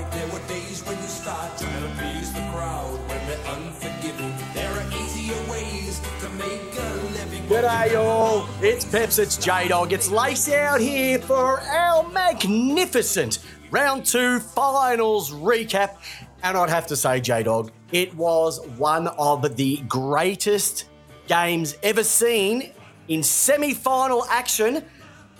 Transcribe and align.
right. 0.00 0.12
There 0.12 0.26
were 0.28 0.46
days 0.48 0.82
when 0.86 0.96
you 0.96 1.08
start 1.08 1.58
trying 1.58 1.82
to 1.82 1.88
please 2.00 2.32
the 2.32 2.40
crowd 2.52 2.98
when 3.08 3.26
they're 3.26 3.54
unforgiving. 3.54 4.34
There 4.54 4.70
are 4.70 5.02
easier 5.02 5.50
ways 5.50 6.00
to 6.20 6.28
make 6.30 6.78
a 6.78 6.94
living. 7.12 7.42
G'day, 7.48 7.92
y'all. 7.92 8.48
It's 8.62 8.84
Peps, 8.84 9.18
it's 9.18 9.36
J 9.36 9.68
Dog. 9.68 9.92
It's 9.92 10.10
Lace 10.10 10.50
out 10.50 10.80
here 10.80 11.18
for 11.18 11.60
our 11.60 12.08
magnificent 12.10 13.40
round 13.70 14.04
two 14.04 14.40
finals 14.40 15.30
recap. 15.30 15.96
And 16.42 16.56
I'd 16.56 16.70
have 16.70 16.86
to 16.88 16.96
say, 16.96 17.20
J 17.20 17.42
Dog, 17.42 17.70
it 17.92 18.14
was 18.14 18.66
one 18.78 19.08
of 19.08 19.56
the 19.56 19.78
greatest 19.88 20.86
games 21.26 21.76
ever 21.82 22.02
seen 22.02 22.72
in 23.08 23.22
semi 23.22 23.74
final 23.74 24.24
action 24.26 24.84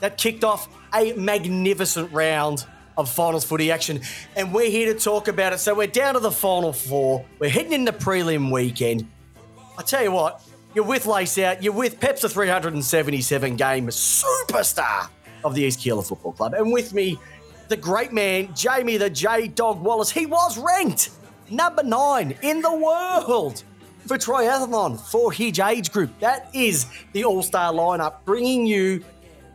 that 0.00 0.18
kicked 0.18 0.44
off 0.44 0.68
a 0.94 1.12
magnificent 1.14 2.12
round 2.12 2.66
of 2.96 3.10
finals 3.10 3.44
footy 3.44 3.70
action. 3.70 4.00
And 4.36 4.52
we're 4.52 4.70
here 4.70 4.92
to 4.92 4.98
talk 4.98 5.28
about 5.28 5.52
it. 5.52 5.58
So 5.58 5.74
we're 5.74 5.86
down 5.86 6.14
to 6.14 6.20
the 6.20 6.30
final 6.30 6.72
four. 6.72 7.24
We're 7.38 7.50
heading 7.50 7.72
into 7.72 7.92
prelim 7.92 8.52
weekend. 8.52 9.08
I 9.78 9.82
tell 9.82 10.02
you 10.02 10.12
what, 10.12 10.42
you're 10.74 10.84
with 10.84 11.06
Lace 11.06 11.38
Out, 11.38 11.62
you're 11.62 11.72
with 11.72 12.00
Pep's 12.00 12.22
a 12.24 12.28
377 12.28 13.56
game 13.56 13.86
superstar 13.88 15.08
of 15.42 15.54
the 15.54 15.62
East 15.62 15.80
Keilor 15.80 16.06
Football 16.06 16.32
Club. 16.32 16.54
And 16.54 16.72
with 16.72 16.92
me, 16.92 17.18
the 17.68 17.76
great 17.76 18.12
man, 18.12 18.54
Jamie 18.54 18.96
the 18.96 19.08
J 19.08 19.48
Dog 19.48 19.80
Wallis. 19.80 20.10
He 20.10 20.26
was 20.26 20.58
ranked 20.58 21.10
number 21.48 21.82
nine 21.82 22.36
in 22.42 22.60
the 22.60 22.74
world 22.74 23.62
for 24.06 24.18
triathlon 24.18 24.98
for 25.10 25.32
his 25.32 25.58
age 25.58 25.92
group. 25.92 26.10
That 26.20 26.50
is 26.52 26.86
the 27.12 27.24
all 27.24 27.42
star 27.42 27.72
lineup, 27.72 28.24
bringing 28.24 28.66
you 28.66 29.04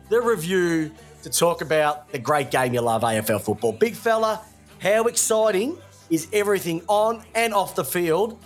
the 0.08 0.20
review 0.20 0.92
to 1.26 1.38
talk 1.38 1.60
about 1.60 2.08
the 2.12 2.18
great 2.20 2.52
game 2.52 2.72
you 2.72 2.80
love, 2.80 3.02
AFL 3.02 3.40
football. 3.40 3.72
Big 3.72 3.96
fella, 3.96 4.40
how 4.78 5.06
exciting 5.06 5.76
is 6.08 6.28
everything 6.32 6.80
on 6.86 7.24
and 7.34 7.52
off 7.52 7.74
the 7.74 7.82
field 7.82 8.38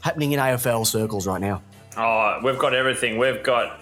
happening 0.00 0.32
in 0.32 0.40
AFL 0.40 0.84
circles 0.84 1.28
right 1.28 1.40
now? 1.40 1.62
Oh, 1.96 2.40
we've 2.42 2.58
got 2.58 2.74
everything. 2.74 3.18
We've 3.18 3.40
got 3.44 3.78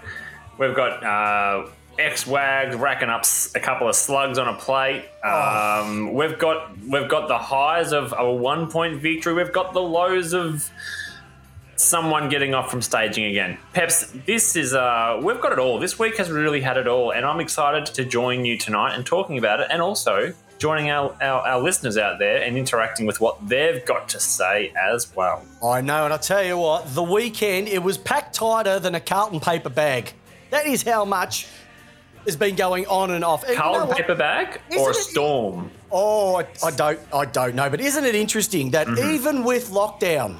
we've 0.58 0.74
got 0.74 1.02
uh, 1.02 1.70
X 1.98 2.26
Wags 2.26 2.76
racking 2.76 3.08
up 3.08 3.24
a 3.54 3.60
couple 3.60 3.88
of 3.88 3.96
slugs 3.96 4.36
on 4.36 4.48
a 4.48 4.58
plate. 4.58 5.06
Um, 5.24 6.12
We've 6.12 6.38
got 6.38 6.76
we've 6.80 7.08
got 7.08 7.28
the 7.28 7.38
highs 7.38 7.94
of 7.94 8.12
a 8.18 8.30
one 8.30 8.70
point 8.70 9.00
victory. 9.00 9.32
We've 9.32 9.52
got 9.52 9.72
the 9.72 9.80
lows 9.80 10.34
of 10.34 10.68
someone 11.76 12.28
getting 12.28 12.54
off 12.54 12.70
from 12.70 12.82
staging 12.82 13.24
again. 13.24 13.58
Peps, 13.72 14.12
this 14.26 14.56
is 14.56 14.74
uh, 14.74 15.20
we've 15.22 15.40
got 15.40 15.52
it 15.52 15.58
all. 15.58 15.78
This 15.78 15.98
week 15.98 16.16
has 16.18 16.30
really 16.30 16.60
had 16.60 16.76
it 16.76 16.86
all, 16.86 17.12
and 17.12 17.24
I'm 17.24 17.40
excited 17.40 17.86
to 17.94 18.04
join 18.04 18.44
you 18.44 18.56
tonight 18.58 18.94
and 18.94 19.04
talking 19.04 19.38
about 19.38 19.60
it, 19.60 19.68
and 19.70 19.80
also 19.82 20.32
joining 20.58 20.90
our, 20.90 21.16
our, 21.20 21.40
our 21.40 21.60
listeners 21.60 21.96
out 21.98 22.20
there 22.20 22.40
and 22.42 22.56
interacting 22.56 23.04
with 23.04 23.20
what 23.20 23.48
they've 23.48 23.84
got 23.84 24.08
to 24.10 24.20
say 24.20 24.72
as 24.80 25.12
well. 25.16 25.44
I 25.62 25.80
know, 25.80 26.04
and 26.04 26.14
I 26.14 26.18
tell 26.18 26.44
you 26.44 26.56
what, 26.56 26.94
the 26.94 27.02
weekend 27.02 27.66
it 27.68 27.82
was 27.82 27.98
packed 27.98 28.36
tighter 28.36 28.78
than 28.78 28.94
a 28.94 29.00
Carlton 29.00 29.40
paper 29.40 29.70
bag. 29.70 30.12
That 30.50 30.66
is 30.66 30.82
how 30.82 31.04
much 31.04 31.48
has 32.26 32.36
been 32.36 32.54
going 32.54 32.86
on 32.86 33.10
and 33.10 33.24
off. 33.24 33.42
And 33.42 33.54
you 33.54 33.58
know 33.58 33.86
paper 33.86 34.14
bag 34.14 34.60
or 34.78 34.90
it- 34.90 34.94
Storm? 34.94 35.70
Oh, 35.90 36.36
I, 36.36 36.46
I 36.64 36.70
don't, 36.70 37.00
I 37.12 37.24
don't 37.26 37.54
know. 37.54 37.68
But 37.68 37.80
isn't 37.80 38.04
it 38.04 38.14
interesting 38.14 38.70
that 38.70 38.88
even 38.98 39.44
with 39.44 39.70
lockdown, 39.70 40.36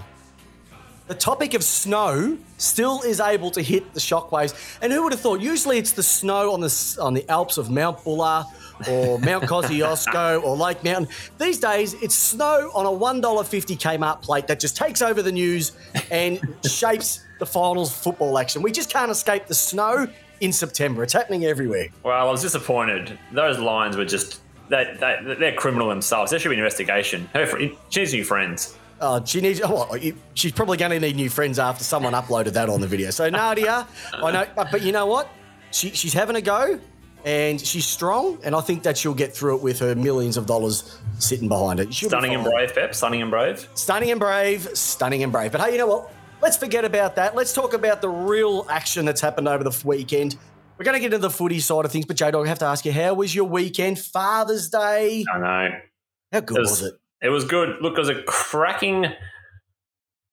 the 1.09 1.15
topic 1.15 1.55
of 1.55 1.63
snow 1.65 2.39
still 2.59 3.03
is 3.03 3.21
able 3.21 3.51
to 3.53 3.63
hit 3.63 3.93
the 3.95 4.01
shockwaves? 4.01 4.79
And 4.81 4.93
who 4.93 5.03
would 5.03 5.13
have 5.13 5.21
thought? 5.21 5.41
Usually, 5.41 5.79
it's 5.79 5.93
the 5.93 6.03
snow 6.03 6.53
on 6.53 6.61
the 6.61 6.99
on 7.01 7.15
the 7.15 7.29
Alps 7.31 7.59
of 7.59 7.71
Mount 7.71 8.03
Buller 8.05 8.45
or 8.89 9.19
Mount 9.19 9.45
Kosciuszko 9.45 10.43
or 10.45 10.57
Lake 10.57 10.83
Mountain. 10.85 11.09
These 11.39 11.59
days, 11.59 11.95
it's 11.95 12.15
snow 12.15 12.71
on 12.75 12.87
a 12.87 12.93
one 12.93 13.21
dollar 13.21 13.45
fifty 13.45 13.77
Kmart 13.77 14.23
plate 14.23 14.47
that 14.47 14.61
just 14.61 14.77
takes 14.77 15.03
over 15.03 15.23
the 15.23 15.33
news 15.33 15.73
and 16.11 16.41
shapes 16.67 17.25
the 17.39 17.47
finals 17.47 17.93
football 17.93 18.39
action. 18.39 18.63
We 18.63 18.73
just 18.73 18.91
can't 18.91 19.11
escape 19.11 19.47
the 19.47 19.55
snow 19.55 20.07
in 20.41 20.53
September. 20.53 21.03
It's 21.03 21.13
happening 21.13 21.45
everywhere. 21.45 21.89
Well, 22.03 22.15
I 22.19 22.25
was 22.25 22.43
disappointed. 22.43 23.19
Those 23.33 23.59
lines 23.59 23.97
were 23.97 24.05
just 24.05 24.41
they, 24.69 24.97
they, 24.99 25.35
they're 25.39 25.55
criminal 25.55 25.89
themselves. 25.89 26.31
There 26.31 26.41
should 26.41 26.49
be 26.49 26.55
an 26.55 26.61
investigation. 26.61 27.29
Her 27.35 27.47
fr- 27.47 27.59
she 27.91 28.01
needs 28.01 28.13
new 28.15 28.25
friends. 28.25 28.77
Oh, 29.05 29.23
she 29.25 29.41
needs. 29.41 29.61
Oh, 29.63 29.89
well, 29.91 30.01
she's 30.35 30.53
probably 30.53 30.77
going 30.77 30.93
to 30.93 31.01
need 31.01 31.17
new 31.17 31.29
friends 31.29 31.59
after 31.59 31.83
someone 31.83 32.13
uploaded 32.13 32.53
that 32.53 32.69
on 32.69 32.81
the 32.81 32.87
video. 32.87 33.11
So 33.11 33.29
Nadia, 33.29 33.85
I 34.15 34.31
know, 34.31 34.47
but, 34.55 34.71
but 34.71 34.83
you 34.83 34.93
know 34.93 35.07
what? 35.07 35.29
She, 35.73 35.91
she's 35.91 36.13
having 36.13 36.37
a 36.37 36.41
go, 36.41 36.79
and 37.25 37.61
she's 37.61 37.85
strong, 37.85 38.39
and 38.45 38.55
I 38.55 38.61
think 38.61 38.85
that 38.85 38.97
she'll 38.97 39.13
get 39.13 39.35
through 39.35 39.57
it 39.57 39.63
with 39.63 39.81
her 39.81 39.97
millions 39.97 40.37
of 40.37 40.47
dollars 40.47 40.99
sitting 41.19 41.49
behind 41.49 41.81
it. 41.81 41.93
She'll 41.93 42.11
Stunning 42.11 42.33
and 42.33 42.45
brave, 42.45 42.75
Pep. 42.75 42.95
Stunning 42.95 43.23
and 43.23 43.31
brave. 43.31 43.69
Stunning 43.75 44.13
and 44.13 44.21
brave, 44.21 44.69
stunning 44.75 45.25
and 45.25 45.33
brave. 45.33 45.51
But 45.51 45.63
hey, 45.63 45.73
you 45.73 45.79
know 45.79 45.89
what? 45.89 46.13
Let's 46.41 46.57
forget 46.57 46.85
about 46.85 47.17
that. 47.17 47.35
Let's 47.35 47.53
talk 47.53 47.75
about 47.75 48.03
the 48.03 48.09
real 48.09 48.67
action 48.71 49.05
that's 49.05 49.21
happened 49.21 49.49
over 49.49 49.65
the 49.65 49.77
weekend. 49.85 50.37
We're 50.79 50.85
going 50.85 50.95
to 50.95 51.01
get 51.01 51.07
into 51.07 51.19
the 51.19 51.31
footy 51.31 51.59
side 51.59 51.85
of 51.85 51.91
things, 51.91 52.07
but 52.07 52.17
J 52.17 52.31
Dog, 52.31 52.47
I 52.47 52.49
have 52.49 52.61
to 52.61 52.67
ask 52.67 52.85
you, 52.85 52.93
how 52.93 53.15
was 53.15 53.35
your 53.35 53.47
weekend? 53.47 53.99
Father's 53.99 54.69
Day. 54.69 55.25
I 55.35 55.39
know. 55.39 55.71
How 56.33 56.41
good 56.41 56.59
It 56.59 56.61
was, 56.61 56.71
was, 56.71 56.83
it? 56.83 56.95
It 57.23 57.29
was 57.29 57.45
good. 57.45 57.77
Look, 57.81 57.95
it 57.95 58.01
was 58.01 58.09
a 58.09 58.23
cracking, 58.23 59.07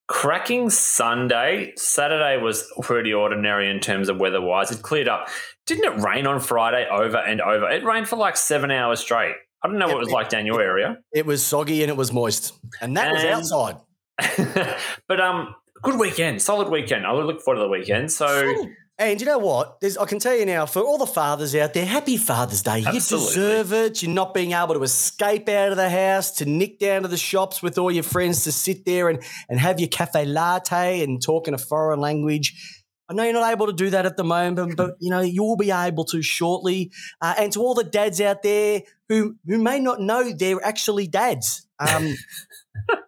cracking 0.08 0.70
Sunday. 0.70 1.74
Saturday 1.76 2.42
was 2.42 2.70
pretty 2.82 3.14
ordinary 3.14 3.70
in 3.70 3.80
terms 3.80 4.10
of 4.10 4.18
weather-wise. 4.18 4.72
It 4.72 4.82
cleared 4.82 5.08
up. 5.08 5.30
Didn't 5.68 5.94
it 5.94 6.04
rain 6.04 6.26
on 6.26 6.40
Friday 6.40 6.88
over 6.90 7.18
and 7.18 7.42
over? 7.42 7.70
It 7.70 7.84
rained 7.84 8.10
for 8.10 8.16
like 8.16 8.36
seven 8.36 8.72
hours 8.72 9.00
straight. 9.00 9.36
I 9.64 9.68
don't 9.68 9.78
know 9.78 9.88
what 9.88 9.98
it 9.98 10.00
was 10.00 10.12
like 10.12 10.30
down 10.30 10.46
your 10.46 10.62
area. 10.62 10.98
It 11.14 11.26
was 11.26 11.46
soggy 11.46 11.84
and 11.84 11.90
it 11.90 11.98
was 11.98 12.14
moist, 12.14 12.54
and 12.82 12.96
that 12.96 13.12
was 13.12 13.24
outside. 13.24 13.78
but 15.08 15.20
um, 15.20 15.54
good 15.84 16.00
weekend, 16.00 16.42
solid 16.42 16.70
weekend. 16.70 17.06
I 17.06 17.12
look 17.14 17.42
forward 17.42 17.60
to 17.60 17.64
the 17.64 17.70
weekend. 17.70 18.12
So 18.12 18.54
And 19.00 19.22
you 19.22 19.26
know 19.26 19.38
what? 19.38 19.80
There's, 19.80 19.98
I 19.98 20.06
can 20.06 20.20
tell 20.20 20.36
you 20.36 20.46
now, 20.46 20.66
for 20.66 20.82
all 20.82 20.98
the 20.98 21.08
fathers 21.08 21.56
out 21.56 21.74
there, 21.74 21.86
happy 21.86 22.18
Father's 22.18 22.62
Day. 22.62 22.84
Absolutely. 22.86 23.28
You 23.28 23.48
deserve 23.48 23.74
it. 23.74 24.04
You're 24.04 24.12
not 24.12 24.34
being 24.34 24.52
able 24.52 24.74
to 24.74 24.84
escape 24.84 25.48
out 25.48 25.72
of 25.72 25.78
the 25.78 25.90
house, 25.90 26.32
to 26.32 26.46
nick 26.46 26.80
down 26.80 27.04
to 27.04 27.08
the 27.08 27.16
shops 27.16 27.64
with 27.64 27.78
all 27.78 27.90
your 27.90 28.04
friends, 28.04 28.44
to 28.44 28.52
sit 28.52 28.84
there 28.84 29.08
and, 29.08 29.24
and 29.48 29.58
have 29.58 29.80
your 29.80 29.88
cafe 29.88 30.26
latte 30.26 31.02
and 31.02 31.24
talk 31.24 31.48
in 31.48 31.54
a 31.54 31.58
foreign 31.58 32.02
language. 32.02 32.78
I 33.10 33.14
know 33.14 33.24
you're 33.24 33.34
not 33.34 33.52
able 33.52 33.68
to 33.68 33.74
do 33.74 33.90
that 33.90 34.06
at 34.06 34.18
the 34.18 34.24
moment, 34.24 34.76
but 34.78 34.96
you 35.00 35.10
know 35.10 35.22
you 35.22 35.44
will 35.44 35.58
be 35.58 35.72
able 35.72 36.06
to 36.06 36.22
shortly. 36.22 36.92
Uh, 37.20 37.34
and 37.40 37.52
to 37.54 37.60
all 37.60 37.74
the 37.74 37.84
dads 37.84 38.22
out 38.22 38.44
there 38.44 38.84
who 39.08 39.36
who 39.48 39.58
may 39.58 39.80
not 39.80 40.00
know 40.00 40.32
they're 40.32 40.64
actually 40.64 41.08
dads, 41.08 41.66
um, 41.80 42.16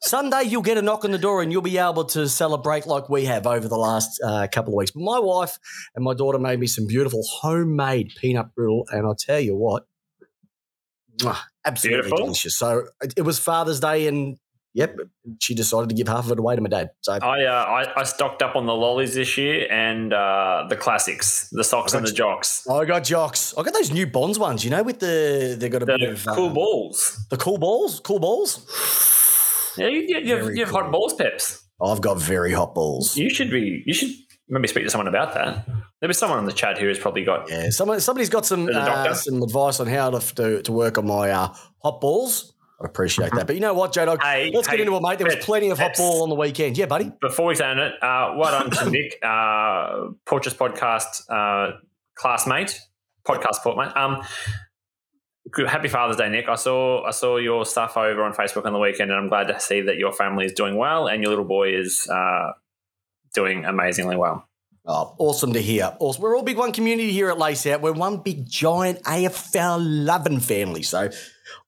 Sunday 0.02 0.44
you'll 0.44 0.62
get 0.62 0.78
a 0.78 0.82
knock 0.82 1.06
on 1.06 1.12
the 1.12 1.18
door 1.18 1.42
and 1.42 1.52
you'll 1.52 1.62
be 1.62 1.78
able 1.78 2.06
to 2.06 2.28
celebrate 2.28 2.88
like 2.88 3.10
we 3.10 3.26
have 3.26 3.46
over 3.46 3.68
the 3.68 3.78
last 3.78 4.20
uh, 4.24 4.48
couple 4.52 4.74
of 4.74 4.78
weeks. 4.78 4.92
My 4.96 5.20
wife 5.20 5.58
and 5.96 6.04
my 6.04 6.14
daughter 6.14 6.40
made 6.40 6.60
me 6.60 6.68
some 6.68 6.88
beautiful 6.88 7.24
homemade 7.32 8.12
peanut 8.20 8.54
brittle, 8.56 8.86
and 8.92 9.06
I'll 9.06 9.16
tell 9.16 9.40
you 9.40 9.56
what, 9.56 9.86
absolutely 11.66 12.02
Beautiful. 12.02 12.26
delicious. 12.26 12.58
So 12.58 12.88
it, 13.16 13.24
was 13.24 13.40
Father's 13.40 13.80
Day, 13.80 14.08
and 14.08 14.38
yep, 14.74 14.98
she 15.40 15.54
decided 15.54 15.90
to 15.90 15.96
give 15.96 16.08
half 16.08 16.26
of 16.26 16.32
it 16.32 16.40
away 16.40 16.56
to 16.56 16.62
my 16.62 16.70
dad. 16.70 16.92
So 17.02 17.14
I, 17.14 17.44
uh, 17.46 17.52
I 17.52 18.02
I 18.02 18.04
stocked 18.04 18.42
up 18.42 18.56
on 18.56 18.66
the 18.66 18.74
lollies 18.74 19.14
this 19.14 19.38
year 19.38 19.68
and 19.72 20.14
uh, 20.14 20.66
the 20.70 20.76
classics, 20.76 21.50
the 21.52 21.64
socks 21.64 21.94
and 21.94 22.06
the 22.06 22.12
jocks, 22.12 22.68
I 22.68 22.86
got 22.86 23.04
jocks. 23.04 23.54
I 23.58 23.64
got 23.64 23.74
those 23.74 23.92
new 23.92 24.08
Bonds 24.08 24.40
ones, 24.40 24.64
you 24.64 24.72
know, 24.72 24.84
with 24.84 25.00
the 25.00 25.56
they 25.58 25.70
got 25.70 25.84
a 25.84 25.86
bit 25.86 26.02
of 26.02 26.26
cool 26.26 26.50
uh, 26.50 26.54
balls. 26.54 27.26
the 27.30 27.38
cool 27.38 27.58
balls, 27.58 28.00
cool 28.00 28.20
balls. 28.20 29.21
Yeah, 29.78 29.88
you, 29.88 30.06
you, 30.08 30.20
you 30.20 30.36
have, 30.36 30.44
Very 30.46 30.58
you 30.58 30.64
have 30.64 30.74
cool. 30.74 30.82
hot 30.84 30.92
balls, 30.92 31.14
Peps. 31.14 31.66
I've 31.82 32.02
got 32.02 32.20
very 32.20 32.52
hot 32.52 32.76
balls. 32.76 33.18
You 33.18 33.30
should 33.30 33.50
be. 33.50 33.84
You 33.86 33.94
should 33.94 34.12
maybe 34.48 34.68
speak 34.68 34.84
to 34.84 34.90
someone 34.90 35.08
about 35.08 35.34
that. 35.34 35.66
There'll 36.00 36.10
be 36.10 36.14
someone 36.14 36.40
in 36.40 36.46
the 36.46 36.52
chat 36.52 36.78
here 36.78 36.90
has 36.90 37.00
probably 37.00 37.24
got. 37.24 37.50
Yeah, 37.50 37.70
someone 37.70 38.00
somebody's 38.00 38.30
got 38.30 38.46
some 38.46 38.70
uh, 38.72 39.14
some 39.14 39.42
advice 39.42 39.80
on 39.80 39.88
how 39.88 40.12
to 40.12 40.36
to, 40.36 40.62
to 40.64 40.72
work 40.72 40.98
on 40.98 41.08
my 41.08 41.30
uh, 41.32 41.54
hot 41.82 42.02
balls. 42.02 42.54
I 42.82 42.86
appreciate 42.86 43.32
that. 43.34 43.46
But 43.46 43.56
you 43.56 43.62
know 43.62 43.76
what, 43.76 43.94
J 43.94 44.06
Dog? 44.06 44.22
Hey, 44.24 44.52
Let's 44.54 44.68
get 44.68 44.80
into 44.80 44.96
it, 44.96 45.02
mate. 45.02 45.20
There 45.20 45.28
was 45.28 45.36
plenty 45.38 45.70
of 45.70 45.78
hot 45.78 45.96
ball 45.98 46.24
on 46.24 46.30
the 46.30 46.36
weekend. 46.36 46.78
Yeah, 46.78 46.88
buddy. 46.88 47.12
Before 47.22 47.46
we 47.46 47.56
say 47.56 47.72
it, 47.72 47.94
uh, 48.02 48.34
well 48.36 48.52
done 48.60 48.72
to 48.72 48.90
Nick, 48.90 49.20
uh, 49.22 50.08
podcast 50.28 51.22
uh, 51.30 51.78
classmate, 52.16 52.80
podcast 53.28 53.60
portmate. 53.64 53.96
Um, 53.96 54.24
happy 55.68 55.88
Father's 55.88 56.18
Day, 56.18 56.30
Nick. 56.30 56.48
I 56.50 56.56
saw 56.56 57.06
I 57.06 57.12
saw 57.12 57.38
your 57.38 57.66
stuff 57.66 57.98
over 57.98 58.24
on 58.24 58.34
Facebook 58.34 58.66
on 58.66 58.74
the 58.74 58.80
weekend, 58.80 59.12
and 59.12 59.20
I'm 59.20 59.30
glad 59.30 59.48
to 59.48 59.60
see 59.60 59.82
that 59.82 59.98
your 59.98 60.14
family 60.14 60.46
is 60.46 60.54
doing 60.54 60.76
well 60.78 61.08
and 61.08 61.22
your 61.22 61.30
little 61.30 61.46
boy 61.46 61.76
is 61.76 62.08
uh, 62.10 62.52
doing 63.34 63.66
amazingly 63.66 64.16
well. 64.16 64.48
Oh, 64.86 65.16
awesome 65.20 65.54
to 65.54 65.62
hear. 65.62 65.96
Awesome. 66.00 66.24
We're 66.24 66.36
all 66.36 66.44
big 66.44 66.58
one 66.58 66.72
community 66.72 67.12
here 67.12 67.30
at 67.30 67.38
Lace 67.38 67.68
Out. 67.68 67.82
We're 67.82 67.92
one 67.92 68.18
big 68.18 68.48
giant 68.50 69.04
AFL 69.04 69.78
loving 69.80 70.40
family. 70.40 70.82
So 70.82 71.10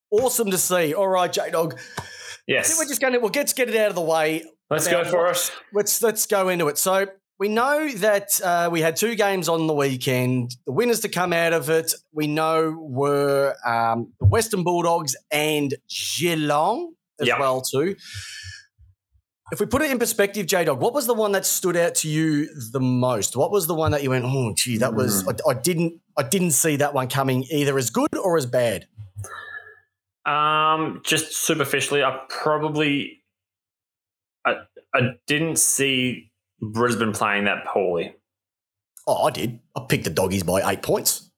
awesome 0.10 0.50
to 0.50 0.58
see. 0.58 0.94
All 0.96 1.08
right, 1.08 1.32
J 1.32 1.52
Dog. 1.52 1.80
Yes, 2.48 2.76
We're 2.78 2.88
just 2.88 3.00
going 3.00 3.14
to 3.14 3.20
well, 3.20 3.32
let's 3.34 3.54
get 3.54 3.70
it 3.70 3.76
out 3.76 3.90
of 3.90 3.96
the 3.96 4.02
way. 4.02 4.44
let's 4.70 4.88
go 4.88 5.04
for 5.06 5.30
it. 5.30 5.52
Let's 5.72 6.02
let's 6.02 6.26
go 6.26 6.50
into 6.50 6.68
it. 6.68 6.78
So 6.78 7.08
we 7.44 7.50
know 7.50 7.90
that 7.90 8.40
uh, 8.42 8.69
we 8.72 8.80
had 8.80 8.95
two 8.95 9.16
games 9.16 9.50
on 9.50 9.68
the 9.68 9.74
weekend. 9.74 10.56
The 10.66 10.72
winners 10.72 11.01
to 11.01 11.10
come 11.10 11.34
out 11.34 11.51
of 11.51 11.69
it, 11.69 11.94
we 12.13 12.25
know, 12.25 12.72
were 12.80 13.54
um, 13.66 14.13
the 14.22 14.25
Western 14.28 14.63
Bulldogs 14.63 15.13
and 15.30 15.75
Geelong 15.90 16.94
as 17.19 17.28
Yep. 17.28 17.40
well 17.40 17.60
too. 17.62 17.98
If 19.51 19.60
we 19.60 19.66
put 19.66 19.81
it 19.81 19.92
in 19.92 20.00
perspective, 20.00 20.45
J 20.45 20.63
Dog, 20.63 20.80
what 20.80 20.94
was 20.94 21.06
the 21.06 21.13
one 21.13 21.34
that 21.34 21.45
stood 21.45 21.75
out 21.75 21.95
to 21.95 22.07
you 22.07 22.48
the 22.72 22.80
most? 22.80 23.36
What 23.36 23.51
was 23.51 23.68
the 23.68 23.75
one 23.75 23.92
that 23.92 24.04
you 24.04 24.12
went, 24.12 24.24
oh, 24.24 24.54
gee, 24.56 24.78
that 24.78 24.94
was 24.94 25.28
I, 25.28 25.34
I 25.46 25.54
didn't 25.54 26.00
I 26.16 26.24
didn't 26.24 26.51
see 26.51 26.78
that 26.78 26.94
one 26.94 27.10
coming 27.10 27.44
either 27.51 27.78
as 27.78 27.89
good 27.89 28.16
or 28.16 28.38
as 28.38 28.46
bad. 28.46 28.88
Um, 30.25 31.01
just 31.04 31.36
superficially, 31.36 32.06
I 32.06 32.22
probably 32.30 33.22
I, 34.46 34.60
I 34.94 35.01
didn't 35.28 35.57
see 35.57 36.30
Brisbane 36.71 37.12
playing 37.13 37.45
that 37.45 37.65
poorly. 37.65 38.15
Oh, 39.07 39.25
I 39.25 39.31
did. 39.31 39.60
I 39.75 39.81
picked 39.88 40.06
the 40.06 40.10
doggies 40.10 40.44
by 40.44 40.62
eight 40.71 40.81
points. 40.81 41.30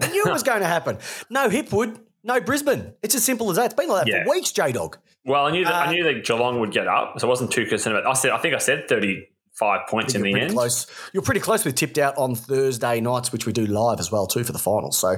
I 0.00 0.08
knew 0.08 0.24
it 0.24 0.32
was 0.32 0.42
going 0.44 0.60
to 0.60 0.66
happen. 0.66 0.98
No 1.30 1.48
Hipwood, 1.48 1.98
no 2.22 2.40
Brisbane. 2.40 2.92
It's 3.02 3.14
as 3.14 3.24
simple 3.24 3.50
as 3.50 3.56
that. 3.56 3.66
It's 3.66 3.74
been 3.74 3.88
like 3.88 4.04
that 4.06 4.10
Yeah. 4.12 4.24
for 4.24 4.30
weeks, 4.30 4.52
J 4.52 4.72
Dog. 4.72 4.98
Well, 5.24 5.46
I 5.46 5.50
knew 5.50 5.64
that 5.64 5.74
Uh, 5.74 5.90
I 5.90 5.92
knew 5.92 6.04
that 6.04 6.24
Geelong 6.24 6.60
would 6.60 6.70
get 6.72 6.86
up, 6.86 7.18
so 7.18 7.26
I 7.26 7.28
wasn't 7.30 7.50
too 7.50 7.66
concerned 7.66 7.96
about. 7.96 8.08
I 8.08 8.14
said 8.14 8.30
I 8.30 8.38
think 8.38 8.54
I 8.54 8.58
said 8.58 8.88
thirty 8.88 9.28
five 9.58 9.88
points 9.88 10.14
in 10.14 10.22
the 10.22 10.38
end. 10.38 10.52
close. 10.52 10.86
You're 11.12 11.24
pretty 11.24 11.40
close 11.40 11.64
with 11.64 11.74
tipped 11.74 11.98
out 11.98 12.16
on 12.16 12.36
Thursday 12.36 13.00
nights, 13.00 13.32
which 13.32 13.44
we 13.44 13.52
do 13.52 13.66
live 13.66 13.98
as 13.98 14.12
well 14.12 14.28
too 14.28 14.44
for 14.44 14.52
the 14.52 14.58
finals. 14.60 14.96
So 14.96 15.16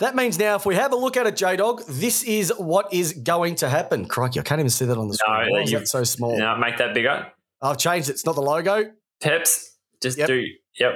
that 0.00 0.16
means 0.16 0.40
now, 0.40 0.56
if 0.56 0.66
we 0.66 0.74
have 0.74 0.92
a 0.92 0.96
look 0.96 1.16
at 1.16 1.28
it, 1.28 1.36
J 1.36 1.54
Dog, 1.54 1.84
this 1.86 2.24
is 2.24 2.52
what 2.58 2.92
is 2.92 3.12
going 3.12 3.54
to 3.56 3.68
happen. 3.68 4.06
Crikey, 4.06 4.40
I 4.40 4.42
can't 4.42 4.58
even 4.58 4.70
see 4.70 4.86
that 4.86 4.98
on 4.98 5.06
the 5.06 5.14
screen. 5.14 5.50
Why 5.52 5.60
is 5.60 5.70
that 5.70 5.86
so 5.86 6.02
small? 6.02 6.36
Now 6.36 6.56
make 6.56 6.78
that 6.78 6.92
bigger. 6.94 7.30
I've 7.62 7.78
changed 7.78 8.08
it. 8.08 8.12
It's 8.12 8.26
not 8.26 8.34
the 8.34 8.42
logo. 8.42 8.92
Tips. 9.20 9.76
Just 10.02 10.18
Yep. 10.18 10.28
do. 10.28 10.44
Yep. 10.78 10.92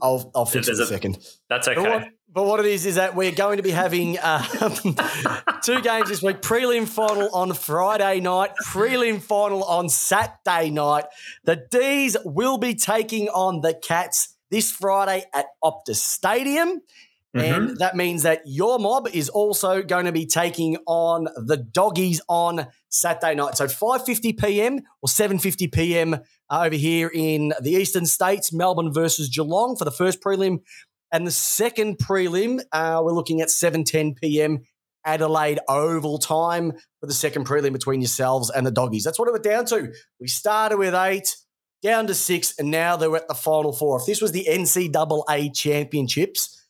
I'll 0.00 0.30
I'll 0.34 0.46
fix 0.46 0.68
it 0.68 0.76
in 0.76 0.80
a 0.82 0.86
second. 0.86 1.18
That's 1.48 1.66
But 1.68 1.78
okay. 1.78 1.88
what, 1.90 2.08
but 2.32 2.44
what 2.44 2.60
it 2.60 2.66
is 2.66 2.86
is 2.86 2.94
that 2.94 3.14
we're 3.14 3.32
going 3.32 3.58
to 3.58 3.62
be 3.62 3.70
having 3.70 4.18
um, 4.22 4.42
two 5.62 5.80
games 5.82 6.08
this 6.08 6.22
week: 6.22 6.40
prelim 6.40 6.88
final 6.88 7.28
on 7.34 7.52
Friday 7.52 8.20
night, 8.20 8.52
prelim 8.66 9.20
final 9.20 9.64
on 9.64 9.88
Saturday 9.88 10.70
night. 10.70 11.04
The 11.44 11.66
D's 11.70 12.16
will 12.24 12.56
be 12.58 12.74
taking 12.74 13.28
on 13.28 13.60
the 13.60 13.74
Cats 13.74 14.36
this 14.50 14.70
Friday 14.72 15.24
at 15.34 15.46
Optus 15.62 15.96
Stadium. 15.96 16.80
Mm-hmm. 17.36 17.38
And 17.54 17.76
that 17.78 17.96
means 17.96 18.22
that 18.22 18.42
your 18.46 18.78
mob 18.78 19.08
is 19.12 19.28
also 19.28 19.82
going 19.82 20.06
to 20.06 20.12
be 20.12 20.24
taking 20.24 20.78
on 20.86 21.28
the 21.36 21.58
doggies 21.58 22.22
on 22.28 22.66
Saturday 23.00 23.34
night. 23.34 23.56
So 23.56 23.66
5:50 23.66 24.38
p.m. 24.38 24.80
or 25.02 25.08
7:50 25.08 25.72
p.m. 25.72 26.14
uh, 26.14 26.18
over 26.50 26.74
here 26.74 27.10
in 27.12 27.52
the 27.60 27.72
eastern 27.72 28.06
states, 28.06 28.52
Melbourne 28.52 28.92
versus 28.92 29.28
Geelong 29.28 29.76
for 29.76 29.84
the 29.84 29.90
first 29.90 30.22
prelim, 30.22 30.60
and 31.12 31.26
the 31.26 31.30
second 31.30 31.98
prelim 31.98 32.60
uh, 32.72 33.00
we're 33.02 33.12
looking 33.12 33.40
at 33.40 33.48
7:10 33.48 34.16
p.m. 34.20 34.60
Adelaide 35.04 35.60
Oval 35.68 36.18
time 36.18 36.72
for 37.00 37.06
the 37.06 37.14
second 37.14 37.46
prelim 37.46 37.72
between 37.72 38.00
yourselves 38.00 38.50
and 38.50 38.66
the 38.66 38.72
doggies. 38.72 39.04
That's 39.04 39.18
what 39.18 39.28
it 39.28 39.32
went 39.32 39.44
down 39.44 39.64
to. 39.66 39.92
We 40.20 40.26
started 40.26 40.78
with 40.78 40.94
eight, 40.94 41.36
down 41.82 42.08
to 42.08 42.14
six, 42.14 42.58
and 42.58 42.70
now 42.70 42.96
they're 42.96 43.14
at 43.14 43.28
the 43.28 43.34
final 43.34 43.72
four. 43.72 44.00
If 44.00 44.06
this 44.06 44.20
was 44.20 44.32
the 44.32 44.46
NCAA 44.50 45.54
championships 45.54 46.65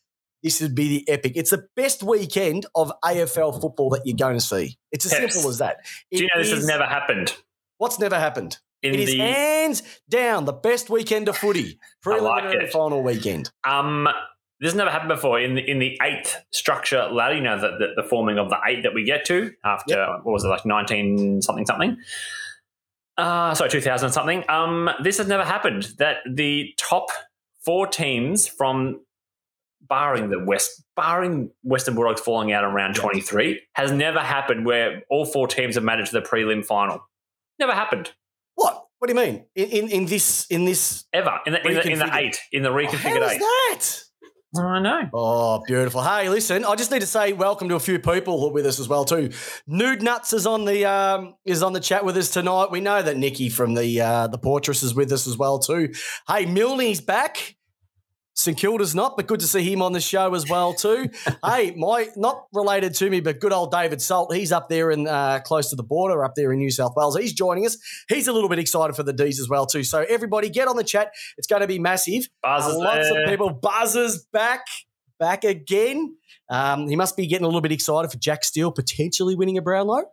this 0.47 0.61
would 0.61 0.75
be 0.77 0.89
the 0.99 1.09
epic. 1.13 1.33
It's 1.35 1.51
the 1.51 1.67
best 1.75 2.05
weekend 2.05 2.67
of 2.77 2.93
AFL 3.05 3.61
football 3.61 3.91
that 3.91 4.03
you're 4.05 4.17
going 4.17 4.37
to 4.37 4.41
see. 4.41 4.79
It's 4.93 5.05
as 5.05 5.11
Yes. 5.13 5.35
simple 5.35 5.51
as 5.51 5.59
that. 5.59 5.79
Do 6.13 6.19
you 6.23 6.29
know 6.33 6.41
this 6.43 6.53
has 6.53 6.65
never 6.67 6.85
happened 6.85 7.35
What's 7.79 7.99
never 7.99 8.19
happened? 8.19 8.59
in 8.83 8.95
it 8.95 9.01
is 9.01 9.11
the 9.11 9.19
hands 9.19 9.83
down 10.09 10.45
the 10.45 10.53
best 10.53 10.89
weekend 10.91 11.29
of 11.29 11.37
footy. 11.37 11.79
Like 12.07 12.19
Preliminary 12.45 12.65
it. 12.67 12.73
final 12.73 13.03
weekend. 13.03 13.51
um. 13.65 14.09
This 14.61 14.69
has 14.69 14.75
never 14.77 14.91
happened 14.91 15.11
before 15.11 15.39
in 15.39 15.55
the 15.55 15.71
in 15.71 15.79
the 15.81 15.99
eighth 16.03 16.35
structure 16.51 17.09
ladder. 17.13 17.35
You 17.35 17.43
know 17.43 17.61
the, 17.61 17.77
the, 17.79 18.03
the 18.03 18.09
forming 18.09 18.39
of 18.39 18.49
the 18.49 18.57
eight 18.67 18.85
that 18.85 18.95
we 18.95 19.05
get 19.05 19.27
to 19.27 19.53
after 19.65 20.07
what 20.23 20.33
was 20.33 20.45
it 20.45 20.49
like 20.49 20.65
nineteen 20.65 21.43
something 21.43 21.67
something. 21.67 21.99
Uh, 23.19 23.55
sorry, 23.55 23.71
two 23.71 23.81
thousand 23.83 24.13
something. 24.13 24.45
Um, 24.49 24.89
this 25.03 25.19
has 25.19 25.27
never 25.27 25.45
happened. 25.45 25.89
That 25.99 26.19
the 26.31 26.73
top 26.79 27.09
four 27.65 27.87
teams 27.87 28.47
from 28.49 29.01
barring 29.89 30.31
the 30.31 30.43
West, 30.45 30.83
barring 30.95 31.51
Western 31.63 31.95
Bulldogs 31.95 32.21
falling 32.21 32.53
out 32.53 32.65
around 32.65 32.95
twenty 32.95 33.21
three, 33.21 33.61
has 33.75 33.93
never 33.93 34.21
happened 34.21 34.67
where 34.67 35.03
all 35.11 35.25
four 35.25 35.47
teams 35.47 35.75
have 35.75 35.85
made 35.85 35.99
it 36.01 36.07
to 36.07 36.13
the 36.13 36.23
prelim 36.23 36.65
final. 36.65 37.01
Never 37.59 37.73
happened 37.73 38.13
What? 38.55 38.85
What 38.99 39.09
do 39.09 39.15
you 39.15 39.21
mean? 39.27 39.45
In 39.55 39.69
in, 39.69 39.89
in 39.91 40.07
this 40.07 40.47
in 40.51 40.65
this 40.65 41.05
ever 41.13 41.41
in 41.47 41.53
the 41.53 41.67
in 41.67 41.75
the, 41.75 41.91
in 41.93 41.99
the 41.99 42.15
eight 42.17 42.41
in 42.53 42.63
the 42.63 42.71
How 42.71 42.77
reconfigured 42.77 43.25
is 43.27 43.33
eight. 43.33 43.41
that? 43.41 44.03
I 44.59 44.79
know. 44.81 45.11
Oh, 45.13 45.63
beautiful. 45.67 46.03
Hey, 46.03 46.31
listen, 46.31 46.65
I 46.65 46.77
just 46.77 46.91
need 46.91 47.01
to 47.01 47.07
say 47.07 47.35
welcome 47.35 47.69
to 47.69 47.75
a 47.75 47.81
few 47.81 47.99
people 47.99 48.41
who 48.41 48.47
are 48.47 48.53
with 48.53 48.65
us 48.65 48.81
as 48.81 48.89
well 48.89 49.05
too. 49.05 49.31
Nude 49.67 50.03
Nuts 50.03 50.33
is 50.33 50.47
on 50.47 50.65
the 50.65 50.87
um, 50.87 51.35
is 51.45 51.63
on 51.63 51.75
the 51.75 51.81
chat 51.81 52.07
with 52.07 52.17
us 52.17 52.31
tonight. 52.31 52.71
We 52.71 52.81
know 52.81 53.03
that 53.03 53.19
Nikki 53.19 53.51
from 53.51 53.75
the 53.75 54.01
uh, 54.01 54.27
the 54.29 54.39
Portress 54.39 54.83
is 54.83 54.95
with 54.95 55.13
us 55.13 55.27
as 55.27 55.37
well 55.37 55.59
too. 55.59 55.93
Hey, 56.27 56.47
Milne's 56.47 57.03
back. 57.03 57.57
St 58.37 58.57
Kilda's 58.57 58.95
not, 58.95 59.17
but 59.17 59.27
good 59.27 59.41
to 59.41 59.47
see 59.47 59.63
him 59.63 59.81
on 59.81 59.93
the 59.93 60.01
show 60.01 60.35
as 60.35 60.49
well 60.49 60.75
too. 60.75 61.09
hey, 61.45 61.73
my 61.75 62.09
not 62.17 62.45
related 62.53 62.95
to 62.97 63.09
me, 63.09 63.21
but 63.21 63.41
good 63.41 63.53
old 63.53 63.73
David 63.73 64.03
Salt. 64.03 64.35
He's 64.35 64.53
up 64.53 64.69
there 64.69 64.91
in 64.91 65.09
uh, 65.09 65.41
close 65.41 65.71
to 65.71 65.77
the 65.77 65.83
border, 65.83 66.23
up 66.23 66.35
there 66.37 66.53
in 66.53 66.59
New 66.59 66.71
South 66.71 66.93
Wales. 66.97 67.17
He's 67.17 67.33
joining 67.33 67.65
us. 67.65 67.79
He's 68.11 68.29
a 68.29 68.35
little 68.35 68.51
bit 68.51 68.59
excited 68.59 68.95
for 68.95 69.03
the 69.03 69.15
D's 69.15 69.41
as 69.41 69.49
well 69.49 69.65
too. 69.65 69.83
So 69.83 70.05
everybody, 70.07 70.51
get 70.51 70.69
on 70.69 70.77
the 70.77 70.85
chat. 70.85 71.13
It's 71.39 71.47
going 71.47 71.63
to 71.63 71.67
be 71.67 71.79
massive. 71.79 72.29
Buzz 72.43 72.67
is 72.67 72.77
Lots 72.77 73.09
there. 73.09 73.25
of 73.25 73.31
people. 73.31 73.51
Buzzers 73.51 74.27
back, 74.33 74.67
back 75.19 75.43
again. 75.45 76.17
Um, 76.51 76.89
he 76.89 76.95
must 76.95 77.17
be 77.17 77.27
getting 77.27 77.45
a 77.45 77.49
little 77.49 77.63
bit 77.63 77.73
excited 77.73 78.11
for 78.11 78.19
Jack 78.19 78.45
Steele 78.45 78.71
potentially 78.71 79.35
winning 79.35 79.57
a 79.57 79.63
Brownlow. 79.63 80.05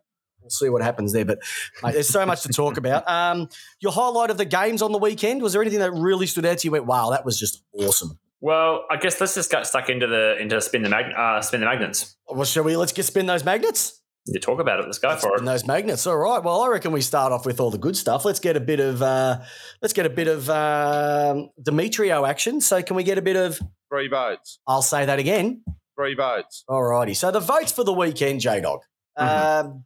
We'll 0.44 0.50
see 0.50 0.70
what 0.70 0.82
happens 0.84 1.14
there. 1.14 1.26
But 1.26 1.40
mate, 1.82 1.94
there's 1.94 2.10
so 2.10 2.26
much 2.26 2.44
to 2.44 2.50
talk 2.50 2.78
about. 2.78 3.04
Um, 3.14 3.48
your 3.80 3.92
highlight 3.92 4.30
of 4.30 4.38
the 4.38 4.46
games 4.46 4.82
on 4.82 4.92
the 4.92 4.98
weekend 4.98 5.42
was 5.42 5.54
there 5.54 5.62
anything 5.62 5.80
that 5.80 5.92
really 5.92 6.28
stood 6.28 6.46
out 6.46 6.58
to 6.60 6.68
you? 6.68 6.72
Went, 6.72 6.86
wow, 6.86 7.10
that 7.12 7.24
was 7.24 7.40
just 7.40 7.64
awesome. 7.78 8.20
Well, 8.42 8.86
I 8.92 8.98
guess 8.98 9.22
let's 9.22 9.36
just 9.36 9.50
get 9.50 9.66
stuck 9.66 9.90
into 9.90 10.08
the 10.08 10.38
into 10.40 10.60
spin 10.62 10.84
the 10.84 10.90
mag 10.90 11.06
uh, 11.16 11.42
spin 11.42 11.62
the 11.62 11.66
magnets. 11.66 12.16
Well, 12.28 12.44
shall 12.44 12.64
we? 12.64 12.76
Let's 12.76 12.92
get 12.92 13.06
spin 13.06 13.26
those 13.26 13.46
magnets. 13.46 14.02
You 14.26 14.40
talk 14.40 14.60
about 14.60 14.80
it. 14.80 14.86
Let's 14.86 15.00
go 15.00 15.12
for 15.16 15.20
Spin 15.36 15.44
it. 15.44 15.46
those 15.46 15.66
magnets. 15.68 16.08
All 16.08 16.18
right. 16.18 16.42
Well, 16.42 16.62
I 16.62 16.70
reckon 16.70 16.92
we 16.92 17.02
start 17.02 17.32
off 17.34 17.46
with 17.46 17.60
all 17.60 17.72
the 17.72 17.78
good 17.78 17.96
stuff. 17.98 18.26
Let's 18.26 18.40
get 18.40 18.56
a 18.58 18.62
bit 18.62 18.80
of 18.80 19.02
uh, 19.02 19.40
let's 19.82 19.94
get 19.94 20.06
a 20.06 20.10
bit 20.10 20.28
of 20.28 20.50
um, 20.50 21.50
Demetriou 21.62 22.28
action. 22.28 22.62
So 22.62 22.82
can 22.82 22.96
we 22.96 23.04
get 23.04 23.18
a 23.18 23.22
bit 23.22 23.36
of? 23.36 23.60
Three 23.92 24.08
votes. 24.08 24.60
I'll 24.68 24.82
say 24.82 25.06
that 25.06 25.20
again. 25.20 25.64
Three 25.98 26.16
votes. 26.16 26.64
Alrighty. 26.70 27.16
So 27.16 27.32
the 27.32 27.40
votes 27.42 27.72
for 27.72 27.84
the 27.84 27.94
weekend, 27.94 28.40
J 28.42 28.62
Dog. 28.62 28.80
Um, 29.16 29.86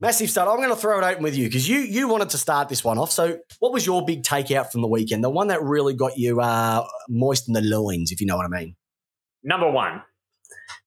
massive 0.00 0.30
start. 0.30 0.48
I'm 0.48 0.56
going 0.56 0.70
to 0.70 0.76
throw 0.76 0.98
it 0.98 1.04
open 1.04 1.22
with 1.22 1.36
you 1.36 1.46
because 1.46 1.68
you 1.68 1.80
you 1.80 2.08
wanted 2.08 2.30
to 2.30 2.38
start 2.38 2.68
this 2.68 2.82
one 2.82 2.98
off. 2.98 3.10
So 3.10 3.38
what 3.58 3.72
was 3.72 3.86
your 3.86 4.04
big 4.04 4.22
takeout 4.22 4.72
from 4.72 4.82
the 4.82 4.88
weekend? 4.88 5.22
The 5.22 5.30
one 5.30 5.48
that 5.48 5.62
really 5.62 5.94
got 5.94 6.18
you 6.18 6.40
uh, 6.40 6.86
moist 7.08 7.48
in 7.48 7.54
the 7.54 7.60
loins, 7.60 8.12
if 8.12 8.20
you 8.20 8.26
know 8.26 8.36
what 8.36 8.46
I 8.46 8.48
mean. 8.48 8.76
Number 9.42 9.70
one, 9.70 10.02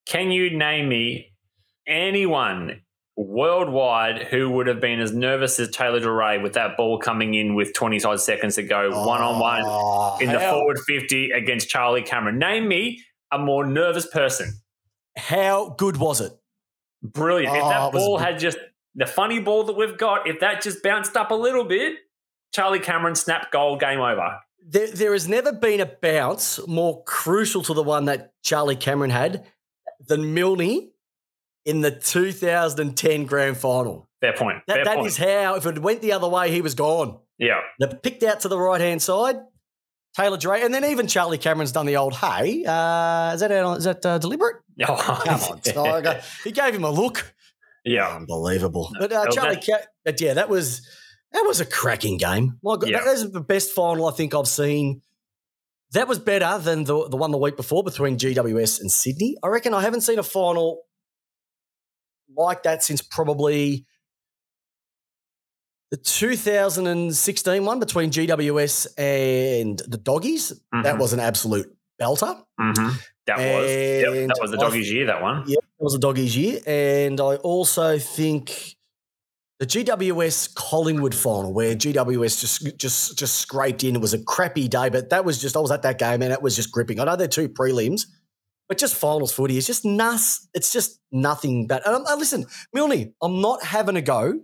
can 0.05 0.31
you 0.31 0.55
name 0.55 0.89
me 0.89 1.33
anyone 1.87 2.81
worldwide 3.15 4.23
who 4.23 4.49
would 4.49 4.67
have 4.67 4.81
been 4.81 4.99
as 4.99 5.13
nervous 5.13 5.59
as 5.59 5.69
Taylor 5.69 5.99
Duryea 5.99 6.41
with 6.41 6.53
that 6.53 6.75
ball 6.77 6.97
coming 6.97 7.35
in 7.35 7.53
with 7.53 7.73
20 7.73 8.03
odd 8.03 8.19
seconds 8.19 8.55
to 8.55 8.63
go, 8.63 8.89
one 9.05 9.21
on 9.21 9.39
one 9.39 10.21
in 10.21 10.31
the 10.31 10.39
forward 10.39 10.79
50 10.79 11.31
against 11.31 11.69
Charlie 11.69 12.01
Cameron? 12.01 12.39
Name 12.39 12.67
me 12.67 13.03
a 13.31 13.37
more 13.37 13.65
nervous 13.65 14.07
person. 14.07 14.53
How 15.15 15.75
good 15.77 15.97
was 15.97 16.21
it? 16.21 16.31
Brilliant. 17.03 17.55
if 17.55 17.63
Oh, 17.63 17.69
that 17.69 17.87
it 17.87 17.93
was 17.93 18.03
ball 18.03 18.17
had 18.17 18.39
just 18.39 18.57
the 18.95 19.05
funny 19.05 19.39
ball 19.39 19.63
that 19.65 19.75
we've 19.77 19.97
got, 19.97 20.27
if 20.27 20.39
that 20.39 20.61
just 20.61 20.83
bounced 20.83 21.15
up 21.17 21.31
a 21.31 21.35
little 21.35 21.63
bit, 21.63 21.95
Charlie 22.53 22.79
Cameron 22.79 23.15
snap 23.15 23.51
goal, 23.51 23.77
game 23.77 23.99
over. 23.99 24.39
There, 24.65 24.87
there 24.87 25.13
has 25.13 25.27
never 25.27 25.51
been 25.51 25.81
a 25.81 25.85
bounce 25.85 26.65
more 26.67 27.03
crucial 27.03 27.63
to 27.63 27.73
the 27.73 27.83
one 27.83 28.05
that 28.05 28.33
Charlie 28.43 28.75
Cameron 28.75 29.09
had 29.09 29.45
than 30.07 30.33
Milne 30.33 30.89
in 31.65 31.81
the 31.81 31.91
2010 31.91 33.25
grand 33.25 33.57
final. 33.57 34.07
Fair 34.21 34.33
point. 34.33 34.59
That, 34.67 34.75
Fair 34.75 34.85
that 34.85 34.95
point. 34.95 35.07
is 35.07 35.17
how, 35.17 35.55
if 35.55 35.65
it 35.65 35.79
went 35.79 36.01
the 36.01 36.13
other 36.13 36.29
way, 36.29 36.51
he 36.51 36.61
was 36.61 36.75
gone. 36.75 37.17
yeah. 37.37 37.59
They 37.79 37.87
picked 37.87 38.23
out 38.23 38.41
to 38.41 38.47
the 38.47 38.57
right 38.59 38.79
hand 38.79 39.01
side. 39.01 39.37
Taylor 40.15 40.37
Duryea, 40.37 40.63
and 40.65 40.73
then 40.73 40.85
even 40.85 41.07
Charlie 41.07 41.39
Cameron's 41.39 41.71
done 41.71 41.87
the 41.87 41.97
old 41.97 42.13
hey. 42.13 42.63
Uh, 42.65 43.31
is 43.33 43.39
that 43.39 43.49
is 43.77 43.83
that 43.85 44.05
uh, 44.05 44.17
deliberate? 44.19 44.57
Oh, 44.87 44.95
come 44.95 45.39
on, 45.41 45.59
Tiger. 45.61 46.21
He 46.43 46.51
gave 46.51 46.73
him 46.75 46.83
a 46.83 46.89
look. 46.91 47.33
Yeah. 47.85 48.15
Unbelievable. 48.15 48.91
But 48.99 49.11
uh, 49.11 49.27
Charlie, 49.31 49.55
that- 49.55 49.65
Ca- 49.65 49.87
but 50.05 50.19
yeah, 50.21 50.33
that 50.35 50.49
was 50.49 50.81
that 51.31 51.43
was 51.47 51.59
a 51.61 51.65
cracking 51.65 52.17
game. 52.17 52.59
My 52.63 52.75
God, 52.77 52.89
Yeah. 52.89 53.03
that 53.03 53.07
is 53.13 53.31
the 53.31 53.41
best 53.41 53.71
final 53.71 54.07
I 54.07 54.11
think 54.11 54.33
I've 54.35 54.47
seen. 54.47 55.01
That 55.91 56.07
was 56.07 56.19
better 56.19 56.57
than 56.59 56.83
the 56.85 57.07
the 57.09 57.17
one 57.17 57.31
the 57.31 57.37
week 57.37 57.55
before 57.57 57.83
between 57.83 58.17
GWS 58.17 58.81
and 58.81 58.91
Sydney. 58.91 59.37
I 59.43 59.47
reckon 59.47 59.73
I 59.73 59.81
haven't 59.81 60.01
seen 60.01 60.19
a 60.19 60.23
final 60.23 60.81
like 62.35 62.63
that 62.63 62.83
since 62.83 63.01
probably 63.01 63.85
the 65.91 65.97
2016 65.97 67.63
one 67.65 67.79
between 67.79 68.09
GWS 68.09 68.87
and 68.97 69.77
the 69.87 69.97
Doggies. 69.97 70.49
That 70.71 70.95
Mhm. 70.95 70.99
was 70.99 71.13
an 71.13 71.19
absolute 71.19 71.75
belter. 72.01 72.41
Mm-hmm. 72.59 72.89
That 73.25 73.37
was 73.37 73.71
yep, 73.71 74.27
that 74.27 74.37
was 74.41 74.51
the 74.51 74.57
doggies 74.57 74.91
year. 74.91 75.05
That 75.05 75.21
one. 75.21 75.43
Yeah, 75.47 75.57
it 75.83 75.83
was 75.83 75.95
a 75.95 75.99
Doggies 75.99 76.37
year. 76.37 76.59
And 76.65 77.19
I 77.19 77.35
also 77.35 77.97
think 77.97 78.75
the 79.59 79.65
GWS 79.65 80.55
Collingwood 80.55 81.13
final 81.13 81.53
where 81.53 81.75
GWS 81.75 82.39
just 82.39 82.77
just 82.77 83.17
just 83.17 83.35
scraped 83.35 83.83
in. 83.83 83.95
It 83.95 84.01
was 84.01 84.13
a 84.13 84.23
crappy 84.23 84.69
day, 84.69 84.89
but 84.89 85.09
that 85.09 85.25
was 85.25 85.41
just 85.41 85.57
I 85.57 85.59
was 85.59 85.71
at 85.71 85.81
that 85.81 85.99
game 85.99 86.21
and 86.21 86.31
it 86.31 86.41
was 86.41 86.55
just 86.55 86.71
gripping. 86.71 86.99
I 86.99 87.03
know 87.03 87.15
they're 87.15 87.27
two 87.27 87.49
prelims, 87.49 88.07
but 88.69 88.77
just 88.77 88.95
finals 88.95 89.33
footy 89.33 89.57
is 89.57 89.67
just 89.67 89.83
nuts. 89.83 90.47
It's 90.53 90.71
just 90.71 91.01
nothing 91.11 91.67
but 91.67 91.85
um, 91.85 92.05
uh, 92.05 92.15
listen, 92.15 92.45
Milne, 92.73 93.13
I'm 93.21 93.41
not 93.41 93.63
having 93.63 93.97
a 93.97 94.01
go 94.01 94.39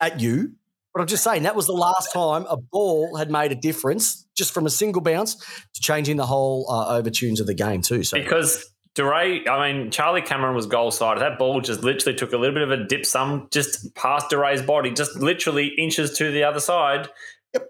at 0.00 0.20
you, 0.20 0.52
but 0.94 1.00
I'm 1.00 1.08
just 1.08 1.24
saying 1.24 1.42
that 1.42 1.56
was 1.56 1.66
the 1.66 1.72
last 1.72 2.12
time 2.12 2.46
a 2.48 2.56
ball 2.56 3.16
had 3.16 3.28
made 3.30 3.50
a 3.50 3.56
difference 3.56 4.26
just 4.36 4.54
from 4.54 4.64
a 4.64 4.70
single 4.70 5.02
bounce 5.02 5.34
to 5.34 5.80
changing 5.80 6.16
the 6.16 6.26
whole 6.26 6.70
uh, 6.70 6.96
overtunes 6.96 7.40
of 7.40 7.48
the 7.48 7.54
game 7.54 7.82
too. 7.82 8.04
So 8.04 8.16
Because 8.16 8.64
Duryea, 8.94 9.48
I 9.48 9.72
mean, 9.72 9.90
Charlie 9.90 10.22
Cameron 10.22 10.54
was 10.54 10.66
goal 10.66 10.92
side. 10.92 11.18
That 11.18 11.36
ball 11.36 11.60
just 11.60 11.82
literally 11.82 12.16
took 12.16 12.32
a 12.32 12.36
little 12.36 12.54
bit 12.54 12.62
of 12.62 12.70
a 12.70 12.84
dip, 12.84 13.04
some 13.04 13.48
just 13.50 13.92
past 13.96 14.30
Duryea's 14.30 14.62
body, 14.62 14.92
just 14.92 15.16
literally 15.16 15.74
inches 15.76 16.16
to 16.18 16.30
the 16.30 16.44
other 16.44 16.60
side. 16.60 17.08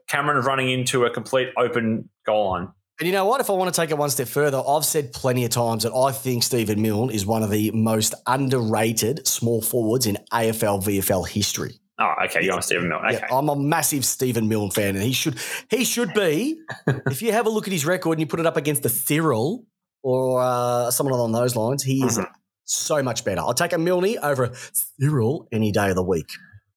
Cameron's 0.06 0.44
running 0.44 0.70
into 0.70 1.04
a 1.04 1.10
complete 1.10 1.48
open 1.56 2.10
goal 2.26 2.50
line. 2.50 2.68
And 3.00 3.06
you 3.06 3.12
know 3.12 3.24
what? 3.24 3.40
If 3.40 3.50
I 3.50 3.54
want 3.54 3.74
to 3.74 3.80
take 3.80 3.90
it 3.90 3.98
one 3.98 4.10
step 4.10 4.28
further, 4.28 4.62
I've 4.68 4.84
said 4.84 5.12
plenty 5.12 5.44
of 5.44 5.50
times 5.50 5.82
that 5.82 5.92
I 5.94 6.12
think 6.12 6.42
Stephen 6.42 6.80
Milne 6.80 7.10
is 7.10 7.26
one 7.26 7.42
of 7.42 7.50
the 7.50 7.70
most 7.72 8.14
underrated 8.26 9.26
small 9.26 9.62
forwards 9.62 10.06
in 10.06 10.18
AFL 10.30 10.84
VFL 10.84 11.26
history. 11.26 11.80
Oh, 11.98 12.12
okay. 12.24 12.42
You're 12.44 12.54
on 12.54 12.62
Stephen 12.62 12.88
Milne. 12.88 13.04
Okay. 13.06 13.14
Yeah, 13.20 13.36
I'm 13.36 13.48
a 13.48 13.54
massive 13.56 14.04
Stephen 14.04 14.48
Milne 14.48 14.70
fan, 14.70 14.96
and 14.96 15.04
he 15.04 15.12
should 15.12 15.36
he 15.70 15.84
should 15.84 16.12
be. 16.14 16.58
if 17.06 17.22
you 17.22 17.32
have 17.32 17.46
a 17.46 17.50
look 17.50 17.66
at 17.68 17.72
his 17.72 17.86
record 17.86 18.12
and 18.12 18.20
you 18.20 18.26
put 18.26 18.40
it 18.40 18.46
up 18.46 18.56
against 18.56 18.82
the 18.82 18.88
Cyril 18.88 19.64
or 20.02 20.42
uh, 20.42 20.90
someone 20.90 21.14
along 21.14 21.32
those 21.32 21.54
lines, 21.56 21.82
he 21.82 22.04
is 22.04 22.18
Mhm. 22.18 22.26
so 22.64 23.02
much 23.02 23.24
better. 23.24 23.40
I'll 23.40 23.54
take 23.54 23.72
a 23.72 23.78
Milne 23.78 24.16
over 24.22 24.44
a 24.44 24.52
Cyril 25.00 25.46
any 25.52 25.70
day 25.70 25.90
of 25.90 25.94
the 25.96 26.02
week. 26.02 26.30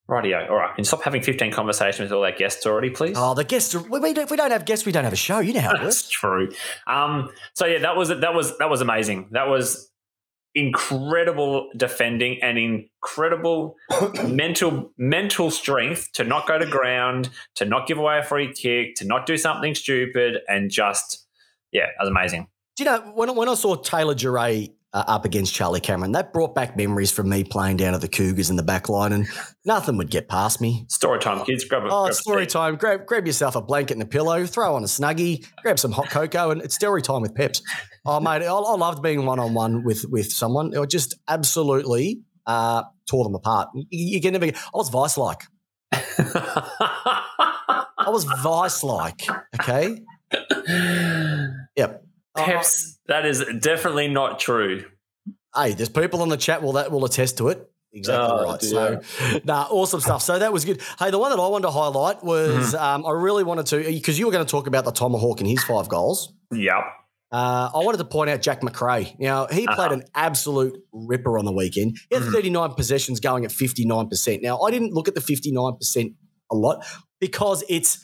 Rightio. 0.09 0.49
All 0.49 0.55
right. 0.55 0.69
Can 0.75 0.83
you 0.83 0.85
stop 0.85 1.01
having 1.03 1.21
15 1.21 1.51
conversations 1.51 2.09
with 2.09 2.13
all 2.13 2.23
our 2.23 2.31
guests 2.31 2.65
already, 2.65 2.89
please? 2.91 3.15
Oh, 3.19 3.33
the 3.33 3.43
guests. 3.43 3.75
Are, 3.75 3.79
we, 3.81 3.99
don't, 4.13 4.17
if 4.23 4.31
we 4.31 4.37
don't 4.37 4.51
have 4.51 4.63
guests, 4.63 4.85
we 4.85 4.93
don't 4.93 5.03
have 5.03 5.11
a 5.11 5.17
show. 5.17 5.39
You 5.39 5.51
know 5.53 5.59
how 5.59 5.71
it 5.71 5.81
works. 5.83 6.03
That's 6.03 6.09
true. 6.09 6.49
Um, 6.85 7.29
so 7.55 7.65
yeah, 7.65 7.79
that 7.79 7.97
was 7.97 8.07
that 8.09 8.33
was 8.33 8.57
that 8.59 8.69
was 8.69 8.79
amazing. 8.81 9.29
That 9.31 9.49
was 9.49 9.91
incredible 10.57 11.69
defending 11.77 12.41
and 12.41 12.57
incredible 12.57 13.75
mental 14.25 14.91
mental 14.97 15.51
strength 15.51 16.11
to 16.13 16.23
not 16.23 16.47
go 16.47 16.57
to 16.57 16.65
ground, 16.65 17.29
to 17.55 17.65
not 17.65 17.87
give 17.87 17.97
away 17.97 18.17
a 18.17 18.23
free 18.23 18.51
kick, 18.51 18.95
to 18.95 19.05
not 19.05 19.25
do 19.25 19.37
something 19.37 19.75
stupid, 19.75 20.39
and 20.47 20.71
just 20.71 21.27
yeah, 21.71 21.85
that 21.85 22.03
was 22.03 22.09
amazing. 22.09 22.47
Do 22.75 22.83
you 22.83 22.89
know 22.89 22.99
when, 23.13 23.35
when 23.35 23.49
I 23.49 23.53
saw 23.53 23.75
Taylor 23.75 24.15
Duryea 24.15 24.69
uh, 24.93 25.03
up 25.07 25.25
against 25.25 25.53
Charlie 25.53 25.79
Cameron, 25.79 26.13
that 26.13 26.31
brought 26.33 26.55
back 26.55 26.75
memories 26.77 27.11
from 27.11 27.29
me 27.29 27.43
playing 27.43 27.77
down 27.77 27.93
at 27.93 28.01
the 28.01 28.07
Cougars 28.07 28.49
in 28.49 28.55
the 28.55 28.63
back 28.63 28.89
line, 28.89 29.11
and 29.13 29.27
nothing 29.65 29.97
would 29.97 30.09
get 30.09 30.27
past 30.29 30.61
me. 30.61 30.85
Story 30.89 31.19
time, 31.19 31.43
kids. 31.45 31.63
Grab 31.65 31.83
a, 31.83 31.87
Oh, 31.91 32.03
grab 32.05 32.13
story 32.13 32.43
seat. 32.43 32.49
time. 32.51 32.75
Grab, 32.77 33.05
grab 33.05 33.27
yourself 33.27 33.55
a 33.55 33.61
blanket 33.61 33.93
and 33.93 34.03
a 34.03 34.05
pillow, 34.07 34.45
throw 34.45 34.75
on 34.75 34.83
a 34.83 34.87
snuggie, 34.87 35.45
grab 35.61 35.77
some 35.79 35.91
hot 35.91 36.09
cocoa, 36.09 36.51
and 36.51 36.61
it's 36.61 36.75
story 36.75 37.01
time 37.01 37.21
with 37.21 37.35
Peps. 37.35 37.61
Oh, 38.05 38.19
mate, 38.19 38.41
I, 38.43 38.45
I 38.45 38.75
loved 38.75 39.01
being 39.03 39.25
one 39.25 39.39
on 39.39 39.53
one 39.53 39.83
with 39.83 40.05
with 40.09 40.31
someone. 40.31 40.71
It 40.73 40.89
just 40.89 41.15
absolutely 41.27 42.21
uh, 42.45 42.83
tore 43.09 43.25
them 43.25 43.35
apart. 43.35 43.69
You, 43.75 43.85
you 43.91 44.21
can 44.21 44.31
never. 44.33 44.45
I 44.45 44.51
was 44.73 44.89
vice 44.89 45.17
like. 45.17 45.41
I 47.99 48.09
was 48.09 48.23
vice 48.23 48.83
like. 48.83 49.21
Okay. 49.59 49.99
Yep. 51.75 52.03
Uh, 52.37 52.43
Peps, 52.45 52.99
that 53.07 53.25
is 53.25 53.43
definitely 53.59 54.07
not 54.07 54.39
true. 54.39 54.85
hey, 55.55 55.73
there's 55.73 55.89
people 55.89 56.21
on 56.21 56.29
the 56.29 56.37
chat 56.37 56.61
will 56.61 56.73
that 56.73 56.91
will 56.91 57.05
attest 57.05 57.37
to 57.39 57.47
it. 57.49 57.69
Exactly 57.93 58.27
Oh, 58.29 58.43
right. 58.51 58.59
dear. 58.59 59.01
So, 59.03 59.39
nah, 59.45 59.63
awesome 59.71 60.01
stuff. 60.01 60.21
So 60.21 60.37
that 60.37 60.53
was 60.53 60.65
good. 60.65 60.81
Hey, 60.99 61.09
the 61.09 61.17
one 61.17 61.31
that 61.31 61.39
I 61.41 61.47
wanted 61.47 61.63
to 61.67 61.71
highlight 61.71 62.23
was 62.23 62.73
Mm-hmm. 62.73 62.83
um, 62.83 63.05
I 63.05 63.11
really 63.11 63.43
wanted 63.43 63.65
to 63.67 63.77
because 63.83 64.19
you 64.19 64.25
were 64.27 64.31
going 64.31 64.45
to 64.45 64.49
talk 64.51 64.67
about 64.67 64.85
the 64.85 64.91
Tomahawk 64.91 65.39
and 65.39 65.49
his 65.49 65.63
five 65.63 65.87
goals. 65.89 66.33
Yep. 66.53 66.75
Uh, 67.31 67.69
I 67.73 67.77
wanted 67.83 67.97
to 67.97 68.05
point 68.05 68.29
out 68.29 68.41
Jack 68.41 68.61
Macrae. 68.61 69.15
Now 69.19 69.47
he 69.47 69.65
played 69.65 69.79
Uh-huh. 69.79 69.93
an 69.95 70.03
absolute 70.13 70.77
ripper 70.93 71.37
on 71.39 71.45
the 71.45 71.51
weekend. 71.51 71.97
He 72.09 72.15
had 72.15 72.23
Mhm. 72.25 72.31
39 72.33 72.73
possessions 72.73 73.19
going 73.19 73.43
at 73.45 73.51
59%. 73.51 74.41
Now 74.43 74.59
I 74.61 74.69
didn't 74.71 74.93
look 74.93 75.07
at 75.07 75.15
the 75.15 75.21
59% 75.21 76.13
a 76.51 76.55
lot 76.55 76.85
because 77.19 77.63
it's 77.67 77.99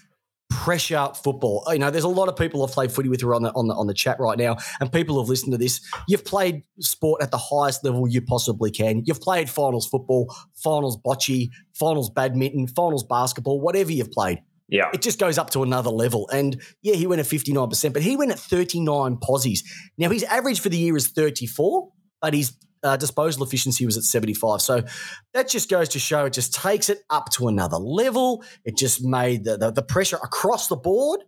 pressure 0.62 1.10
football. 1.24 1.64
You 1.72 1.80
know, 1.80 1.90
there's 1.90 2.04
a 2.04 2.10
lot 2.10 2.30
of 2.30 2.36
people 2.36 2.64
I've 2.64 2.72
played 2.72 2.92
footy 2.92 3.10
with 3.10 3.22
who 3.22 3.30
are 3.30 3.36
on 3.36 3.44
the 3.44 3.52
on 3.54 3.68
the 3.68 3.74
on 3.74 3.88
the 3.88 3.94
chat 3.94 4.20
right 4.20 4.38
now, 4.38 4.58
and 4.80 4.92
people 4.92 5.22
have 5.22 5.30
listened 5.30 5.52
to 5.52 5.58
this. 5.58 5.82
You've 6.08 6.26
played 6.26 6.64
sport 6.80 7.22
at 7.22 7.32
the 7.32 7.38
highest 7.38 7.84
level 7.84 8.08
you 8.08 8.22
possibly 8.22 8.72
can. 8.72 9.04
You've 9.06 9.22
played 9.22 9.50
finals 9.50 9.88
football, 9.88 10.34
finals 10.56 10.98
bocce, 10.98 11.50
finals 11.74 12.10
badminton, 12.10 12.68
finals 12.68 13.04
basketball, 13.04 13.60
whatever 13.62 13.92
you've 13.92 14.12
played 14.12 14.40
Yeah. 14.70 14.90
it 14.94 15.02
just 15.02 15.20
goes 15.20 15.38
up 15.38 15.50
to 15.52 15.64
another 15.64 15.90
level. 15.90 16.30
And 16.30 16.62
yeah, 16.82 16.96
he 16.96 17.08
went 17.08 17.20
at 17.20 17.26
59%, 17.28 17.94
but 17.94 18.02
he 18.02 18.16
went 18.16 18.32
at 18.32 18.40
39 18.40 19.18
posies. 19.22 19.64
Now, 19.98 20.10
his 20.10 20.24
average 20.24 20.60
for 20.60 20.70
the 20.70 20.78
year 20.78 20.96
is 20.96 21.08
34, 21.08 21.90
but 22.22 22.34
his 22.34 22.54
uh, 22.84 22.98
disposal 22.98 23.44
efficiency 23.44 23.86
was 23.86 23.98
at 23.98 24.04
75. 24.04 24.62
So 24.62 24.84
that 25.34 25.48
just 25.50 25.70
goes 25.70 25.90
to 25.90 26.00
show 26.00 26.26
it 26.26 26.34
just 26.34 26.54
takes 26.54 26.90
it 26.90 27.00
up 27.10 27.30
to 27.34 27.48
another 27.48 27.78
level. 27.78 28.44
It 28.66 28.78
just 28.78 29.04
made 29.04 29.44
the, 29.46 29.58
the, 29.58 29.72
the 29.72 29.82
pressure 29.84 30.18
across 30.18 30.68
the 30.68 30.76
board. 30.76 31.22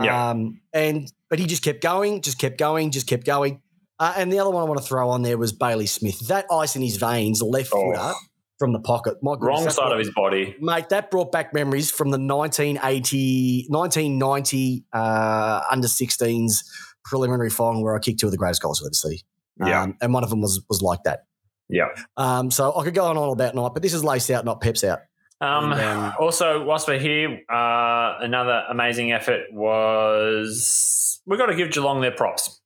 Yeah. 0.00 0.30
Um, 0.30 0.60
and 0.72 1.10
but 1.30 1.38
he 1.38 1.46
just 1.46 1.62
kept 1.64 1.80
going, 1.82 2.20
just 2.22 2.38
kept 2.38 2.58
going, 2.58 2.90
just 2.90 3.06
kept 3.06 3.24
going. 3.24 3.62
Uh, 3.98 4.12
and 4.18 4.30
the 4.30 4.38
other 4.40 4.50
one 4.50 4.62
I 4.62 4.66
want 4.66 4.78
to 4.78 4.84
throw 4.86 5.08
on 5.08 5.22
there 5.22 5.38
was 5.38 5.52
Bailey 5.52 5.86
Smith. 5.86 6.28
That 6.28 6.44
ice 6.52 6.76
in 6.76 6.82
his 6.82 6.96
veins, 6.96 7.40
left 7.40 7.70
Oh. 7.72 7.92
footer 7.94 8.12
from 8.58 8.72
the 8.74 8.80
pocket. 8.80 9.14
My 9.22 9.32
goodness, 9.34 9.48
Wrong 9.48 9.70
side 9.70 9.82
what- 9.84 9.92
of 9.92 9.98
his 9.98 10.10
body. 10.14 10.54
Mate, 10.60 10.88
that 10.90 11.10
brought 11.10 11.32
back 11.32 11.54
memories 11.54 11.90
from 11.90 12.10
the 12.10 12.18
1980, 12.18 13.66
1990 13.68 14.84
uh, 14.92 15.60
under 15.70 15.88
16s 15.88 16.64
preliminary 17.04 17.50
final 17.50 17.82
where 17.82 17.94
I 17.94 17.98
kicked 17.98 18.20
two 18.20 18.26
of 18.26 18.32
the 18.32 18.38
greatest 18.38 18.62
goals 18.62 18.82
I've 18.82 18.86
ever 18.88 18.94
seen. 18.94 19.20
Yeah. 19.58 19.82
Um, 19.82 19.96
and 20.00 20.12
one 20.12 20.24
of 20.24 20.30
them 20.30 20.40
was 20.40 20.60
was 20.68 20.82
like 20.82 21.02
that. 21.04 21.24
Yeah. 21.68 21.88
Um, 22.16 22.50
so 22.50 22.76
I 22.76 22.84
could 22.84 22.94
go 22.94 23.04
on 23.06 23.16
all 23.16 23.32
about 23.32 23.54
night, 23.54 23.72
but 23.74 23.82
this 23.82 23.94
is 23.94 24.04
lace 24.04 24.30
out, 24.30 24.44
not 24.44 24.60
peps 24.60 24.84
out. 24.84 25.00
Um, 25.40 25.72
And, 25.72 25.80
um, 25.80 26.12
also, 26.20 26.64
whilst 26.64 26.88
we're 26.88 26.98
here, 26.98 27.40
uh, 27.50 28.18
another 28.20 28.64
amazing 28.70 29.12
effort 29.12 29.52
was 29.52 31.20
we've 31.26 31.38
got 31.38 31.46
to 31.46 31.56
give 31.56 31.70
Geelong 31.70 32.00
their 32.00 32.12
props. 32.12 32.60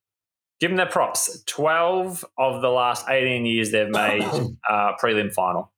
Give 0.60 0.70
them 0.70 0.76
their 0.76 0.86
props. 0.86 1.42
12 1.46 2.24
of 2.36 2.60
the 2.60 2.68
last 2.68 3.08
18 3.08 3.46
years 3.46 3.70
they've 3.70 3.88
made 3.88 4.22
uh, 4.68 4.92
prelim 5.02 5.32
final. 5.32 5.72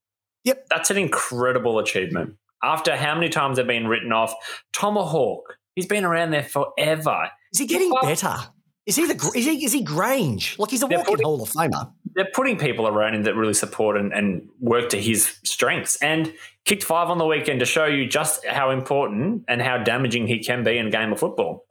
Yep. 0.44 0.66
That's 0.70 0.90
an 0.90 0.96
incredible 0.98 1.78
achievement. 1.78 2.34
After 2.64 2.96
how 2.96 3.14
many 3.14 3.28
times 3.28 3.56
they've 3.56 3.66
been 3.66 3.86
written 3.86 4.12
off, 4.12 4.34
Tomahawk, 4.72 5.58
he's 5.76 5.86
been 5.86 6.04
around 6.04 6.30
there 6.30 6.42
forever. 6.42 7.28
Is 7.52 7.60
he 7.60 7.66
getting 7.66 7.92
better? 8.02 8.34
Is 8.86 8.96
he 8.96 9.06
the 9.06 9.14
is 9.36 9.44
he 9.44 9.64
is 9.64 9.72
he 9.72 9.82
Grange? 9.82 10.58
Like 10.58 10.70
he's 10.70 10.82
a 10.82 10.86
They're 10.86 10.98
walking 10.98 11.12
putting- 11.12 11.24
Hall 11.26 11.42
of 11.42 11.50
Famer. 11.50 11.92
They're 12.14 12.28
putting 12.34 12.58
people 12.58 12.86
around 12.88 13.14
him 13.14 13.22
that 13.22 13.34
really 13.36 13.54
support 13.54 13.96
and, 13.96 14.12
and 14.12 14.48
work 14.60 14.90
to 14.90 15.00
his 15.00 15.38
strengths. 15.44 15.96
And 16.02 16.34
kicked 16.66 16.84
five 16.84 17.08
on 17.08 17.16
the 17.16 17.24
weekend 17.24 17.60
to 17.60 17.66
show 17.66 17.86
you 17.86 18.06
just 18.06 18.44
how 18.46 18.70
important 18.70 19.44
and 19.48 19.62
how 19.62 19.78
damaging 19.78 20.26
he 20.26 20.40
can 20.40 20.62
be 20.62 20.76
in 20.76 20.88
a 20.88 20.90
game 20.90 21.12
of 21.12 21.18
football. 21.18 21.64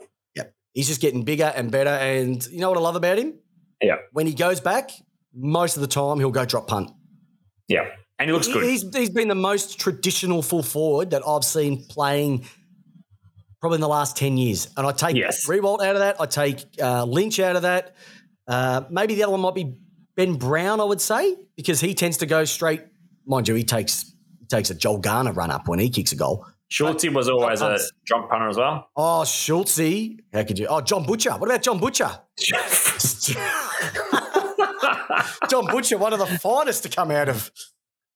He's 0.74 0.88
just 0.88 1.02
getting 1.02 1.24
bigger 1.24 1.52
and 1.54 1.70
better. 1.70 1.90
And 1.90 2.42
you 2.48 2.62
know 2.62 2.70
what 2.70 2.78
I 2.78 2.82
love 2.82 2.96
about 2.96 3.18
him? 3.20 3.34
Yeah. 3.82 3.98
When 4.14 4.26
he 4.26 4.34
goes 4.34 4.62
back, 4.62 4.92
most 5.36 5.76
of 5.76 5.82
the 5.82 5.88
time 5.88 6.18
he'll 6.18 6.32
go 6.32 6.46
drop 6.46 6.68
punt. 6.68 6.92
Yeah. 7.68 7.90
And 8.18 8.30
he 8.30 8.34
looks 8.34 8.48
He- 8.48 8.54
good. 8.54 8.64
He's, 8.64 8.86
he's 8.96 9.10
been 9.10 9.28
the 9.28 9.36
most 9.36 9.82
traditional 9.82 10.42
full 10.42 10.64
forward 10.64 11.10
that 11.10 11.24
I've 11.28 11.44
seen 11.44 11.84
playing 11.90 12.46
probably 13.62 13.76
in 13.76 13.82
the 13.82 13.88
last 13.88 14.18
10 14.18 14.36
years. 14.38 14.68
And 14.76 14.86
I 14.86 14.92
take 14.92 15.16
Yes. 15.16 15.48
Riewoldt 15.48 15.82
out 15.86 15.96
of 15.96 16.00
that. 16.02 16.20
I 16.20 16.26
take 16.26 16.66
uh, 16.82 17.06
Lynch 17.06 17.40
out 17.40 17.56
of 17.56 17.62
that. 17.62 17.96
Uh, 18.48 18.82
maybe 18.90 19.16
the 19.16 19.24
other 19.24 19.32
one 19.32 19.42
might 19.42 19.56
be 19.56 19.76
Ben 20.16 20.36
Brown, 20.36 20.82
I 20.82 20.84
would 20.84 21.00
say, 21.00 21.38
because 21.56 21.80
he 21.80 21.94
tends 21.94 22.18
to 22.18 22.26
go 22.26 22.44
straight. 22.44 22.82
Mind 23.26 23.48
you, 23.48 23.56
he 23.56 23.64
takes 23.64 24.14
he 24.40 24.46
takes 24.48 24.70
a 24.72 24.76
Joel 24.76 24.98
Garner 24.98 25.32
run 25.32 25.52
up 25.52 25.68
when 25.68 25.80
he 25.80 25.90
kicks 25.90 26.12
a 26.12 26.16
goal. 26.16 26.46
Schultz 26.70 27.08
was 27.10 27.30
always 27.30 27.62
a 27.62 27.78
drunk 28.06 28.30
punter 28.30 28.48
as 28.50 28.58
well. 28.58 28.90
Oh, 28.96 29.24
Schultze. 29.26 30.18
How 30.34 30.44
could 30.44 30.58
you? 30.58 30.68
Oh, 30.68 30.82
John 30.82 31.06
Butcher. 31.06 31.32
What 31.32 31.50
about 31.50 31.62
John 31.62 31.80
Butcher? 31.80 32.10
John 35.50 35.68
Butcher, 35.68 35.98
one 35.98 36.14
of 36.14 36.20
the 36.20 36.26
finest 36.42 36.84
to 36.84 36.90
come 36.90 37.12
out 37.12 37.30
of 37.30 37.52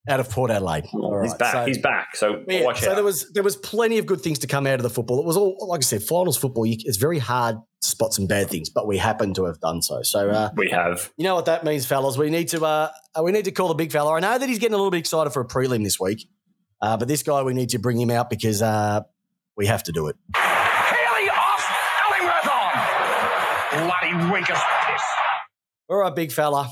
out 0.08 0.20
of 0.20 0.30
Port 0.30 0.52
Adelaide. 0.52 0.86
All 0.94 1.22
He's 1.24 1.34
back. 1.34 1.52
so- 1.54 1.66
He's 1.66 1.78
back. 1.80 2.16
So 2.16 2.44
Yeah, 2.48 2.64
watch 2.64 2.82
so 2.82 2.92
out. 2.92 2.96
there 2.96 3.04
was 3.04 3.32
there 3.34 3.44
was 3.44 3.56
plenty 3.56 3.98
of 3.98 4.06
good 4.06 4.22
things 4.22 4.40
to 4.40 4.48
come 4.48 4.68
out 4.68 4.76
of 4.76 4.84
the 4.84 4.90
football. 4.90 5.20
It 5.20 5.26
was 5.26 5.38
all 5.38 5.58
like 5.68 5.80
I 5.80 5.82
said, 5.82 6.04
finals 6.04 6.38
football. 6.38 6.66
You, 6.66 6.78
it's 6.80 6.98
very 6.98 7.20
hard 7.20 7.56
to 7.82 7.88
spot 7.90 8.14
some 8.14 8.28
bad 8.28 8.50
things, 8.50 8.70
but 8.70 8.88
we 8.88 8.98
happen 8.98 9.34
to 9.36 9.46
have 9.46 9.60
done 9.60 9.82
so. 9.82 10.02
So 10.04 10.30
uh, 10.30 10.50
we 10.56 10.70
have. 10.70 11.12
you 11.18 11.24
know 11.24 11.36
what 11.36 11.46
that 11.46 11.64
means, 11.64 11.86
fellas. 11.86 12.18
We 12.18 12.30
need 12.30 12.50
to 12.50 12.64
uh, 12.66 12.90
we 13.24 13.32
need 13.32 13.46
to 13.46 13.52
call 13.52 13.68
the 13.70 13.74
big 13.76 13.92
fella. 13.92 14.14
I 14.14 14.20
know 14.20 14.38
that 14.38 14.48
he's 14.50 14.60
getting 14.60 14.74
a 14.74 14.78
little 14.78 14.92
bit 14.92 15.00
excited 15.00 15.32
for 15.32 15.42
a 15.42 15.48
prelim 15.48 15.84
this 15.84 16.00
week. 16.00 16.28
Uh, 16.82 16.98
but 16.98 17.08
this 17.08 17.24
guy, 17.24 17.42
we 17.42 17.54
need 17.54 17.70
to 17.70 17.80
bring 17.80 18.00
him 18.00 18.12
out 18.12 18.30
because 18.30 18.62
uh, 18.62 19.00
we 19.58 19.66
have 19.66 19.82
to 19.84 19.92
do 19.92 20.08
it. 20.08 20.16
Haley 20.36 21.30
off, 21.30 21.72
Ellingworth 22.12 22.50
on. 22.52 23.88
Bloody 23.88 24.32
weak 24.34 24.50
as 24.52 24.62
piss. 24.88 25.02
All 25.90 25.98
right, 25.98 26.14
big 26.14 26.32
fella. 26.32 26.70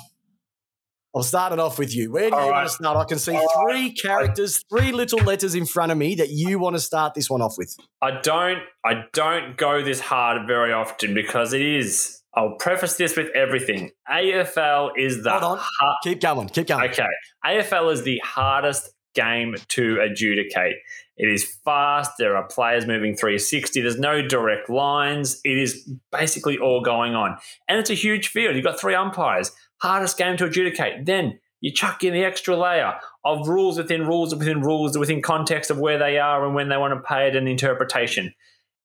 I'll 1.15 1.23
start 1.23 1.53
it 1.53 1.59
off 1.59 1.77
with 1.77 1.95
you. 1.95 2.11
Where 2.11 2.29
do 2.29 2.35
you 2.35 2.41
All 2.41 2.49
want 2.51 2.67
to 2.67 2.73
start? 2.73 2.97
I 2.97 3.03
can 3.03 3.19
see 3.19 3.39
three 3.61 3.91
characters, 3.93 4.63
three 4.69 4.91
little 4.91 5.19
letters 5.19 5.53
in 5.53 5.65
front 5.65 5.91
of 5.91 5.97
me 5.97 6.15
that 6.15 6.29
you 6.29 6.57
want 6.57 6.75
to 6.75 6.79
start 6.79 7.13
this 7.13 7.29
one 7.29 7.41
off 7.41 7.55
with. 7.57 7.75
I 8.01 8.19
don't 8.21 8.59
I 8.83 9.03
don't 9.13 9.55
go 9.55 9.83
this 9.83 9.99
hard 9.99 10.47
very 10.47 10.73
often 10.73 11.13
because 11.13 11.53
it 11.53 11.61
is. 11.61 12.21
I'll 12.35 12.55
preface 12.55 12.95
this 12.97 13.15
with 13.15 13.29
everything. 13.35 13.91
AFL 14.09 14.91
is 14.97 15.23
the 15.23 15.29
Hold 15.29 15.59
on. 15.59 15.59
Keep 16.03 16.19
going. 16.19 16.49
Keep 16.49 16.67
going. 16.67 16.89
okay. 16.89 17.05
AFL 17.45 17.93
is 17.93 18.01
the 18.01 18.19
hardest 18.25 18.89
game 19.13 19.53
to 19.69 19.99
adjudicate. 20.01 20.77
It 21.15 21.31
is 21.31 21.45
fast. 21.63 22.13
There 22.17 22.35
are 22.35 22.47
players 22.47 22.87
moving 22.87 23.15
360. 23.15 23.81
There's 23.81 23.99
no 23.99 24.27
direct 24.27 24.67
lines. 24.69 25.39
It 25.43 25.59
is 25.59 25.87
basically 26.11 26.57
all 26.57 26.81
going 26.81 27.13
on. 27.13 27.37
And 27.67 27.77
it's 27.77 27.91
a 27.91 27.95
huge 27.95 28.29
field. 28.29 28.55
You've 28.55 28.65
got 28.65 28.79
three 28.79 28.95
umpires. 28.95 29.51
Hardest 29.81 30.17
game 30.17 30.37
to 30.37 30.45
adjudicate. 30.45 31.05
Then 31.05 31.39
you 31.61 31.71
chuck 31.71 32.03
in 32.03 32.13
the 32.13 32.23
extra 32.23 32.57
layer 32.57 32.93
of 33.23 33.47
rules 33.47 33.77
within 33.77 34.05
rules 34.05 34.35
within 34.35 34.61
rules 34.61 34.97
within 34.97 35.21
context 35.21 35.71
of 35.71 35.79
where 35.79 35.97
they 35.97 36.17
are 36.17 36.45
and 36.45 36.53
when 36.53 36.69
they 36.69 36.77
want 36.77 36.93
to 36.93 37.07
pay 37.07 37.27
it 37.27 37.35
and 37.35 37.47
interpretation. 37.47 38.33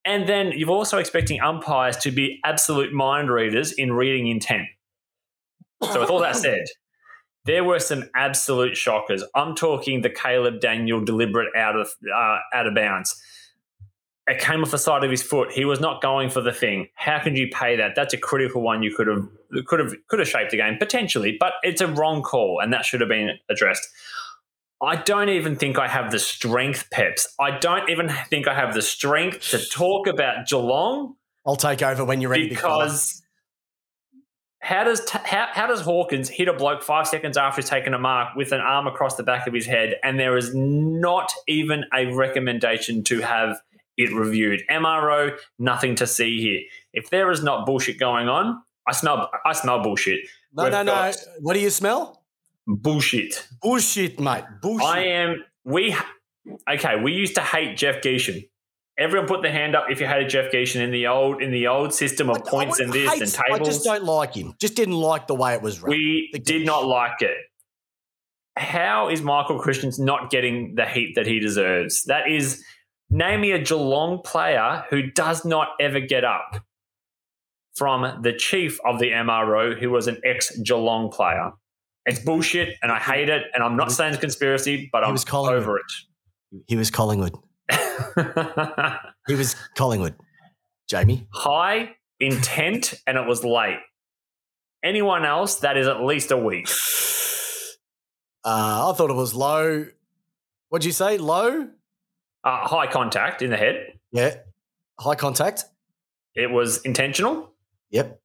And 0.04 0.28
then 0.28 0.52
you're 0.56 0.70
also 0.70 0.98
expecting 0.98 1.40
umpires 1.40 1.96
to 1.98 2.10
be 2.10 2.40
absolute 2.44 2.92
mind 2.92 3.30
readers 3.30 3.72
in 3.72 3.92
reading 3.92 4.28
intent. 4.28 4.68
So, 5.82 6.00
with 6.00 6.10
all 6.10 6.20
that 6.20 6.36
said, 6.36 6.64
there 7.44 7.64
were 7.64 7.80
some 7.80 8.04
absolute 8.14 8.76
shockers. 8.76 9.24
I'm 9.34 9.54
talking 9.54 10.02
the 10.02 10.10
Caleb 10.10 10.60
Daniel 10.60 11.04
deliberate 11.04 11.54
out 11.56 11.76
of 11.76 11.88
uh, 12.14 12.38
out 12.54 12.66
of 12.66 12.74
bounds. 12.74 13.20
It 14.28 14.40
came 14.40 14.62
off 14.62 14.70
the 14.70 14.78
side 14.78 15.04
of 15.04 15.10
his 15.10 15.22
foot. 15.22 15.52
He 15.52 15.64
was 15.64 15.80
not 15.80 16.02
going 16.02 16.28
for 16.28 16.40
the 16.40 16.52
thing. 16.52 16.88
How 16.94 17.18
can 17.18 17.34
you 17.34 17.48
pay 17.48 17.76
that? 17.76 17.94
That's 17.96 18.12
a 18.12 18.18
critical 18.18 18.62
one. 18.62 18.82
You 18.82 18.94
could 18.94 19.06
have 19.06 19.26
could 19.66 19.80
have 19.80 19.94
could 20.08 20.18
have 20.18 20.28
shaped 20.28 20.50
the 20.50 20.58
game 20.58 20.76
potentially, 20.78 21.36
but 21.40 21.54
it's 21.62 21.80
a 21.80 21.86
wrong 21.86 22.22
call, 22.22 22.60
and 22.60 22.72
that 22.72 22.84
should 22.84 23.00
have 23.00 23.08
been 23.08 23.38
addressed. 23.48 23.88
I 24.80 24.96
don't 24.96 25.28
even 25.28 25.56
think 25.56 25.78
I 25.78 25.88
have 25.88 26.12
the 26.12 26.20
strength, 26.20 26.88
Peps. 26.92 27.34
I 27.40 27.58
don't 27.58 27.88
even 27.90 28.08
think 28.28 28.46
I 28.46 28.54
have 28.54 28.74
the 28.74 28.82
strength 28.82 29.50
to 29.50 29.58
talk 29.58 30.06
about 30.06 30.46
Geelong 30.46 31.16
I'll 31.48 31.56
take 31.56 31.82
over 31.82 32.04
when 32.04 32.20
you're 32.20 32.30
ready. 32.30 32.48
because 32.50 33.22
how 34.60 34.84
does 34.84 35.08
how, 35.08 35.48
how 35.50 35.66
does 35.66 35.80
Hawkins 35.80 36.28
hit 36.28 36.46
a 36.46 36.52
bloke 36.52 36.82
five 36.82 37.08
seconds 37.08 37.38
after 37.38 37.62
he's 37.62 37.70
taken 37.70 37.94
a 37.94 37.98
mark 37.98 38.36
with 38.36 38.52
an 38.52 38.60
arm 38.60 38.86
across 38.86 39.16
the 39.16 39.22
back 39.22 39.46
of 39.46 39.54
his 39.54 39.64
head, 39.64 39.94
and 40.02 40.20
there 40.20 40.36
is 40.36 40.54
not 40.54 41.32
even 41.46 41.84
a 41.94 42.12
recommendation 42.12 43.02
to 43.04 43.20
have 43.20 43.60
it 43.98 44.14
reviewed? 44.14 44.62
MRO, 44.70 45.36
nothing 45.58 45.94
to 45.96 46.06
see 46.06 46.40
here. 46.40 46.60
If 46.94 47.10
there 47.10 47.30
is 47.30 47.42
not 47.42 47.66
bullshit 47.66 47.98
going 47.98 48.28
on, 48.28 48.62
I 48.86 48.92
smell 48.92 49.30
I 49.44 49.52
smell 49.52 49.82
bullshit. 49.82 50.20
no, 50.54 50.62
We've 50.64 50.72
no, 50.72 50.82
no. 50.82 51.12
What 51.40 51.54
do 51.54 51.60
you 51.60 51.70
smell? 51.70 52.22
bullshit. 52.66 53.46
Bullshit, 53.62 54.20
mate. 54.20 54.44
Bullshit. 54.62 54.86
I 54.88 55.00
am. 55.06 55.44
We 55.64 55.94
okay. 56.70 56.94
We 57.02 57.12
used 57.12 57.34
to 57.34 57.42
hate 57.42 57.76
Jeff 57.76 58.00
Gieschen. 58.02 58.48
Everyone 58.98 59.28
put 59.28 59.42
their 59.42 59.52
hand 59.52 59.76
up 59.76 59.86
if 59.90 60.00
you 60.00 60.06
hated 60.06 60.28
Jeff 60.28 60.50
Gieschen 60.52 60.80
in 60.80 60.90
the 60.90 61.06
old 61.06 61.40
in 61.42 61.50
the 61.50 61.66
old 61.68 61.92
system 61.94 62.28
of 62.30 62.38
I- 62.38 62.40
I 62.46 62.50
points 62.50 62.80
and 62.80 62.92
this 62.92 63.10
hate- 63.12 63.22
and 63.22 63.30
tables. 63.32 63.60
I 63.60 63.64
just 63.64 63.84
don't 63.84 64.04
like 64.04 64.34
him. 64.34 64.54
Just 64.60 64.74
didn't 64.74 64.96
like 64.96 65.26
the 65.28 65.34
way 65.34 65.54
it 65.54 65.62
was 65.62 65.80
run. 65.80 65.90
We 65.90 66.30
The- 66.32 66.38
did 66.40 66.66
not 66.66 66.84
like 66.86 67.20
it. 67.22 67.36
How 68.56 69.08
is 69.08 69.22
Michael 69.22 69.58
Christians 69.60 69.98
not 70.00 70.30
getting 70.30 70.74
the 70.74 70.84
heat 70.84 71.14
that 71.14 71.26
he 71.26 71.38
deserves? 71.38 72.02
That 72.04 72.28
is, 72.28 72.64
name 73.10 73.40
me 73.40 73.52
a 73.52 73.58
Geelong 73.58 74.22
player 74.22 74.84
who 74.90 75.10
does 75.10 75.44
not 75.44 75.68
ever 75.80 76.00
get 76.00 76.24
up 76.24 76.64
from 77.76 78.22
the 78.22 78.32
chief 78.32 78.78
of 78.84 78.98
the 78.98 79.10
MRO, 79.10 79.78
who 79.78 79.90
was 79.90 80.06
an 80.08 80.20
ex 80.24 80.56
Geelong 80.60 81.10
player. 81.10 81.52
It's 82.06 82.18
bullshit, 82.20 82.76
and 82.82 82.90
I 82.90 82.98
hate 82.98 83.28
it. 83.28 83.44
And 83.54 83.62
I'm 83.62 83.76
not 83.76 83.92
saying 83.92 84.12
it's 84.14 84.20
conspiracy, 84.20 84.88
but 84.92 85.02
He 85.02 85.06
I'm 85.06 85.12
was 85.12 85.24
Collingwood. 85.24 85.62
over 85.62 85.76
it. 85.78 86.62
he 86.66 86.76
was 86.76 86.90
Collingwood. 86.90 87.34
He 89.28 89.34
was 89.34 89.54
Collingwood. 89.76 90.14
Jamie. 90.88 91.26
High 91.34 91.96
intent, 92.18 92.94
and 93.06 93.18
it 93.18 93.26
was 93.26 93.44
late. 93.44 93.78
Anyone 94.82 95.26
else, 95.26 95.56
that 95.56 95.76
is 95.76 95.86
at 95.86 96.02
least 96.02 96.30
a 96.30 96.36
week. 96.38 96.66
Uh, 98.44 98.88
I 98.90 98.92
thought 98.96 99.10
it 99.10 99.14
was 99.16 99.34
low. 99.34 99.86
What'd 100.70 100.86
you 100.86 100.92
say? 100.92 101.18
Low? 101.18 101.68
Uh, 102.44 102.66
high 102.66 102.86
contact 102.86 103.42
in 103.42 103.50
the 103.50 103.56
head. 103.56 103.98
Yeah. 104.12 104.36
High 104.98 105.14
contact. 105.14 105.64
It 106.34 106.50
was 106.50 106.78
intentional. 106.82 107.52
Yep. 107.90 108.20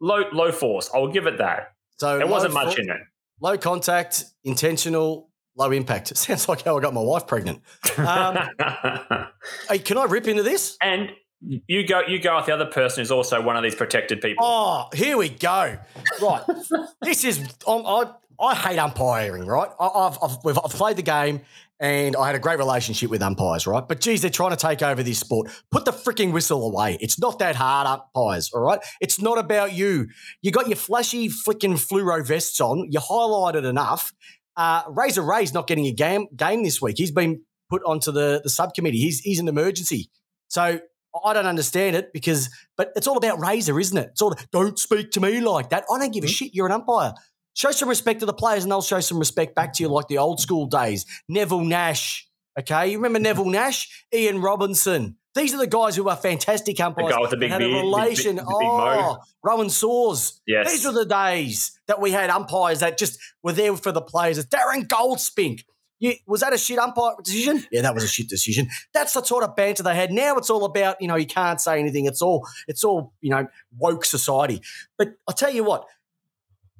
Low 0.00 0.24
low 0.32 0.52
force. 0.52 0.90
I'll 0.94 1.08
give 1.08 1.26
it 1.26 1.38
that. 1.38 1.72
So 1.96 2.18
There 2.18 2.26
wasn't 2.26 2.54
much 2.54 2.76
fo- 2.76 2.82
in 2.82 2.90
it. 2.90 2.96
Low 3.40 3.58
contact, 3.58 4.24
intentional, 4.44 5.28
low 5.56 5.70
impact. 5.70 6.16
Sounds 6.16 6.48
like 6.48 6.62
how 6.62 6.76
I 6.78 6.80
got 6.80 6.94
my 6.94 7.00
wife 7.00 7.26
pregnant. 7.26 7.62
Um, 7.96 8.36
hey, 9.68 9.78
can 9.80 9.98
I 9.98 10.04
rip 10.04 10.26
into 10.28 10.42
this? 10.42 10.76
and 10.80 11.10
you 11.40 11.86
go 11.86 12.00
you 12.08 12.18
go 12.20 12.36
with 12.36 12.46
the 12.46 12.52
other 12.52 12.66
person 12.66 13.00
who's 13.00 13.12
also 13.12 13.40
one 13.40 13.56
of 13.56 13.62
these 13.62 13.74
protected 13.74 14.20
people. 14.20 14.44
Oh, 14.44 14.88
here 14.92 15.16
we 15.16 15.28
go. 15.28 15.78
Right. 16.20 16.42
this 17.02 17.24
is, 17.24 17.38
um, 17.66 17.84
I, 17.86 18.10
I 18.40 18.54
hate 18.56 18.78
umpiring, 18.78 19.46
right? 19.46 19.68
I, 19.78 19.86
I've, 19.86 20.18
I've, 20.22 20.36
we've, 20.44 20.58
I've 20.58 20.72
played 20.72 20.96
the 20.96 21.02
game 21.02 21.42
and 21.80 22.16
I 22.16 22.26
had 22.26 22.34
a 22.34 22.40
great 22.40 22.58
relationship 22.58 23.10
with 23.10 23.22
umpires, 23.22 23.66
right? 23.66 23.86
But 23.86 24.00
geez, 24.00 24.20
they're 24.20 24.30
trying 24.30 24.50
to 24.50 24.56
take 24.56 24.82
over 24.82 25.02
this 25.02 25.20
sport. 25.20 25.50
Put 25.70 25.84
the 25.84 25.92
freaking 25.92 26.32
whistle 26.32 26.66
away. 26.66 26.98
It's 27.00 27.20
not 27.20 27.38
that 27.38 27.54
hard, 27.56 27.86
umpires, 27.86 28.50
all 28.52 28.62
right? 28.62 28.80
It's 29.00 29.20
not 29.20 29.38
about 29.38 29.72
you. 29.72 30.08
You 30.42 30.50
got 30.50 30.66
your 30.66 30.76
flashy 30.76 31.28
freaking 31.28 31.74
fluoro 31.74 32.26
vests 32.26 32.60
on. 32.60 32.88
You 32.90 32.98
highlighted 32.98 33.64
enough. 33.64 34.12
Uh, 34.56 34.82
Razor 34.88 35.22
Ray's 35.22 35.54
not 35.54 35.68
getting 35.68 35.86
a 35.86 35.92
game, 35.92 36.26
game 36.34 36.64
this 36.64 36.82
week. 36.82 36.96
He's 36.98 37.12
been 37.12 37.42
put 37.70 37.82
onto 37.84 38.10
the, 38.10 38.40
the 38.42 38.50
subcommittee. 38.50 38.98
He's, 38.98 39.20
he's 39.20 39.38
an 39.38 39.46
emergency. 39.46 40.10
So 40.48 40.80
I 41.24 41.32
don't 41.32 41.46
understand 41.46 41.94
it 41.94 42.12
because, 42.12 42.50
but 42.76 42.90
it's 42.96 43.06
all 43.06 43.16
about 43.16 43.38
Razor, 43.38 43.78
isn't 43.78 43.96
it? 43.96 44.08
It's 44.12 44.22
all 44.22 44.34
don't 44.50 44.78
speak 44.78 45.12
to 45.12 45.20
me 45.20 45.40
like 45.40 45.70
that. 45.70 45.84
I 45.92 45.98
don't 45.98 46.12
give 46.12 46.24
a 46.24 46.28
shit. 46.28 46.54
You're 46.54 46.66
an 46.66 46.72
umpire. 46.72 47.14
Show 47.58 47.72
some 47.72 47.88
respect 47.88 48.20
to 48.20 48.26
the 48.26 48.32
players, 48.32 48.62
and 48.62 48.70
they'll 48.70 48.82
show 48.82 49.00
some 49.00 49.18
respect 49.18 49.56
back 49.56 49.72
to 49.74 49.82
you, 49.82 49.88
like 49.88 50.06
the 50.06 50.18
old 50.18 50.38
school 50.38 50.66
days. 50.66 51.04
Neville 51.28 51.64
Nash, 51.64 52.28
okay, 52.56 52.86
you 52.86 52.98
remember 52.98 53.18
Neville 53.18 53.46
Nash, 53.46 54.04
Ian 54.14 54.40
Robinson. 54.40 55.16
These 55.34 55.54
are 55.54 55.58
the 55.58 55.66
guys 55.66 55.96
who 55.96 56.08
are 56.08 56.14
fantastic 56.14 56.78
umpires. 56.78 57.08
The 57.08 57.14
guy 57.14 57.20
with 57.20 57.30
the 57.30 57.36
big 57.36 57.50
had 57.50 57.58
beard, 57.58 57.72
a 57.72 57.74
relation. 57.74 58.36
big- 58.36 58.44
the 58.44 58.56
big 58.60 58.68
oh, 58.68 58.78
mo. 58.78 59.18
Rowan 59.42 59.70
Sawers. 59.70 60.40
Yes. 60.46 60.70
These 60.70 60.86
were 60.86 60.92
the 60.92 61.04
days 61.04 61.76
that 61.88 62.00
we 62.00 62.12
had 62.12 62.30
umpires 62.30 62.78
that 62.78 62.96
just 62.96 63.18
were 63.42 63.52
there 63.52 63.76
for 63.76 63.90
the 63.90 64.02
players. 64.02 64.44
Darren 64.46 64.86
Goldspink. 64.86 65.64
You, 65.98 66.14
was 66.28 66.42
that 66.42 66.52
a 66.52 66.58
shit 66.58 66.78
umpire 66.78 67.14
decision? 67.24 67.64
Yeah, 67.72 67.82
that 67.82 67.92
was 67.92 68.04
a 68.04 68.08
shit 68.08 68.28
decision. 68.28 68.68
That's 68.94 69.14
the 69.14 69.24
sort 69.24 69.42
of 69.42 69.56
banter 69.56 69.82
they 69.82 69.96
had. 69.96 70.12
Now 70.12 70.36
it's 70.36 70.48
all 70.48 70.64
about, 70.64 71.00
you 71.00 71.08
know, 71.08 71.16
you 71.16 71.26
can't 71.26 71.60
say 71.60 71.80
anything. 71.80 72.06
It's 72.06 72.22
all, 72.22 72.46
it's 72.68 72.84
all, 72.84 73.14
you 73.20 73.30
know, 73.30 73.48
woke 73.76 74.04
society. 74.04 74.62
But 74.96 75.14
I'll 75.26 75.34
tell 75.34 75.52
you 75.52 75.64
what, 75.64 75.86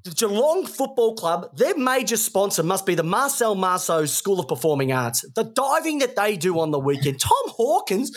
the 0.04 0.10
Geelong 0.10 0.66
Football 0.66 1.14
Club, 1.14 1.56
their 1.56 1.76
major 1.76 2.16
sponsor 2.16 2.62
must 2.62 2.86
be 2.86 2.94
the 2.94 3.02
Marcel 3.02 3.54
Marceau 3.54 4.04
School 4.06 4.40
of 4.40 4.48
Performing 4.48 4.92
Arts. 4.92 5.24
The 5.34 5.44
diving 5.44 5.98
that 5.98 6.16
they 6.16 6.36
do 6.36 6.60
on 6.60 6.70
the 6.70 6.78
weekend, 6.78 7.20
Tom 7.20 7.32
Hawkins 7.48 8.12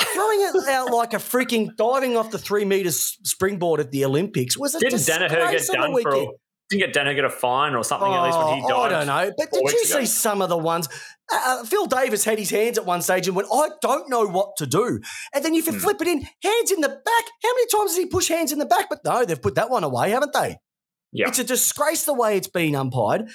throwing 0.00 0.40
it 0.40 0.68
out 0.68 0.90
like 0.92 1.12
a 1.12 1.18
freaking 1.18 1.74
diving 1.76 2.16
off 2.16 2.30
the 2.30 2.38
three 2.38 2.64
meters 2.64 3.18
springboard 3.24 3.80
at 3.80 3.90
the 3.90 4.04
Olympics 4.04 4.56
was 4.56 4.74
a 4.74 4.80
Didn't 4.80 5.00
Danaher 5.00 5.28
get 5.50 5.52
disgrace 5.52 5.70
on 5.70 5.74
the 5.74 5.78
done 5.80 6.02
for? 6.02 6.10
weekend. 6.10 6.28
A, 6.28 6.47
didn't 6.70 6.92
get 6.92 6.94
Danaher 6.94 7.14
get 7.14 7.24
a 7.24 7.30
fine 7.30 7.74
or 7.74 7.82
something 7.82 8.12
at 8.12 8.22
least 8.24 8.38
when 8.38 8.56
he 8.58 8.62
Oh, 8.64 8.68
died? 8.68 8.92
I 8.92 9.04
don't 9.04 9.06
know. 9.06 9.32
But 9.36 9.50
did 9.52 9.62
you 9.62 9.68
ago? 9.68 10.00
see 10.00 10.06
some 10.06 10.42
of 10.42 10.48
the 10.48 10.58
ones? 10.58 10.88
Uh, 11.32 11.64
Phil 11.64 11.86
Davis 11.86 12.24
had 12.24 12.38
his 12.38 12.50
hands 12.50 12.78
at 12.78 12.84
one 12.86 13.02
stage 13.02 13.26
and 13.26 13.36
went, 13.36 13.48
I 13.52 13.68
don't 13.82 14.08
know 14.10 14.26
what 14.26 14.56
to 14.58 14.66
do. 14.66 15.00
And 15.34 15.44
then 15.44 15.54
if 15.54 15.66
you 15.66 15.72
Hmm. 15.72 15.78
flip 15.78 16.00
it 16.00 16.08
in, 16.08 16.26
hands 16.42 16.70
in 16.70 16.80
the 16.80 16.88
back. 16.88 17.24
How 17.42 17.50
many 17.54 17.66
times 17.74 17.90
does 17.92 17.96
he 17.96 18.06
push 18.06 18.28
hands 18.28 18.52
in 18.52 18.58
the 18.58 18.66
back? 18.66 18.86
But 18.90 19.00
no, 19.04 19.24
they've 19.24 19.40
put 19.40 19.54
that 19.56 19.70
one 19.70 19.84
away, 19.84 20.10
haven't 20.10 20.32
they? 20.32 20.56
Yeah. 21.12 21.28
It's 21.28 21.38
a 21.38 21.44
disgrace 21.44 22.04
the 22.04 22.14
way 22.14 22.36
it's 22.36 22.48
been 22.48 22.74
umpired. 22.74 23.28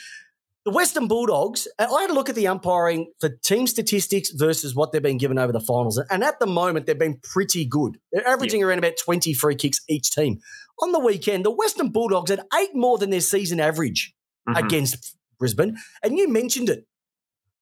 The 0.65 0.72
Western 0.72 1.08
Bulldogs, 1.10 1.67
I 1.78 1.84
had 2.02 2.10
a 2.10 2.13
look 2.13 2.30
at 2.30 2.36
the 2.36 2.48
umpiring 2.48 3.12
for 3.19 3.30
team 3.43 3.67
statistics 3.67 4.30
versus 4.32 4.74
what 4.74 4.91
they've 4.93 5.02
been 5.04 5.17
given 5.17 5.38
over 5.38 5.52
the 5.52 5.60
finals. 5.60 6.02
And 6.10 6.24
at 6.24 6.39
the 6.39 6.46
moment, 6.48 6.86
they've 6.86 6.98
been 6.98 7.19
pretty 7.22 7.65
good. 7.65 7.98
They're 8.13 8.26
averaging 8.26 8.63
around 8.63 8.78
about 8.78 8.93
20 9.04 9.34
free 9.34 9.56
kicks 9.56 9.82
each 9.89 10.12
team. 10.12 10.39
On 10.84 10.91
the 10.91 11.00
weekend, 11.00 11.46
the 11.46 11.52
Western 11.52 11.89
Bulldogs 11.89 12.30
had 12.30 12.41
eight 12.60 12.76
more 12.76 12.98
than 12.98 13.10
their 13.10 13.22
season 13.22 13.60
average 13.62 14.13
Mhm. 14.50 14.60
against 14.65 15.15
Brisbane. 15.39 15.78
And 16.04 16.17
you 16.17 16.28
mentioned 16.28 16.69
it. 16.69 16.86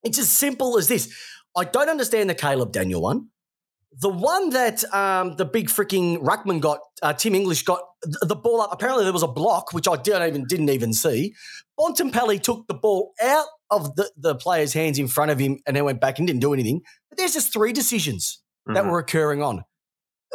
It's 0.04 0.18
as 0.18 0.30
simple 0.30 0.78
as 0.80 0.88
this. 0.88 1.14
I 1.56 1.66
don't 1.66 1.90
understand 1.90 2.30
the 2.32 2.36
Caleb 2.36 2.72
Daniel 2.72 3.02
one. 3.02 3.28
The 4.00 4.10
one 4.10 4.50
that 4.52 4.84
um, 4.94 5.36
the 5.36 5.46
big 5.46 5.68
freaking 5.68 6.18
ruckman 6.24 6.62
got, 6.62 6.80
uh, 7.04 7.14
Tim 7.14 7.36
English 7.36 7.64
got 7.64 7.82
the 8.04 8.36
ball 8.36 8.62
up. 8.62 8.72
Apparently, 8.72 9.04
there 9.04 9.14
was 9.14 9.22
a 9.22 9.28
block 9.28 9.72
which 9.74 9.88
I 9.88 9.98
didn't 9.98 10.28
even 10.28 10.46
didn't 10.46 10.70
even 10.70 10.92
see. 10.94 11.36
Bontempelli 11.80 12.42
took 12.42 12.66
the 12.68 12.74
ball 12.74 13.14
out 13.22 13.48
of 13.70 13.96
the, 13.98 14.10
the 14.18 14.34
player's 14.36 14.74
hands 14.74 14.98
in 14.98 15.08
front 15.08 15.30
of 15.30 15.38
him 15.40 15.60
and 15.68 15.76
then 15.76 15.84
went 15.86 16.02
back 16.02 16.18
and 16.18 16.26
didn't 16.28 16.42
do 16.42 16.54
anything. 16.54 16.82
But 17.10 17.18
there's 17.20 17.34
just 17.34 17.54
three 17.54 17.74
decisions 17.74 18.42
that 18.66 18.84
Mhm. 18.86 18.90
were 18.92 19.00
occurring 19.00 19.44
on. 19.44 19.64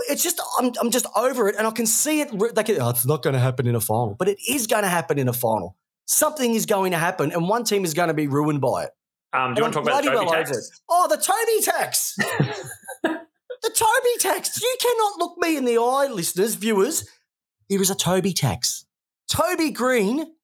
It's 0.09 0.23
just 0.23 0.41
I'm, 0.59 0.73
I'm 0.81 0.91
just 0.91 1.07
over 1.17 1.49
it, 1.49 1.57
and 1.57 1.67
I 1.67 1.71
can 1.71 1.87
see 1.87 2.21
it. 2.21 2.33
Like, 2.33 2.71
oh, 2.71 2.91
it's 2.91 3.07
not 3.07 3.23
going 3.23 3.35
to 3.35 3.41
happen 3.41 3.67
in 3.67 3.75
a 3.75 3.81
final, 3.81 4.15
but 4.19 4.29
it 4.29 4.39
is 4.49 4.67
going 4.67 4.83
to 4.83 4.89
happen 4.89 5.19
in 5.19 5.29
a 5.29 5.33
final. 5.33 5.77
Something 6.07 6.55
is 6.55 6.67
going 6.67 6.93
to 6.93 6.99
happen, 6.99 7.33
and 7.33 7.49
one 7.49 7.65
team 7.65 7.85
is 7.85 7.95
going 7.95 8.09
to 8.09 8.15
be 8.15 8.27
ruined 8.27 8.61
by 8.61 8.85
it. 8.85 8.91
Um, 9.33 9.41
do 9.43 9.49
And 9.49 9.57
you 9.59 9.63
want 9.63 9.75
to 9.75 9.81
talk 9.81 9.89
about 9.89 10.05
the 10.05 10.11
Toby 10.11 10.25
well 10.25 10.35
tax? 10.35 10.71
Oh, 10.89 11.09
the 11.09 11.17
Toby 11.17 11.63
tax. 11.63 12.17
the 13.03 13.71
Toby 13.75 14.19
tax. 14.21 14.61
You 14.63 14.77
cannot 14.81 15.19
look 15.19 15.39
me 15.39 15.57
in 15.57 15.65
the 15.65 15.79
eye, 15.79 16.09
listeners, 16.11 16.55
viewers. 16.55 17.09
There 17.69 17.83
is 17.83 17.91
a 17.91 17.95
Toby 17.97 18.33
tax. 18.33 18.87
Toby 19.29 19.71
Greene, 19.71 20.35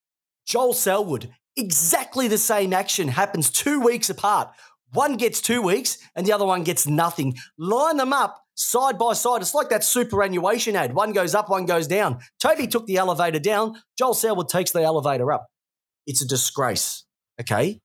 Joel 0.46 0.74
Selwood. 0.74 1.30
Exactly 1.56 2.28
the 2.28 2.38
same 2.38 2.72
action 2.72 3.08
happens 3.08 3.50
two 3.50 3.80
weeks 3.80 4.10
apart. 4.10 4.48
One 4.92 5.16
gets 5.16 5.40
two 5.40 5.62
weeks 5.62 5.98
and 6.14 6.26
the 6.26 6.32
other 6.32 6.44
one 6.44 6.64
gets 6.64 6.86
nothing. 6.86 7.34
Line 7.56 7.96
them 7.96 8.12
up 8.12 8.41
side 8.54 8.98
by 8.98 9.12
side. 9.14 9.40
It's 9.40 9.54
like 9.54 9.70
that 9.70 9.84
superannuation 9.84 10.76
ad. 10.76 10.94
One 10.94 11.12
goes 11.12 11.34
up, 11.34 11.48
one 11.48 11.66
goes 11.66 11.86
down. 11.86 12.20
Toby 12.40 12.66
took 12.66 12.86
the 12.86 12.96
elevator 12.96 13.38
down. 13.38 13.76
Joel 13.98 14.14
Selwood 14.14 14.48
takes 14.48 14.70
the 14.70 14.82
elevator 14.82 15.32
up. 15.32 15.46
It's 16.06 16.22
a 16.22 16.26
disgrace. 16.26 17.04
Okay. 17.40 17.80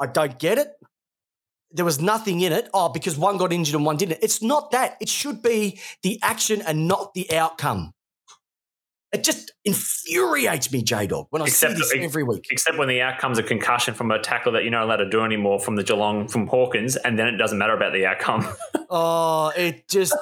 I 0.00 0.06
don't 0.06 0.38
get 0.38 0.58
it. 0.58 0.68
There 1.72 1.84
was 1.84 2.00
nothing 2.00 2.40
in 2.40 2.52
it. 2.52 2.68
Oh, 2.72 2.88
because 2.88 3.18
one 3.18 3.38
got 3.38 3.52
injured 3.52 3.74
and 3.74 3.84
one 3.84 3.96
didn't. 3.96 4.18
It's 4.22 4.42
not 4.42 4.70
that. 4.70 4.96
It 5.00 5.08
should 5.08 5.42
be 5.42 5.80
the 6.02 6.18
action 6.22 6.62
and 6.62 6.86
not 6.86 7.14
the 7.14 7.30
outcome. 7.32 7.92
It 9.12 9.22
just 9.22 9.52
infuriates 9.64 10.72
me, 10.72 10.82
J 10.82 11.06
Dog, 11.06 11.28
when 11.30 11.40
I 11.40 11.46
Except 11.46 11.74
see 11.74 11.78
this 11.78 11.94
every 11.96 12.22
week. 12.22 12.46
Except 12.50 12.76
when 12.76 12.88
the 12.88 13.00
outcome's 13.00 13.38
a 13.38 13.42
concussion 13.42 13.94
from 13.94 14.10
a 14.10 14.18
tackle 14.18 14.52
that 14.52 14.62
you're 14.62 14.72
not 14.72 14.82
allowed 14.82 14.96
to 14.96 15.08
do 15.08 15.22
anymore 15.22 15.60
from 15.60 15.76
the 15.76 15.84
Geelong 15.84 16.28
from 16.28 16.46
Hawkins, 16.46 16.96
and 16.96 17.18
then 17.18 17.28
it 17.28 17.36
doesn't 17.36 17.58
matter 17.58 17.74
about 17.74 17.92
the 17.92 18.06
outcome. 18.06 18.46
Oh, 18.88 19.50
it 19.56 19.88
just 19.88 20.14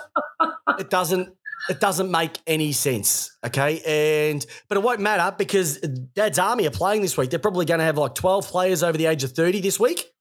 it 0.78 0.88
doesn't 0.88 1.34
it 1.68 1.80
doesn't 1.80 2.10
make 2.10 2.38
any 2.46 2.72
sense. 2.72 3.36
Okay. 3.44 3.82
And 4.32 4.44
but 4.68 4.78
it 4.78 4.82
won't 4.82 5.00
matter 5.00 5.34
because 5.36 5.78
Dad's 5.80 6.38
Army 6.38 6.66
are 6.66 6.70
playing 6.70 7.02
this 7.02 7.16
week. 7.16 7.28
They're 7.28 7.38
probably 7.38 7.66
going 7.66 7.80
to 7.80 7.84
have 7.84 7.98
like 7.98 8.14
12 8.14 8.48
players 8.48 8.82
over 8.82 8.96
the 8.96 9.04
age 9.06 9.22
of 9.22 9.32
30 9.32 9.60
this 9.60 9.78
week. 9.78 10.13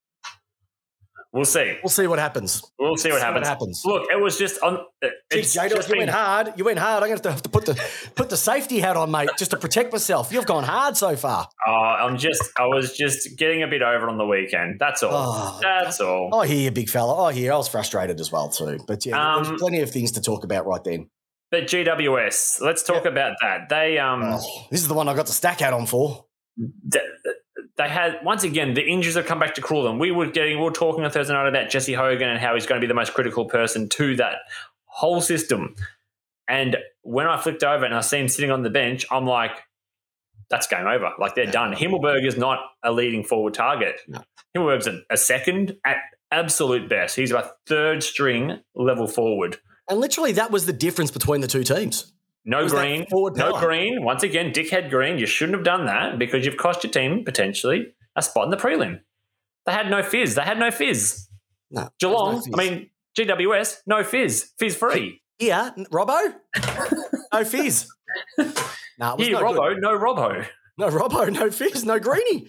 We'll 1.33 1.43
see. 1.45 1.77
We'll 1.83 1.89
see 1.89 2.07
what 2.07 2.19
happens. 2.19 2.63
We'll 2.79 2.95
see 2.95 3.09
what 3.09 3.19
See 3.19 3.25
what 3.25 3.43
happens. 3.43 3.47
happens. 3.47 3.81
Look, 3.85 4.03
it 4.11 4.21
was 4.21 4.37
just 4.37 4.61
on. 4.63 4.79
It's 5.01 5.53
Jeez, 5.55 5.61
J-Dog, 5.63 5.77
just 5.77 5.89
you 5.89 5.93
been- 5.95 5.99
went 6.01 6.11
hard. 6.11 6.53
You 6.55 6.63
went 6.63 6.79
hard. 6.79 7.03
I'm 7.03 7.09
going 7.09 7.19
to 7.19 7.31
have 7.31 7.41
to 7.43 7.49
put 7.49 7.65
the 7.65 7.81
put 8.15 8.29
the 8.29 8.37
safety 8.37 8.79
hat 8.79 8.95
on, 8.95 9.11
mate, 9.11 9.29
just 9.37 9.51
to 9.51 9.57
protect 9.57 9.91
myself. 9.91 10.31
You've 10.31 10.45
gone 10.45 10.63
hard 10.63 10.95
so 10.95 11.15
far. 11.15 11.47
Oh, 11.67 11.71
I'm 11.71 12.17
just. 12.17 12.41
I 12.57 12.67
was 12.67 12.95
just 12.95 13.37
getting 13.37 13.63
a 13.63 13.67
bit 13.67 13.81
over 13.81 14.07
on 14.09 14.17
the 14.17 14.25
weekend. 14.25 14.77
That's 14.79 15.03
all. 15.03 15.11
Oh, 15.13 15.59
That's 15.61 15.99
all. 15.99 16.33
I 16.35 16.47
hear 16.47 16.59
you, 16.59 16.71
big 16.71 16.89
fella. 16.89 17.23
I 17.23 17.33
hear. 17.33 17.51
I 17.53 17.57
was 17.57 17.67
frustrated 17.67 18.19
as 18.19 18.31
well 18.31 18.49
too. 18.49 18.79
But 18.87 19.05
yeah, 19.05 19.35
Um, 19.35 19.43
there's 19.43 19.59
plenty 19.59 19.81
of 19.81 19.91
things 19.91 20.11
to 20.13 20.21
talk 20.21 20.43
about 20.43 20.65
right 20.65 20.83
then. 20.83 21.09
But 21.51 21.65
GWS, 21.65 22.61
let's 22.61 22.81
talk 22.83 23.05
about 23.05 23.35
that. 23.41 23.69
They 23.69 23.97
um. 23.99 24.21
Oh, 24.23 24.65
this 24.71 24.81
is 24.81 24.87
the 24.87 24.93
one 24.93 25.07
I 25.09 25.13
got 25.15 25.25
the 25.27 25.33
stack 25.33 25.59
hat 25.59 25.73
on 25.73 25.85
for. 25.85 26.25
th- 26.91 27.03
they 27.77 27.89
had 27.89 28.19
once 28.23 28.43
again 28.43 28.73
the 28.73 28.85
injuries 28.85 29.15
have 29.15 29.25
come 29.25 29.39
back 29.39 29.55
to 29.55 29.61
cruel 29.61 29.83
them. 29.83 29.99
We 29.99 30.11
were 30.11 30.27
getting 30.27 30.57
we 30.57 30.63
were 30.63 30.71
talking 30.71 31.03
on 31.03 31.11
Thursday 31.11 31.33
night 31.33 31.47
about 31.47 31.69
Jesse 31.69 31.93
Hogan 31.93 32.29
and 32.29 32.39
how 32.39 32.53
he's 32.53 32.65
going 32.65 32.79
to 32.79 32.85
be 32.85 32.89
the 32.89 32.93
most 32.93 33.13
critical 33.13 33.45
person 33.45 33.89
to 33.89 34.15
that 34.17 34.37
whole 34.85 35.21
system. 35.21 35.75
And 36.47 36.77
when 37.01 37.25
I 37.25 37.39
flicked 37.39 37.63
over 37.63 37.85
and 37.85 37.95
I 37.95 38.01
see 38.01 38.19
him 38.19 38.27
sitting 38.27 38.51
on 38.51 38.63
the 38.63 38.69
bench, 38.69 39.05
I'm 39.09 39.25
like, 39.25 39.51
that's 40.49 40.67
game 40.67 40.85
over. 40.85 41.11
Like 41.17 41.35
they're 41.35 41.45
done. 41.45 41.73
Himmelberg 41.73 42.27
is 42.27 42.37
not 42.37 42.59
a 42.83 42.91
leading 42.91 43.23
forward 43.23 43.53
target. 43.53 43.95
No. 44.07 44.21
Himmelberg's 44.55 44.87
a, 44.87 45.01
a 45.09 45.17
second 45.17 45.77
at 45.85 45.97
absolute 46.31 46.89
best. 46.89 47.15
He's 47.15 47.31
a 47.31 47.51
third 47.65 48.03
string 48.03 48.59
level 48.75 49.07
forward. 49.07 49.57
And 49.89 49.99
literally, 49.99 50.31
that 50.33 50.51
was 50.51 50.65
the 50.65 50.73
difference 50.73 51.11
between 51.11 51.41
the 51.41 51.47
two 51.47 51.63
teams. 51.63 52.13
No 52.45 52.67
green. 52.67 53.05
No 53.11 53.59
green. 53.59 54.03
Once 54.03 54.23
again, 54.23 54.51
dickhead 54.51 54.89
green. 54.89 55.17
You 55.17 55.25
shouldn't 55.25 55.55
have 55.57 55.63
done 55.65 55.85
that 55.85 56.19
because 56.19 56.45
you've 56.45 56.57
cost 56.57 56.83
your 56.83 56.91
team 56.91 57.23
potentially 57.23 57.87
a 58.15 58.21
spot 58.21 58.45
in 58.45 58.49
the 58.51 58.57
prelim. 58.57 58.99
They 59.65 59.71
had 59.71 59.89
no 59.89 60.03
fizz. 60.03 60.35
They 60.35 60.41
had 60.43 60.59
no 60.59 60.69
fizz. 60.71 61.29
No, 61.71 61.89
Geelong, 61.99 62.43
no 62.47 62.59
I 62.61 62.69
mean, 62.69 62.89
GWS, 63.17 63.77
no 63.87 64.03
fizz. 64.03 64.51
Fizz 64.59 64.75
free. 64.75 65.21
Here, 65.39 65.73
Robbo, 65.91 66.33
no 67.33 67.43
fizz. 67.43 67.87
No, 68.99 69.15
it 69.15 69.21
Here, 69.21 69.31
no 69.33 69.41
Robbo, 69.41 69.73
good. 69.73 69.81
no 69.81 69.97
Robbo. 69.97 70.45
no 70.77 70.87
Robbo, 70.89 71.31
no 71.33 71.49
fizz, 71.49 71.83
no 71.83 71.97
Greenie. 71.99 72.47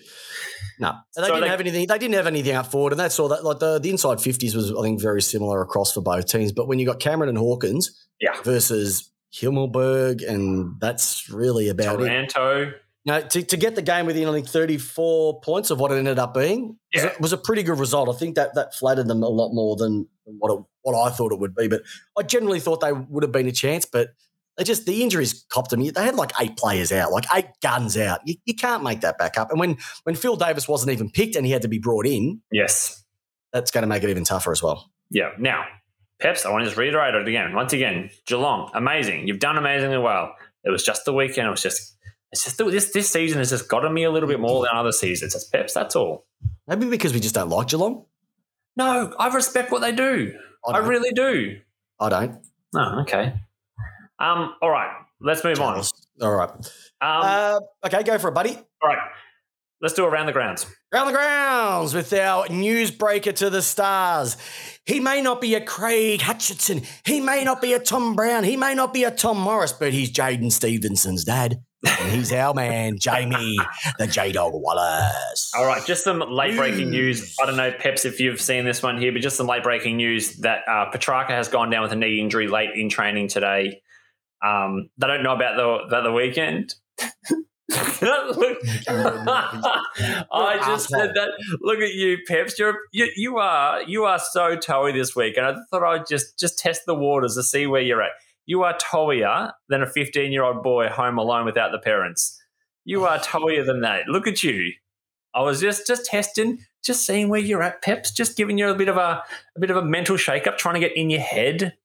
No, 0.78 0.88
and 0.90 0.98
they 1.16 1.22
So 1.22 1.26
didn't 1.28 1.40
they- 1.42 1.48
have 1.48 1.61
anything. 1.61 1.87
They 1.87 1.98
didn't 1.98 2.14
have 2.14 2.26
anything 2.26 2.54
up 2.54 2.66
forward, 2.66 2.92
and 2.92 3.00
that's 3.00 3.18
all. 3.18 3.28
That 3.28 3.44
like 3.44 3.61
the, 3.61 3.78
the 3.78 3.88
inside 3.90 4.20
fifties 4.20 4.54
was, 4.54 4.70
I 4.70 4.83
think, 4.83 5.00
very 5.00 5.22
similar 5.22 5.62
across 5.62 5.92
for 5.92 6.02
both 6.02 6.26
teams. 6.26 6.52
But 6.52 6.68
when 6.68 6.78
you 6.78 6.85
got 6.85 7.00
Cameron 7.00 7.30
and 7.30 7.38
Hawkins, 7.38 8.07
Yeah. 8.20 8.35
versus 8.42 9.11
Himmelberg, 9.40 10.27
and 10.29 10.81
that's 10.81 11.29
really 11.31 11.68
about 11.68 12.01
it. 12.01 12.07
Taranto. 12.07 12.73
Now, 13.07 13.20
to, 13.20 13.42
to 13.42 13.57
get 13.59 13.75
the 13.75 13.83
game 13.83 14.07
within, 14.07 14.33
think, 14.33 14.49
34 14.49 15.40
points 15.42 15.70
of 15.70 15.79
what 15.79 15.92
it 15.92 15.97
ended 15.97 16.18
up 16.18 16.33
being 16.33 16.79
was, 16.94 17.03
Yeah. 17.05 17.12
a, 17.18 17.20
was 17.23 17.33
a 17.35 17.37
pretty 17.37 17.62
good 17.62 17.79
result. 17.79 18.09
I 18.09 18.18
think 18.18 18.37
that 18.37 18.55
that 18.55 18.75
flattered 18.75 19.09
them 19.09 19.23
a 19.23 19.29
lot 19.29 19.53
more 19.53 19.77
than 19.77 20.09
what 20.25 20.55
it, 20.55 20.64
what 20.83 20.94
I 20.99 21.11
thought 21.14 21.31
it 21.33 21.38
would 21.38 21.55
be. 21.55 21.68
But 21.68 21.83
I 22.18 22.23
generally 22.23 22.61
thought 22.61 22.81
they 22.81 22.92
would 22.92 23.23
have 23.23 23.33
been 23.33 23.47
a 23.47 23.53
chance, 23.53 23.85
but 23.85 24.09
they 24.57 24.64
just, 24.64 24.87
the 24.87 25.03
injuries 25.03 25.44
copped 25.51 25.68
them. 25.70 25.85
They 25.85 26.03
had 26.03 26.14
like 26.14 26.33
eight 26.40 26.57
players 26.57 26.92
out, 26.92 27.12
like 27.12 27.27
eight 27.35 27.49
guns 27.62 27.99
out. 27.99 28.20
You, 28.25 28.37
you 28.47 28.55
can't 28.55 28.83
make 28.83 29.03
that 29.03 29.18
back 29.18 29.37
up. 29.37 29.51
And 29.51 29.61
when, 29.61 29.77
when 30.05 30.14
Phil 30.14 30.37
Davis 30.37 30.66
wasn't 30.66 30.92
even 30.92 31.11
picked 31.11 31.37
and 31.37 31.44
he 31.44 31.53
had 31.53 31.61
to 31.62 31.68
be 31.68 31.79
brought 31.79 32.07
in, 32.07 32.40
Yes. 32.51 33.05
that's 33.53 33.70
going 33.70 33.83
to 33.83 33.88
make 33.88 34.03
it 34.03 34.09
even 34.09 34.25
tougher 34.25 34.51
as 34.53 34.62
well. 34.62 34.90
Yeah. 35.11 35.31
Now, 35.38 35.64
Peps, 36.20 36.46
I 36.46 36.50
want 36.50 36.62
to 36.62 36.66
just 36.66 36.79
reiterate 36.79 37.14
it 37.14 37.29
again. 37.29 37.55
Once 37.55 37.72
again, 37.72 38.11
Geelong, 38.27 38.70
amazing. 38.74 39.27
You've 39.27 39.40
done 39.40 39.59
amazingly 39.59 39.98
well. 39.98 40.35
It 40.62 40.70
was 40.70 40.85
just 40.85 41.05
the 41.05 41.12
weekend. 41.12 41.46
It 41.48 41.50
was 41.50 41.62
just, 41.62 41.96
it's 42.33 42.44
just 42.44 42.57
this 42.59 42.92
this 42.92 43.11
season 43.11 43.38
has 43.38 43.50
just 43.50 43.68
gotten 43.68 43.92
me 43.92 44.05
a 44.05 44.11
little 44.11 44.29
bit 44.29 44.40
more 44.40 44.62
than 44.64 44.74
other 44.74 44.92
seasons. 44.92 45.35
It's 45.35 45.44
Peps. 45.44 45.74
That's 45.74 45.96
all. 45.96 46.24
Maybe 46.66 46.88
because 46.88 47.12
we 47.12 47.20
just 47.20 47.35
don't 47.35 47.48
like 47.48 47.68
Geelong. 47.68 48.07
No, 48.77 49.14
I 49.18 49.33
respect 49.35 49.70
what 49.70 49.81
they 49.81 49.92
do. 49.92 50.35
I, 50.66 50.72
don't. 50.72 50.88
really 50.88 51.12
do. 51.12 51.59
I 52.00 52.09
don't. 52.09 52.40
Oh, 52.74 53.00
okay. 53.03 53.35
Um. 54.18 54.55
All 54.62 54.70
right. 54.70 54.90
Let's 55.20 55.44
move 55.44 55.61
on. 55.61 55.79
Um. 55.79 55.85
All 56.22 56.33
right. 56.33 56.50
Uh, 57.00 57.61
okay, 57.85 58.03
go 58.03 58.18
for 58.18 58.29
it, 58.29 58.35
buddy. 58.35 58.57
all 58.83 58.88
right. 58.88 58.98
Let's 59.80 59.94
do 59.94 60.04
around 60.04 60.26
the 60.26 60.32
grounds. 60.32 60.66
Around 60.92 61.06
the 61.08 61.12
grounds 61.12 61.94
with 61.94 62.12
our 62.12 62.46
newsbreaker 62.46 63.34
to 63.34 63.50
the 63.50 63.60
stars. 63.60 64.37
He 64.87 65.00
may 65.00 65.20
not 65.20 65.40
be 65.40 65.54
a 65.54 65.60
Craig 65.60 66.22
Hutchison. 66.22 66.82
He 67.04 67.20
may 67.20 67.44
not 67.44 67.60
be 67.60 67.72
a 67.72 67.78
Tom 67.78 68.14
Browne. 68.14 68.44
He 68.44 68.56
may 68.56 68.74
not 68.74 68.94
be 68.94 69.04
a 69.04 69.10
Tom 69.10 69.38
Morris, 69.38 69.72
but 69.72 69.92
he's 69.92 70.10
Jaden 70.10 70.52
Stevenson's 70.52 71.24
dad. 71.24 71.62
And 71.87 72.12
he's 72.12 72.32
our 72.32 72.54
man, 72.54 72.96
Jamie, 73.00 73.58
the 73.98 74.06
J 74.06 74.32
Dog 74.32 74.52
Wallis. 74.54 75.52
All 75.56 75.66
right, 75.66 75.84
just 75.84 76.04
some 76.04 76.20
late 76.20 76.56
breaking 76.56 76.90
news. 76.90 77.37
I 77.42 77.46
don't 77.46 77.56
know, 77.56 77.72
Peps, 77.72 78.04
if 78.04 78.20
you've 78.20 78.40
seen 78.40 78.64
this 78.64 78.82
one 78.82 78.98
here, 78.98 79.12
but 79.12 79.20
just 79.20 79.37
some 79.37 79.46
late 79.46 79.62
breaking 79.62 79.96
news 79.96 80.37
that 80.38 80.60
uh, 80.68 80.87
Petrarca 80.90 81.32
has 81.32 81.48
gone 81.48 81.70
down 81.70 81.82
with 81.82 81.92
a 81.92 81.96
knee 81.96 82.20
injury 82.20 82.48
late 82.48 82.70
in 82.74 82.88
training 82.88 83.28
today. 83.28 83.82
Um, 84.44 84.88
they 84.98 85.06
don't 85.06 85.22
know 85.22 85.34
about 85.34 85.56
the 85.56 85.68
about 85.87 86.04
the 86.04 86.12
weekend. 86.12 86.74
Look, 87.70 88.59
I 88.88 90.62
just 90.66 90.88
said 90.88 91.12
that. 91.14 91.29
Look 91.62 91.79
at 91.79 91.94
you, 91.94 92.18
Peps. 92.27 92.59
You're 92.59 92.77
you, 92.92 93.11
you 93.16 93.38
are 93.38 93.83
you 93.83 94.05
are 94.05 94.18
so 94.18 94.57
toey 94.57 94.92
this 94.92 95.16
week, 95.16 95.37
and 95.37 95.46
I 95.46 95.57
thought 95.70 95.83
I'd 95.83 96.07
just 96.07 96.38
just 96.38 96.59
test 96.59 96.83
the 96.87 96.94
waters 96.94 97.37
to 97.37 97.42
see 97.42 97.66
where 97.66 97.81
you're 97.81 98.03
at. 98.03 98.12
You 98.46 98.64
are 98.64 98.77
toeier 98.77 99.53
than 99.70 99.83
a 99.83 99.87
15 99.87 100.31
year 100.31 100.42
old 100.42 100.62
boy 100.62 100.88
home 100.88 101.18
alone 101.18 101.46
without 101.46 101.72
the 101.72 101.79
parents. 101.79 102.38
You 102.85 103.07
are 103.07 103.18
toeier 103.20 103.64
than 103.64 103.81
that. 103.81 104.09
Look 104.09 104.27
at 104.27 104.42
you. 104.42 104.72
I 105.35 105.40
was 105.40 105.61
just 105.61 105.87
just 105.87 106.05
testing, 106.07 106.59
just 106.85 107.07
seeing 107.07 107.29
where 107.29 107.40
you're 107.40 107.62
at, 107.62 107.83
Peps. 107.83 108.12
Just 108.12 108.37
giving 108.37 108.59
you 108.59 108.68
a 108.68 108.74
bit 108.74 108.88
of 108.88 108.98
a 108.98 109.22
a 109.57 109.61
bit 109.61 109.70
of 109.70 109.79
a 109.79 109.83
mental 109.83 110.18
shake 110.18 110.46
up, 110.46 110.59
trying 110.59 110.74
to 110.74 110.81
get 110.81 110.96
in 110.96 111.09
your 111.09 111.20
head. 111.20 111.77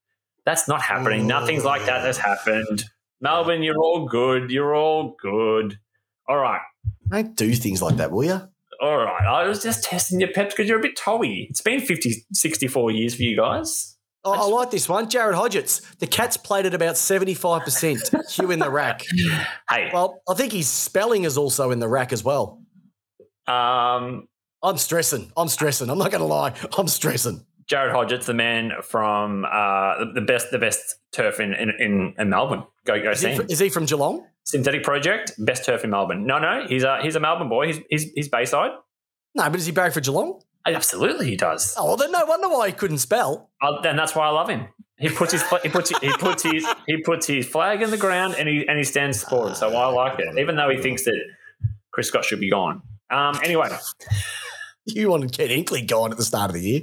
That's 0.46 0.68
not 0.68 0.82
happening. 0.82 1.26
Nothing's 1.28 1.64
like 1.64 1.86
that 1.86 2.02
has 2.02 2.18
happened. 2.18 2.86
Melbourne, 3.22 3.64
you're 3.64 3.78
all 3.78 4.08
good. 4.08 4.50
You're 4.52 4.76
all 4.76 5.16
good. 5.22 5.80
All 6.28 6.38
right. 6.38 6.62
Don't 7.10 7.36
do 7.36 7.54
things 7.54 7.82
like 7.82 7.98
that, 7.98 8.12
will 8.12 8.24
you? 8.24 8.42
All 8.82 8.98
right. 8.98 9.26
I 9.26 9.48
was 9.48 9.62
just 9.62 9.84
testing 9.84 10.20
your 10.20 10.32
peps 10.32 10.54
because 10.54 10.70
you're 10.70 10.80
a 10.80 10.82
bit 10.82 10.96
toey. 10.96 11.48
It's 11.50 11.62
been 11.62 11.82
50, 11.82 12.26
64 12.34 12.92
years 12.92 13.16
for 13.16 13.24
you 13.24 13.36
guys. 13.36 13.98
Oh, 14.24 14.34
I 14.34 14.46
like 14.54 14.70
this 14.70 14.88
one. 14.90 15.10
Jared 15.10 15.36
Hodgetts. 15.36 15.98
The 15.98 16.08
Cats 16.08 16.38
played 16.38 16.66
at 16.66 16.74
about 16.74 16.96
75%. 16.96 18.30
Hugh 18.32 18.52
in 18.52 18.60
the 18.60 18.70
rack. 18.70 19.04
Hey, 19.70 19.90
Well, 19.94 20.22
I 20.30 20.34
think 20.34 20.52
his 20.54 20.68
spelling 20.68 21.24
is 21.24 21.38
also 21.38 21.72
in 21.72 21.80
the 21.80 21.88
rack 21.88 22.12
as 22.14 22.24
well. 22.24 22.62
um, 23.48 24.28
I'm 24.62 24.78
stressing. 24.78 25.32
I'm 25.38 25.48
stressing. 25.48 25.90
I'm 25.90 25.98
not 25.98 26.12
going 26.12 26.20
to 26.22 26.28
lie. 26.28 26.54
I'm 26.78 26.90
stressing. 26.90 27.46
Jared 27.70 27.94
Hodgett's 27.94 28.26
the 28.26 28.34
man 28.34 28.72
from 28.82 29.46
uh, 29.46 30.06
the- 30.16 30.22
best 30.22 30.52
the 30.52 30.58
best 30.60 30.96
turf 31.12 31.40
in 31.40 31.54
in, 31.54 32.14
in, 32.18 32.30
Melbourne. 32.30 32.64
Go 32.86 33.02
go 33.02 33.12
Is 33.12 33.20
see 33.20 33.30
he, 33.30 33.34
him. 33.36 33.46
is 33.50 33.60
he 33.60 33.70
from 33.70 33.86
Geelong? 33.86 34.26
Synthetic 34.44 34.82
Project, 34.84 35.34
best 35.38 35.66
turf 35.66 35.84
in 35.84 35.92
Melbourne. 35.92 36.26
No, 36.26 36.40
no, 36.40 36.66
he's 36.68 36.84
a 36.84 37.00
he's 37.02 37.16
a 37.16 37.20
Melbourne 37.20 37.50
boy. 37.50 37.68
He's 37.68 37.80
he's, 37.90 38.04
he's 38.16 38.28
Bayside. 38.30 38.72
No, 39.36 39.44
but 39.50 39.56
is 39.60 39.68
he 39.68 39.72
barrack 39.72 39.94
for 39.94 40.02
Geelong? 40.02 40.42
Absolutely, 40.66 41.28
he 41.30 41.36
does. 41.38 41.74
Oh, 41.78 41.86
well, 41.86 41.98
then 41.98 42.12
no 42.12 42.26
wonder 42.26 42.50
why 42.50 42.68
he 42.68 42.74
couldn't 42.74 42.98
spell. 42.98 43.50
Uh, 43.62 43.80
and 43.84 43.98
that's 43.98 44.14
why 44.16 44.26
I 44.28 44.32
love 44.32 44.50
him. 44.50 44.68
He 44.98 45.10
puts 45.10 45.32
his 45.32 45.44
he 45.64 45.70
puts 45.70 45.90
he 46.00 46.10
puts 46.14 46.44
his 46.44 46.68
he 46.88 47.02
puts 47.04 47.28
his 47.28 47.48
flag 47.48 47.82
in 47.82 47.92
the 47.92 47.98
ground 47.98 48.36
and 48.38 48.50
he 48.50 48.68
and 48.68 48.78
he 48.78 48.84
stands 48.84 49.24
for 49.24 49.52
it. 49.52 49.56
So 49.56 49.70
I 49.76 49.86
like 49.88 50.20
it, 50.20 50.38
even 50.40 50.56
though 50.56 50.70
he 50.70 50.78
thinks 50.82 51.06
that 51.06 51.18
Chris 51.92 52.08
Scott 52.08 52.26
should 52.26 52.40
be 52.40 52.50
gone. 52.50 52.82
Um. 53.12 53.40
Anyway, 53.44 53.70
You 54.86 55.10
wanted 55.12 55.32
Ken 55.32 55.48
Hinkley 55.50 55.88
gone 55.88 56.12
at 56.12 56.18
the 56.18 56.24
start 56.26 56.50
of 56.50 56.56
the 56.56 56.62
year. 56.62 56.82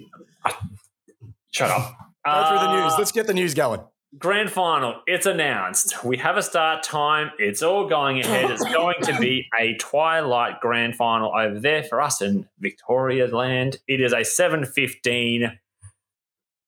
Shut 1.57 1.71
up. 1.71 1.97
Go 2.27 2.49
through 2.49 2.59
the 2.59 2.73
news. 2.83 2.93
Uh, 2.93 2.97
Let's 2.99 3.13
get 3.13 3.27
the 3.27 3.35
news 3.35 3.55
going. 3.55 3.81
Grand 4.19 4.51
final, 4.51 5.01
it's 5.07 5.27
announced. 5.27 6.03
We 6.05 6.17
have 6.19 6.37
a 6.37 6.43
start 6.43 6.83
time. 6.83 7.31
It's 7.39 7.63
all 7.63 7.89
going 7.89 8.21
ahead. 8.21 8.51
It's 8.51 8.65
going 8.65 8.97
to 9.03 9.19
be 9.19 9.47
a 9.59 9.75
twilight 9.75 10.61
grand 10.61 10.97
final 10.97 11.33
over 11.37 11.61
there 11.61 11.83
for 11.83 12.01
us 12.01 12.23
in 12.23 12.49
Victoria 12.59 13.27
land. 13.27 13.77
It 13.87 14.01
is 14.01 14.13
a 14.13 14.21
7.15 14.21 15.57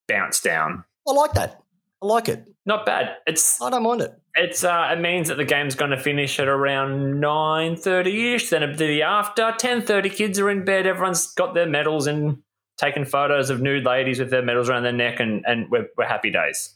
bounce 0.06 0.40
down. 0.40 0.84
I 1.08 1.12
like 1.12 1.32
that. 1.34 1.60
I 2.02 2.06
like 2.06 2.28
it. 2.28 2.46
Not 2.66 2.84
bad. 2.86 3.16
It's 3.26 3.60
I 3.62 3.70
don't 3.70 3.82
mind 3.82 4.02
it. 4.02 4.12
it's 4.34 4.62
uh, 4.62 4.90
it 4.92 5.00
means 5.00 5.28
that 5.28 5.36
the 5.38 5.44
game's 5.44 5.74
going 5.74 5.90
to 5.90 5.98
finish 5.98 6.38
at 6.38 6.48
around 6.48 7.14
9.30ish. 7.20 8.50
Then 8.50 8.62
it'll 8.62 8.76
the 8.76 9.02
after 9.02 9.42
10.30 9.42 10.12
kids 10.12 10.38
are 10.38 10.50
in 10.50 10.64
bed. 10.64 10.86
Everyone's 10.86 11.32
got 11.32 11.54
their 11.54 11.66
medals 11.66 12.06
and 12.06 12.42
taking 12.78 13.04
photos 13.04 13.50
of 13.50 13.60
nude 13.60 13.84
ladies 13.84 14.18
with 14.18 14.30
their 14.30 14.42
medals 14.42 14.68
around 14.70 14.84
their 14.84 14.92
neck 14.92 15.20
and, 15.20 15.44
and 15.46 15.70
we're, 15.70 15.88
we're 15.96 16.06
happy 16.06 16.30
days. 16.30 16.74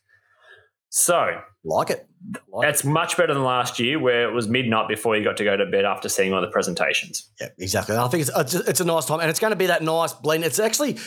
So 0.91 1.41
Like 1.65 1.89
it. 1.91 2.07
Like 2.53 2.69
it. 2.75 2.85
Much 2.85 3.17
better 3.17 3.33
than 3.33 3.43
last 3.45 3.79
year, 3.79 3.99
where 3.99 4.29
it 4.29 4.35
was 4.35 4.47
midnight 4.47 4.89
before 4.89 5.17
you 5.17 5.25
got 5.25 5.39
to 5.39 5.45
go 5.45 5.57
to 5.57 5.65
bed 5.65 5.87
after 5.87 6.09
seeing 6.11 6.35
all 6.35 6.43
the 6.43 6.49
presentations. 6.49 7.31
Yeah, 7.41 7.49
exactly. 7.59 7.97
I 7.97 8.07
think 8.09 8.23
it's, 8.29 8.31
it's, 8.37 8.55
it's 8.69 8.81
a 8.81 8.85
nice 8.85 9.07
time, 9.07 9.21
and 9.21 9.31
it's 9.31 9.41
going 9.41 9.53
to 9.53 9.57
be 9.57 9.67
that 9.67 9.83
nice 9.83 10.13
blend. 10.13 10.45
It's 10.45 10.59
actually, 10.59 10.99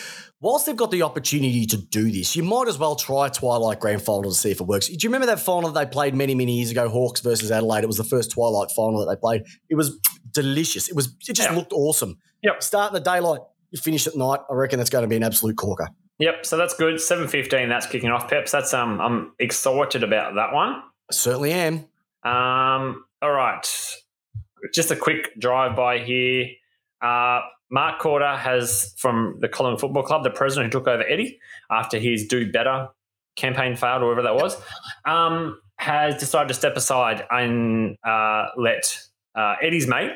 whilst 0.41 0.65
they've 0.65 0.75
got 0.75 0.89
the 0.89 1.03
opportunity 1.03 1.67
to 1.67 1.77
do 1.77 2.11
this, 2.11 2.35
you 2.35 2.41
might 2.41 2.67
as 2.67 2.79
well 2.79 2.95
try 2.95 3.29
Twilight 3.29 3.79
Grand 3.79 4.01
Final 4.01 4.23
to 4.31 4.33
see 4.35 4.49
if 4.49 4.59
it 4.59 4.65
works. 4.65 4.87
Do 4.87 4.93
you 4.99 5.09
remember 5.09 5.27
that 5.27 5.39
final 5.39 5.71
that 5.71 5.85
they 5.85 5.89
played 5.91 6.15
many, 6.15 6.33
many 6.33 6.53
years 6.57 6.71
ago, 6.71 6.89
Hawks 6.89 7.21
versus 7.21 7.51
Adelaide? 7.51 7.83
It 7.83 7.87
was 7.87 7.97
the 7.97 8.03
first 8.03 8.31
Twilight 8.31 8.71
final 8.75 9.05
that 9.05 9.13
they 9.13 9.19
played. 9.19 9.43
It 9.69 9.75
was 9.75 9.99
delicious. 10.31 10.89
It 10.89 10.95
was. 10.95 11.15
It 11.29 11.33
just 11.35 11.49
Yeah. 11.51 11.55
looked 11.55 11.73
awesome. 11.73 12.17
Yep. 12.41 12.63
Start 12.63 12.89
in 12.91 12.95
the 12.95 12.99
daylight, 13.09 13.41
finish 13.75 14.07
at 14.07 14.15
night. 14.15 14.39
I 14.49 14.53
reckon 14.53 14.79
that's 14.79 14.89
going 14.89 15.03
to 15.03 15.07
be 15.07 15.15
an 15.15 15.23
absolute 15.23 15.57
corker. 15.57 15.87
Yep, 16.19 16.45
so 16.45 16.55
that's 16.55 16.73
good. 16.73 17.01
Seven 17.01 17.27
fifteen, 17.27 17.67
that's 17.67 17.85
kicking 17.87 18.09
off. 18.09 18.29
Peps, 18.29 18.51
that's 18.51 18.73
um, 18.73 19.01
I'm 19.01 19.33
excited 19.37 20.01
about 20.01 20.35
that 20.35 20.53
one. 20.53 20.71
I 20.71 21.13
certainly 21.13 21.51
am. 21.51 21.85
Um, 22.23 23.05
all 23.21 23.31
right, 23.31 23.67
just 24.73 24.91
a 24.91 24.95
quick 24.95 25.37
drive 25.37 25.75
by 25.75 25.99
here. 25.99 26.47
Uh, 27.01 27.41
Mark 27.69 27.99
Korda 27.99 28.37
has 28.37 28.93
from 28.97 29.37
the 29.41 29.49
Collingwood 29.49 29.81
Football 29.81 30.03
Club, 30.03 30.23
the 30.23 30.29
president 30.29 30.73
who 30.73 30.79
took 30.79 30.87
over 30.87 31.03
Eddie 31.03 31.39
after 31.69 31.99
his 31.99 32.27
"Do 32.27 32.49
Better" 32.49 32.87
campaign 33.35 33.75
failed, 33.75 34.01
or 34.01 34.07
whatever 34.07 34.23
that 34.23 34.35
was, 34.35 34.55
um, 35.03 35.59
has 35.77 36.17
decided 36.17 36.47
to 36.47 36.53
step 36.53 36.77
aside 36.77 37.25
and 37.29 37.97
uh, 38.07 38.45
let 38.55 38.97
uh, 39.35 39.55
Eddie's 39.61 39.87
mate 39.87 40.11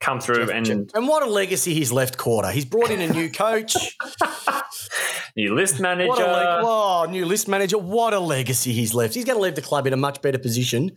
come 0.00 0.18
through 0.20 0.50
and 0.50 0.90
And 0.94 1.06
what 1.08 1.22
a 1.22 1.26
legacy 1.26 1.74
he's 1.74 1.92
left 1.92 2.16
quarter. 2.18 2.50
He's 2.50 2.64
brought 2.64 2.90
in 2.90 3.00
a 3.00 3.12
new 3.12 3.30
coach. 3.30 3.74
new 5.36 5.54
list 5.54 5.80
manager. 5.80 6.08
What 6.08 6.18
a 6.20 6.32
leg- 6.32 6.64
oh, 6.64 7.06
new 7.10 7.26
list 7.26 7.48
manager. 7.48 7.78
What 7.78 8.14
a 8.14 8.20
legacy 8.20 8.72
he's 8.72 8.94
left. 8.94 9.14
He's 9.14 9.24
going 9.24 9.38
to 9.38 9.42
leave 9.42 9.54
the 9.54 9.62
club 9.62 9.86
in 9.86 9.92
a 9.92 9.96
much 9.96 10.22
better 10.22 10.38
position 10.38 10.92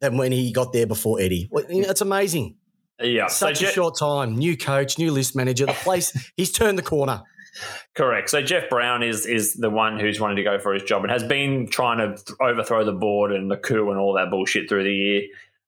than 0.00 0.16
when 0.16 0.32
he 0.32 0.52
got 0.52 0.72
there 0.72 0.86
before 0.86 1.20
Eddie. 1.20 1.48
Well, 1.50 1.64
you 1.68 1.82
know, 1.82 1.88
It's 1.90 2.00
amazing. 2.00 2.56
yeah, 3.00 3.26
so 3.26 3.46
Such 3.48 3.62
a 3.62 3.66
Je- 3.66 3.72
short 3.72 3.98
time. 3.98 4.36
New 4.36 4.56
coach, 4.56 4.98
new 4.98 5.10
list 5.10 5.34
manager. 5.36 5.66
The 5.66 5.72
place, 5.72 6.12
he's 6.36 6.52
turned 6.52 6.78
the 6.78 6.82
corner. 6.82 7.22
correct. 7.94 8.30
So 8.30 8.42
Jeff 8.42 8.68
Browne 8.68 9.02
is 9.02 9.26
is 9.26 9.54
the 9.54 9.70
one 9.70 9.98
who's 10.00 10.18
wanting 10.20 10.36
to 10.38 10.42
go 10.42 10.58
for 10.58 10.74
his 10.74 10.82
job 10.82 11.02
and 11.04 11.10
has 11.12 11.22
been 11.22 11.68
trying 11.68 11.98
to 11.98 12.16
th- 12.22 12.36
overthrow 12.40 12.84
the 12.84 12.92
board 12.92 13.32
and 13.32 13.50
the 13.50 13.56
coup 13.56 13.90
and 13.90 13.98
all 13.98 14.14
that 14.14 14.30
bullshit 14.30 14.68
through 14.68 14.84
the 14.84 14.92
year. 14.94 15.22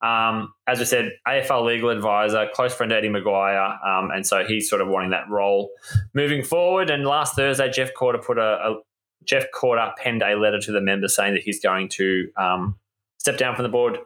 Um, 0.07 0.53
as 0.69 0.81
I 0.81 0.85
said, 0.85 1.12
AFL 1.27 1.64
legal 1.64 1.90
advisor, 1.90 2.49
close 2.55 2.73
friend 2.75 2.90
to 2.90 2.97
Eddie 2.97 3.09
McGuire, 3.09 3.85
um, 3.85 4.11
and 4.11 4.27
so 4.27 4.45
he's 4.45 4.69
sort 4.69 4.81
of 4.81 4.88
wanting 4.88 5.11
that 5.11 5.29
role 5.29 5.71
moving 6.14 6.45
forward. 6.45 6.90
And 6.90 7.05
last 7.05 7.35
Thursday, 7.35 7.71
Jeff 7.71 7.90
Korda 7.99 8.25
put 8.25 8.38
a, 8.38 8.42
a 8.42 8.77
Jeff 9.25 9.47
Korda 9.55 9.97
penned 9.97 10.23
a 10.23 10.37
letter 10.37 10.61
to 10.61 10.73
the 10.73 10.81
members 10.81 11.16
saying 11.16 11.35
that 11.35 11.42
he's 11.42 11.61
going 11.61 11.88
to 11.90 12.29
um, 12.37 12.79
step 13.19 13.37
down 13.37 13.57
from 13.57 13.64
the 13.64 13.69
board 13.69 13.99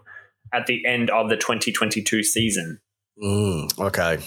at 0.54 0.66
the 0.66 0.84
end 0.86 1.10
of 1.10 1.28
the 1.28 1.36
2022 1.36 2.22
season. 2.22 2.80
Mm, 3.22 3.78
okay. 3.78 4.18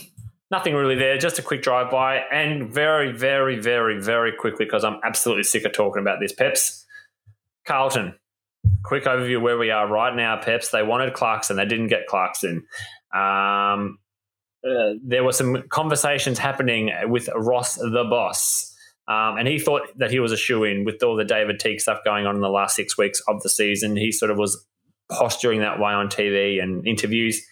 Nothing 0.52 0.76
really 0.76 0.96
there, 0.96 1.18
just 1.18 1.40
a 1.40 1.42
quick 1.42 1.64
drive 1.64 1.90
by, 1.90 2.18
and 2.32 2.72
very, 2.72 3.12
very, 3.12 3.60
very, 3.60 4.00
very 4.00 4.32
quickly 4.32 4.66
because 4.66 4.84
I'm 4.84 5.00
absolutely 5.04 5.44
sick 5.44 5.66
of 5.66 5.72
talking 5.72 6.02
about 6.02 6.20
this. 6.20 6.32
Peps, 6.32 6.86
Carlton, 7.66 8.14
quick 8.84 9.06
overview 9.06 9.42
where 9.42 9.58
we 9.58 9.72
are 9.72 9.88
right 9.88 10.16
now. 10.16 10.40
Peps, 10.42 10.70
they 10.70 10.84
wanted 10.84 11.14
Clarkson, 11.14 11.58
they 11.58 11.66
didn't 11.66 11.88
get 11.88 12.08
Clarkson. 12.08 12.66
Um, 13.14 14.00
uh, 14.68 14.94
there 15.04 15.24
were 15.24 15.34
some 15.34 15.64
conversations 15.70 16.40
happening 16.40 16.92
with 17.06 17.30
Ross 17.36 17.76
the 17.76 18.06
boss, 18.10 18.74
um, 19.08 19.38
and 19.38 19.48
he 19.48 19.60
thought 19.60 19.82
that 19.98 20.12
he 20.12 20.20
was 20.20 20.32
a 20.32 20.38
shoe 20.38 20.64
in 20.64 20.86
with 20.86 21.04
all 21.04 21.16
the 21.16 21.26
David 21.26 21.60
Teague 21.60 21.82
stuff 21.82 22.00
going 22.06 22.26
on 22.26 22.36
in 22.36 22.42
the 22.42 22.50
last 22.50 22.76
six 22.76 22.98
weeks 22.98 23.22
of 23.28 23.42
the 23.44 23.50
season. 23.50 23.98
He 23.98 24.12
sort 24.12 24.32
of 24.32 24.38
was 24.38 24.66
posturing 25.12 25.60
that 25.60 25.80
way 25.80 25.92
on 25.92 26.08
TV 26.08 26.62
and 26.64 26.88
interviews. 26.88 27.46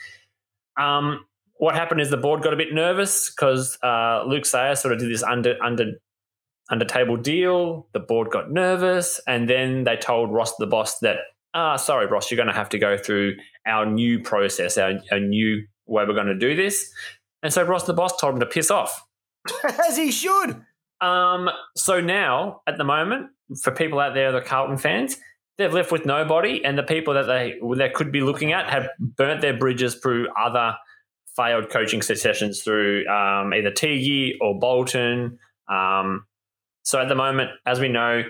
Um, 0.80 1.26
what 1.58 1.76
happened 1.76 2.02
is 2.02 2.10
the 2.10 2.18
board 2.18 2.42
got 2.42 2.54
a 2.54 2.58
bit 2.58 2.74
nervous 2.74 3.30
because 3.30 3.78
uh, 3.84 4.24
Luke 4.26 4.46
Sayer 4.46 4.76
sort 4.76 4.94
of 4.94 5.00
did 5.00 5.12
this 5.12 5.22
under 5.22 5.62
under 5.64 5.94
under 6.72 6.86
table 6.86 7.18
deal. 7.18 7.88
The 7.94 8.00
board 8.00 8.32
got 8.32 8.52
nervous, 8.52 9.20
and 9.28 9.48
then 9.48 9.84
they 9.84 9.98
told 9.98 10.34
Ross 10.34 10.56
the 10.56 10.66
boss 10.66 11.00
that, 11.00 11.18
ah, 11.54 11.76
sorry, 11.76 12.08
Ross, 12.08 12.32
you're 12.32 12.38
going 12.38 12.48
to 12.48 12.54
have 12.54 12.70
to 12.70 12.80
go 12.80 12.98
through 12.98 13.36
our 13.68 13.86
new 13.86 14.20
process, 14.24 14.78
our, 14.78 14.94
our 15.12 15.20
new 15.20 15.64
way 15.86 16.06
we're 16.08 16.16
going 16.16 16.28
to 16.28 16.36
do 16.36 16.56
this. 16.56 16.92
And 17.44 17.54
so 17.54 17.64
Ross 17.64 17.84
the 17.84 17.94
boss 17.94 18.20
told 18.20 18.36
him 18.36 18.40
to 18.40 18.46
piss 18.46 18.72
off. 18.72 19.06
As 19.88 19.98
he 19.98 20.12
should. 20.12 20.64
Um, 21.02 21.50
so 21.76 22.00
now, 22.00 22.62
at 22.68 22.78
the 22.78 22.84
moment, 22.84 23.32
for 23.62 23.72
people 23.72 24.00
out 24.00 24.14
there, 24.14 24.32
the 24.32 24.42
Carlton 24.42 24.78
fans, 24.78 25.18
they've 25.58 25.74
left 25.74 25.92
with 25.92 26.06
nobody, 26.06 26.64
and 26.64 26.78
the 26.78 26.84
people 26.84 27.16
that 27.16 27.26
they 27.26 27.60
they 27.76 27.90
could 27.90 28.12
be 28.12 28.22
looking 28.22 28.54
at 28.54 28.70
have 28.70 28.88
burnt 29.00 29.42
their 29.42 29.58
bridges 29.58 29.96
through 29.96 30.28
other 30.40 30.76
failed 31.36 31.70
coaching 31.70 32.02
successions 32.02 32.62
through 32.62 33.08
um, 33.08 33.54
either 33.54 33.72
Teague 33.72 34.38
or 34.42 34.60
Bolton. 34.60 35.40
Um, 35.68 36.26
so 36.84 37.00
at 37.00 37.08
the 37.10 37.16
moment, 37.16 37.52
as 37.66 37.80
we 37.80 37.88
know, 37.88 38.24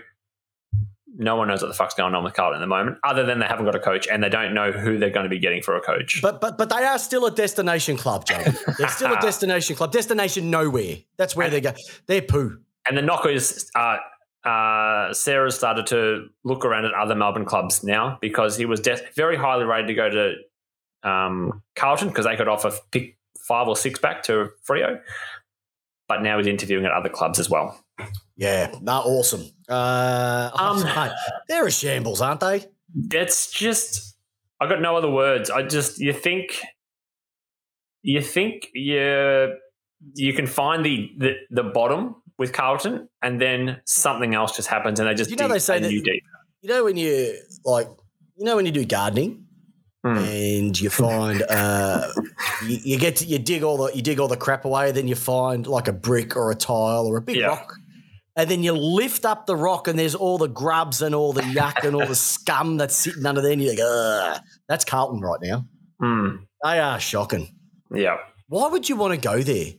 no 1.17 1.35
one 1.35 1.47
knows 1.47 1.61
what 1.61 1.67
the 1.67 1.73
fuck's 1.73 1.93
going 1.93 2.15
on 2.15 2.23
with 2.23 2.33
Carlton 2.33 2.57
at 2.57 2.61
the 2.61 2.67
moment, 2.67 2.97
other 3.03 3.25
than 3.25 3.39
they 3.39 3.45
haven't 3.45 3.65
got 3.65 3.75
a 3.75 3.79
coach 3.79 4.07
and 4.07 4.23
they 4.23 4.29
don't 4.29 4.53
know 4.53 4.71
who 4.71 4.97
they're 4.97 5.09
going 5.09 5.25
to 5.25 5.29
be 5.29 5.39
getting 5.39 5.61
for 5.61 5.75
a 5.75 5.81
coach. 5.81 6.21
But 6.21 6.39
but 6.41 6.57
but 6.57 6.69
they 6.69 6.83
are 6.83 6.97
still 6.97 7.25
a 7.25 7.31
destination 7.31 7.97
club, 7.97 8.25
Joe. 8.25 8.43
They're 8.77 8.87
still 8.89 9.13
a 9.13 9.21
destination 9.21 9.75
club. 9.75 9.91
Destination 9.91 10.49
nowhere. 10.49 10.97
That's 11.17 11.35
where 11.35 11.49
they 11.49 11.61
go. 11.61 11.73
They're 12.07 12.21
poo. 12.21 12.59
And 12.87 12.97
the 12.97 13.01
knockers, 13.01 13.69
uh, 13.75 13.97
uh, 14.47 15.13
Sarah 15.13 15.51
started 15.51 15.85
to 15.87 16.27
look 16.43 16.65
around 16.65 16.85
at 16.85 16.93
other 16.93 17.13
Melbourne 17.13 17.45
clubs 17.45 17.83
now 17.83 18.17
because 18.21 18.57
he 18.57 18.65
was 18.65 18.79
de- 18.79 19.01
very 19.15 19.35
highly 19.35 19.65
rated 19.65 19.87
to 19.87 19.93
go 19.93 20.09
to 20.09 21.09
um, 21.09 21.61
Carlton 21.75 22.07
because 22.07 22.25
they 22.25 22.35
could 22.35 22.47
offer 22.47 22.71
pick 22.91 23.17
five 23.39 23.67
or 23.67 23.75
six 23.75 23.99
back 23.99 24.23
to 24.23 24.49
Freo. 24.67 24.99
But 26.07 26.23
now 26.23 26.37
he's 26.37 26.47
interviewing 26.47 26.85
at 26.85 26.91
other 26.91 27.09
clubs 27.09 27.39
as 27.39 27.49
well. 27.49 27.79
Yeah, 28.41 28.73
no, 28.81 28.93
awesome. 28.93 29.45
Uh, 29.69 30.49
Um, 30.57 30.83
mate, 30.95 31.11
they're 31.47 31.67
a 31.67 31.71
shambles, 31.71 32.21
aren't 32.21 32.39
they? 32.39 32.65
It's 33.11 33.51
just, 33.51 34.17
I 34.59 34.67
got 34.67 34.81
no 34.81 34.97
other 34.97 35.11
words. 35.11 35.51
I 35.51 35.61
just, 35.61 35.99
you 35.99 36.11
think, 36.11 36.59
you 38.01 38.19
think 38.21 38.67
you 38.73 39.53
you 40.15 40.33
can 40.33 40.47
find 40.47 40.83
the, 40.83 41.11
the 41.19 41.33
the 41.51 41.61
bottom 41.63 42.15
with 42.39 42.51
Carlton, 42.51 43.07
and 43.21 43.39
then 43.39 43.79
something 43.85 44.33
else 44.33 44.55
just 44.55 44.67
happens, 44.69 44.99
and 44.99 45.07
they 45.07 45.13
just 45.13 45.29
You 45.29 45.35
know 45.35 45.43
dig 45.45 45.51
they 45.53 45.59
say 45.59 45.79
that- 45.79 45.87
new 45.89 46.01
deep. 46.01 46.23
You 46.63 46.69
know 46.69 46.83
when 46.83 46.97
you 46.97 47.35
like, 47.63 47.87
you 48.37 48.45
know 48.45 48.55
when 48.55 48.65
you 48.65 48.71
do 48.71 48.85
gardening 48.85 49.45
Hmm. 50.03 50.17
and 50.17 50.81
you 50.81 50.89
find 50.89 51.43
uh, 51.43 52.07
you, 52.65 52.77
you 52.83 52.97
get 52.97 53.17
to, 53.17 53.25
you 53.25 53.37
dig 53.37 53.61
all 53.61 53.77
the 53.77 53.95
you 53.95 54.01
dig 54.01 54.19
all 54.19 54.27
the 54.27 54.35
crap 54.35 54.65
away, 54.65 54.91
then 54.91 55.07
you 55.07 55.13
find 55.13 55.67
like 55.67 55.87
a 55.87 55.93
brick 55.93 56.35
or 56.35 56.49
a 56.49 56.55
tile 56.55 57.05
or 57.05 57.17
a 57.17 57.21
big 57.21 57.35
Yeah. 57.35 57.47
rock, 57.49 57.75
and 58.35 58.49
then 58.49 58.63
you 58.63 58.73
lift 58.73 59.25
up 59.25 59.45
the 59.45 59.55
rock 59.55 59.87
and 59.87 59.97
there's 59.99 60.15
all 60.15 60.37
the 60.37 60.47
grubs 60.47 61.01
and 61.01 61.13
all 61.15 61.33
the 61.33 61.41
yuck 61.41 61.83
and 61.83 61.95
all 61.95 62.05
the 62.05 62.15
scum 62.33 62.77
that's 62.77 62.95
sitting 62.95 63.25
under 63.25 63.41
there, 63.41 63.51
and 63.51 63.61
you're 63.61 63.71
like, 63.75 63.83
Ugh. 63.83 64.41
that's 64.67 64.85
Carlton 64.85 65.21
right 65.21 65.39
now. 65.41 65.65
Hmm. 66.01 66.29
They 66.63 66.79
are 66.79 66.99
shocking. 66.99 67.55
Yeah. 67.93 68.17
Why 68.47 68.67
would 68.67 68.87
you 68.89 68.95
want 68.95 69.13
to 69.13 69.19
go 69.19 69.41
there? 69.41 69.73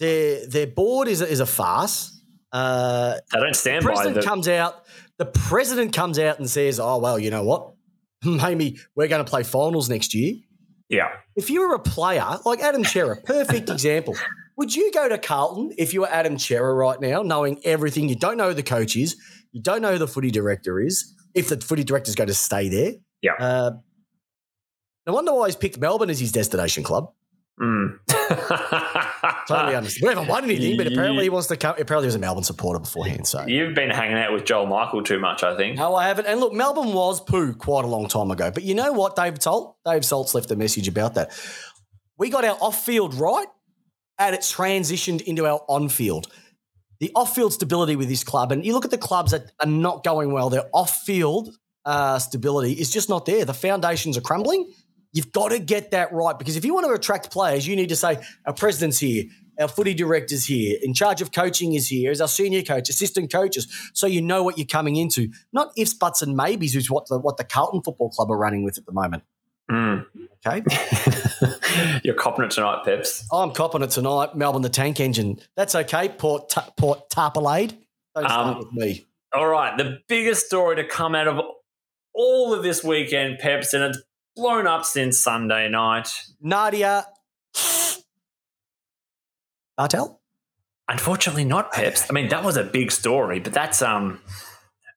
Their 0.00 0.46
their 0.46 0.66
board 0.66 1.08
is 1.08 1.20
a, 1.20 1.28
is 1.28 1.40
a 1.40 1.46
farce. 1.46 2.10
Uh, 2.52 3.14
They 3.32 3.40
don't 3.40 3.54
stand 3.56 3.84
by 3.84 3.92
president 3.92 4.16
the. 4.16 4.22
comes 4.22 4.48
out. 4.48 4.84
The 5.18 5.26
president 5.26 5.92
comes 5.92 6.18
out 6.18 6.38
and 6.38 6.48
says, 6.50 6.80
"Oh 6.80 6.98
well, 6.98 7.18
you 7.18 7.30
know 7.30 7.44
what? 7.44 7.72
Maybe 8.24 8.78
we're 8.96 9.08
going 9.08 9.24
to 9.24 9.28
play 9.30 9.42
finals 9.44 9.88
next 9.88 10.14
year." 10.14 10.34
yeah. 10.88 11.08
If 11.36 11.50
you 11.50 11.66
were 11.66 11.74
a 11.74 11.78
player 11.80 12.38
like 12.44 12.60
Adam 12.60 12.84
Cerra, 12.84 13.20
perfect 13.22 13.68
example. 13.76 14.16
Would 14.56 14.74
you 14.74 14.92
go 14.92 15.08
to 15.08 15.18
Carlton 15.18 15.72
if 15.78 15.92
you 15.92 16.02
were 16.02 16.08
Adam 16.08 16.38
Cerra 16.38 16.72
right 16.72 17.00
now, 17.00 17.22
knowing 17.22 17.60
everything? 17.64 18.08
You 18.08 18.14
don't 18.16 18.36
know 18.36 18.48
who 18.48 18.54
the 18.54 18.62
coach 18.62 18.96
is. 18.96 19.16
You 19.52 19.60
don't 19.62 19.82
know 19.82 19.92
who 19.92 19.98
the 19.98 20.08
footy 20.08 20.30
director 20.30 20.80
is. 20.80 21.12
If 21.34 21.48
the 21.48 21.60
footy 21.60 21.82
director 21.84 22.08
is 22.08 22.14
going 22.14 22.28
to 22.28 22.34
stay 22.34 22.68
there, 22.68 22.92
Yeah. 23.22 23.32
Uh, 23.38 23.70
no 25.06 25.12
wonder 25.12 25.34
why 25.34 25.46
he's 25.46 25.56
picked 25.56 25.78
Melbourne 25.78 26.08
as 26.08 26.18
his 26.20 26.32
destination 26.32 26.82
club. 26.82 27.12
Mm. 27.60 27.98
Totally 29.48 29.76
understand. 29.76 30.02
We 30.02 30.08
haven't 30.08 30.28
won 30.28 30.44
anything, 30.44 30.76
but 30.76 30.86
apparently 30.86 31.24
he 31.24 31.28
wants 31.30 31.48
to 31.48 31.56
come. 31.56 31.74
Apparently, 31.78 32.04
he 32.04 32.08
was 32.08 32.14
a 32.14 32.18
Melbourne 32.18 32.44
supporter 32.44 32.78
beforehand. 32.80 33.26
So 33.26 33.44
You've 33.46 33.74
been 33.74 33.90
hanging 33.90 34.16
out 34.16 34.32
with 34.32 34.44
Joel 34.44 34.66
Michael 34.66 35.02
too 35.02 35.18
much, 35.20 35.42
I 35.42 35.56
think. 35.56 35.76
No, 35.76 35.94
I 35.94 36.06
haven't. 36.08 36.26
And 36.26 36.40
look, 36.40 36.52
Melbourne 36.52 36.92
was 36.92 37.20
poo 37.20 37.52
quite 37.54 37.84
a 37.84 37.88
long 37.88 38.08
time 38.08 38.30
ago. 38.30 38.50
But 38.50 38.62
you 38.62 38.74
know 38.74 38.92
what, 38.92 39.14
Dave 39.16 39.40
Salt? 39.42 39.76
Dave 39.84 40.04
Salt's 40.04 40.34
left 40.34 40.50
a 40.50 40.56
message 40.56 40.88
about 40.88 41.14
that. 41.14 41.32
We 42.16 42.30
got 42.30 42.44
our 42.44 42.56
off 42.60 42.84
field 42.84 43.14
right, 43.14 43.46
and 44.18 44.34
it's 44.34 44.52
transitioned 44.52 45.22
into 45.22 45.46
our 45.46 45.60
on 45.68 45.88
field. 45.88 46.26
The 47.00 47.10
off 47.14 47.34
field 47.34 47.52
stability 47.52 47.96
with 47.96 48.08
this 48.08 48.24
club, 48.24 48.52
and 48.52 48.64
you 48.64 48.72
look 48.72 48.84
at 48.84 48.90
the 48.90 48.98
clubs 48.98 49.32
that 49.32 49.52
are 49.60 49.66
not 49.66 50.04
going 50.04 50.32
well, 50.32 50.48
their 50.50 50.68
off 50.72 51.02
field 51.02 51.50
uh, 51.84 52.18
stability 52.18 52.72
is 52.72 52.90
just 52.90 53.08
not 53.08 53.26
there. 53.26 53.44
The 53.44 53.54
foundations 53.54 54.16
are 54.16 54.22
crumbling. 54.22 54.72
You've 55.12 55.32
got 55.32 55.50
to 55.50 55.58
get 55.58 55.90
that 55.92 56.12
right 56.12 56.36
because 56.38 56.56
if 56.56 56.64
you 56.64 56.74
want 56.74 56.86
to 56.86 56.92
attract 56.92 57.30
players, 57.30 57.66
you 57.66 57.76
need 57.76 57.90
to 57.90 57.96
say, 57.96 58.18
our 58.46 58.54
president's 58.54 58.98
here, 58.98 59.24
our 59.60 59.68
footy 59.68 59.94
director's 59.94 60.44
here, 60.44 60.76
in 60.82 60.94
charge 60.94 61.22
of 61.22 61.30
coaching 61.30 61.74
is 61.74 61.88
here, 61.88 62.10
is 62.10 62.20
our 62.20 62.28
senior 62.28 62.62
coach, 62.62 62.88
assistant 62.88 63.30
coaches, 63.30 63.68
so 63.92 64.06
you 64.06 64.20
know 64.20 64.42
what 64.42 64.58
you're 64.58 64.66
coming 64.66 64.96
into. 64.96 65.28
Not 65.52 65.70
ifs, 65.76 65.94
buts, 65.94 66.22
and 66.22 66.34
maybes, 66.36 66.74
is 66.74 66.90
what 66.90 67.06
the, 67.08 67.18
what 67.18 67.36
the 67.36 67.44
Carlton 67.44 67.82
Football 67.82 68.10
Club 68.10 68.30
are 68.30 68.36
running 68.38 68.64
with 68.64 68.78
at 68.78 68.86
the 68.86 68.92
moment. 68.92 69.22
Mm. 69.70 70.06
Okay. 70.46 70.62
You're 72.04 72.14
copping 72.14 72.44
it 72.44 72.50
tonight, 72.50 72.84
Peps. 72.84 73.26
I'm 73.32 73.50
copping 73.52 73.82
it 73.82 73.90
tonight. 73.90 74.36
Melbourne, 74.36 74.62
the 74.62 74.68
tank 74.68 75.00
engine. 75.00 75.40
That's 75.56 75.74
okay. 75.74 76.08
Port, 76.10 76.50
Ta- 76.50 76.70
Port 76.76 77.08
Tarpalade. 77.10 77.76
Don't 78.14 78.24
start 78.28 78.56
Um, 78.56 78.58
with 78.58 78.72
me. 78.72 79.06
All 79.32 79.48
right, 79.48 79.76
the 79.76 79.98
biggest 80.06 80.46
story 80.46 80.76
to 80.76 80.84
come 80.84 81.14
out 81.16 81.26
of 81.26 81.40
all 82.14 82.54
of 82.54 82.62
this 82.62 82.84
weekend, 82.84 83.38
Peps, 83.40 83.74
and 83.74 83.82
it's 83.82 83.98
blown 84.36 84.66
up 84.68 84.84
since 84.84 85.18
Sunday 85.18 85.68
night. 85.68 86.08
Nadia 86.40 87.06
Bartel? 89.76 90.20
Unfortunately, 90.88 91.44
not 91.44 91.72
Peps. 91.72 92.08
I 92.10 92.12
mean, 92.12 92.28
that 92.28 92.44
was 92.44 92.56
a 92.56 92.62
big 92.64 92.92
story, 92.92 93.40
but 93.40 93.52
that's 93.52 93.82
um, 93.82 94.20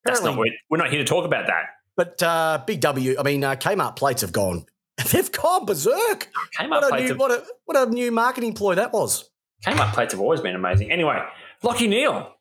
that's 0.04 0.22
not 0.22 0.38
we're, 0.38 0.52
we're 0.70 0.78
not 0.78 0.90
here 0.90 1.00
to 1.00 1.06
talk 1.06 1.26
about 1.26 1.48
that. 1.48 1.64
But 1.98 2.22
uh, 2.24 2.64
Big 2.66 2.80
W, 2.82 3.16
I 3.20 3.24
mean, 3.24 3.44
uh, 3.44 3.56
Kmart 3.56 3.98
plates 3.98 4.22
have 4.22 4.32
gone. 4.32 4.66
They've 5.12 5.32
gone 5.32 5.66
berserk. 5.66 6.30
Kmart 6.58 6.70
What 6.70 6.94
a, 6.94 7.02
new, 7.02 7.08
have, 7.10 7.20
what, 7.20 7.32
a, 7.32 7.44
what 7.66 7.88
a 7.88 7.92
new 7.92 8.12
marketing 8.12 8.54
ploy 8.54 8.76
that 8.76 8.94
was. 8.94 9.30
Kmart 9.66 9.94
plates 9.94 10.14
have 10.14 10.22
always 10.22 10.40
been 10.40 10.56
amazing. 10.56 10.92
Anyway, 10.92 11.20
Lachie 11.64 11.90
Neale, 11.90 12.34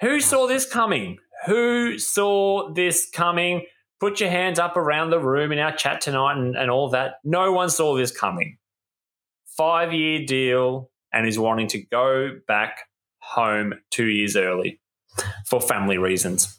who 0.00 0.20
saw 0.20 0.46
this 0.46 0.64
coming? 0.64 1.18
Who 1.46 1.98
saw 1.98 2.72
this 2.72 3.10
coming? 3.12 3.66
Put 4.00 4.20
your 4.20 4.30
hands 4.30 4.58
up 4.58 4.76
around 4.76 5.10
the 5.10 5.18
room 5.18 5.50
in 5.50 5.58
our 5.58 5.76
chat 5.76 6.00
tonight 6.00 6.38
and, 6.38 6.56
and 6.56 6.70
all 6.70 6.88
that. 6.90 7.16
No 7.24 7.52
one 7.52 7.68
saw 7.68 7.96
this 7.96 8.16
coming. 8.16 8.58
Five 9.56 9.92
year 9.92 10.24
deal, 10.24 10.88
and 11.12 11.26
is 11.26 11.38
wanting 11.38 11.68
to 11.68 11.78
go 11.78 12.38
back 12.46 12.80
home 13.18 13.74
two 13.90 14.06
years 14.06 14.36
early 14.36 14.80
for 15.46 15.60
family 15.60 15.98
reasons. 15.98 16.58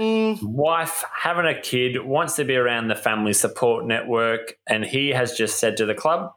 Mm, 0.00 0.42
wife 0.42 1.04
having 1.14 1.44
a 1.44 1.60
kid 1.60 2.02
wants 2.02 2.36
to 2.36 2.44
be 2.44 2.56
around 2.56 2.88
the 2.88 2.94
family 2.94 3.34
support 3.34 3.84
network 3.84 4.54
and 4.66 4.82
he 4.82 5.10
has 5.10 5.34
just 5.34 5.60
said 5.60 5.76
to 5.76 5.84
the 5.84 5.94
club 5.94 6.32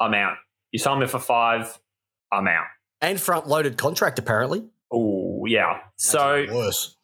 i'm 0.00 0.14
out. 0.14 0.36
You 0.72 0.78
signed 0.78 1.00
me 1.00 1.06
for 1.06 1.18
five 1.18 1.78
i'm 2.32 2.48
out. 2.48 2.64
And 3.02 3.20
front 3.20 3.48
loaded 3.48 3.76
contract, 3.76 4.18
apparently. 4.18 4.64
oh 4.90 5.44
yeah. 5.44 5.80
So 5.96 6.46
worse. 6.50 6.96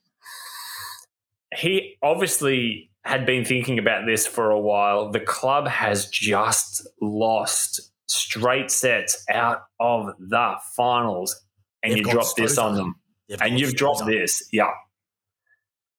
he 1.54 1.98
obviously 2.02 2.90
had 3.04 3.26
been 3.26 3.44
thinking 3.44 3.78
about 3.78 4.06
this 4.06 4.26
for 4.26 4.50
a 4.50 4.58
while. 4.58 5.10
The 5.10 5.20
club 5.20 5.68
has 5.68 6.08
just 6.08 6.88
lost 7.02 7.92
straight 8.06 8.70
sets 8.70 9.22
out 9.30 9.64
of 9.78 10.06
the 10.18 10.54
finals 10.74 11.38
and 11.82 11.92
They've 11.92 11.98
you 11.98 12.04
got 12.04 12.12
drop 12.12 12.34
this 12.34 12.56
on 12.56 12.76
them. 12.76 12.94
They've 13.28 13.42
and 13.42 13.60
you've 13.60 13.74
dropped 13.74 14.06
this. 14.06 14.48
Yeah 14.50 14.70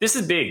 this 0.03 0.15
is 0.15 0.27
big 0.27 0.47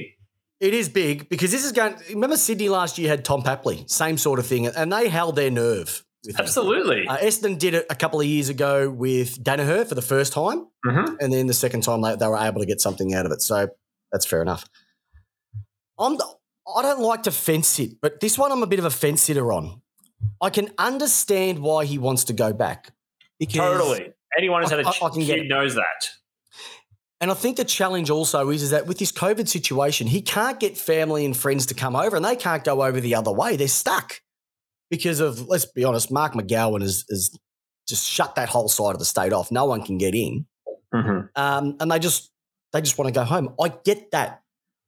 It 0.61 0.75
is 0.75 0.89
big 0.89 1.29
because 1.29 1.51
this 1.51 1.65
is 1.65 1.73
going. 1.73 1.95
Remember, 2.11 2.37
Sydney 2.37 2.69
last 2.69 2.97
year 2.99 3.09
had 3.15 3.25
Tom 3.25 3.43
Papley, 3.43 3.79
same 3.91 4.17
sort 4.27 4.39
of 4.39 4.47
thing, 4.47 4.67
and 4.67 4.93
they 4.93 5.09
held 5.09 5.35
their 5.37 5.51
nerve. 5.51 6.05
Absolutely 6.39 7.01
Uh, 7.09 7.17
Essendon 7.19 7.59
did 7.59 7.75
it 7.75 7.85
a 7.91 7.97
couple 8.03 8.21
of 8.21 8.27
years 8.27 8.49
ago 8.49 8.89
with 8.89 9.43
Daniher 9.43 9.85
for 9.89 9.97
the 9.97 10.07
first 10.13 10.33
time, 10.33 10.59
Mhm. 10.87 11.17
and 11.21 11.33
then 11.33 11.49
the 11.49 11.59
second 11.65 11.83
time 11.83 12.01
they, 12.05 12.15
they 12.15 12.29
were 12.29 12.39
able 12.39 12.61
to 12.61 12.67
get 12.73 12.81
something 12.81 13.13
out 13.13 13.27
of 13.27 13.33
it. 13.33 13.43
So 13.43 13.69
that's 14.13 14.25
fair 14.27 14.41
enough. 14.43 14.65
I'm. 15.99 16.17
the- 16.17 16.35
I 16.77 16.81
don't 16.83 17.01
like 17.01 17.25
to 17.25 17.33
fence 17.33 17.81
it, 17.81 18.01
but 18.01 18.21
this 18.21 18.39
one 18.39 18.53
I'm 18.53 18.63
a 18.63 18.69
bit 18.69 18.79
of 18.79 18.85
a 18.85 18.91
fence 18.91 19.21
sitter 19.23 19.53
on. 19.53 19.83
I 20.41 20.49
can 20.51 20.71
understand 20.79 21.59
why 21.59 21.85
he 21.87 21.99
wants 21.99 22.23
to 22.31 22.33
go 22.33 22.53
back. 22.53 22.93
Because, 23.41 23.57
Totally. 23.81 24.13
Anyone 24.39 24.63
who's 24.63 24.71
had 24.71 24.79
a 24.79 24.87
I- 24.87 24.93
I- 25.03 25.07
I 25.07 25.11
can 25.11 25.25
get 25.27 25.39
kid 25.41 25.49
knows 25.49 25.75
that. 25.75 26.01
And 27.23 27.31
I 27.31 27.35
think 27.35 27.57
the 27.57 27.65
challenge 27.65 28.11
also 28.11 28.51
is, 28.51 28.65
is 28.65 28.71
that 28.71 28.89
with 28.89 28.99
this 28.99 29.13
COVID 29.13 29.47
situation, 29.47 30.09
he 30.09 30.21
can't 30.21 30.59
get 30.59 30.77
family 30.77 31.25
and 31.25 31.37
friends 31.37 31.67
to 31.67 31.75
come 31.75 31.95
over 31.95 32.17
and 32.17 32.25
they 32.25 32.35
can't 32.35 32.65
go 32.65 32.83
over 32.83 33.01
the 33.01 33.15
other 33.15 33.31
way. 33.31 33.55
They're 33.55 33.69
stuck 33.69 34.21
because 34.91 35.21
of, 35.21 35.47
let's 35.47 35.65
be 35.65 35.85
honest, 35.85 36.11
Mark 36.11 36.33
McGowan 36.33 36.83
has, 36.83 37.05
has 37.09 37.39
just 37.89 38.09
shut 38.09 38.35
that 38.35 38.49
whole 38.49 38.69
side 38.69 38.95
of 38.95 38.99
the 38.99 39.05
state 39.05 39.33
off. 39.33 39.53
No 39.53 39.67
one 39.67 39.85
can 39.85 39.99
get 39.99 40.17
in. 40.17 40.47
Mm-hmm. 40.93 41.27
Um, 41.41 41.77
and 41.79 41.93
they 41.93 42.01
just 42.01 42.33
they 42.73 42.81
just 42.81 42.99
want 42.99 43.07
to 43.07 43.19
go 43.19 43.25
home. 43.25 43.55
I 43.61 43.73
get 43.85 44.11
that. 44.11 44.43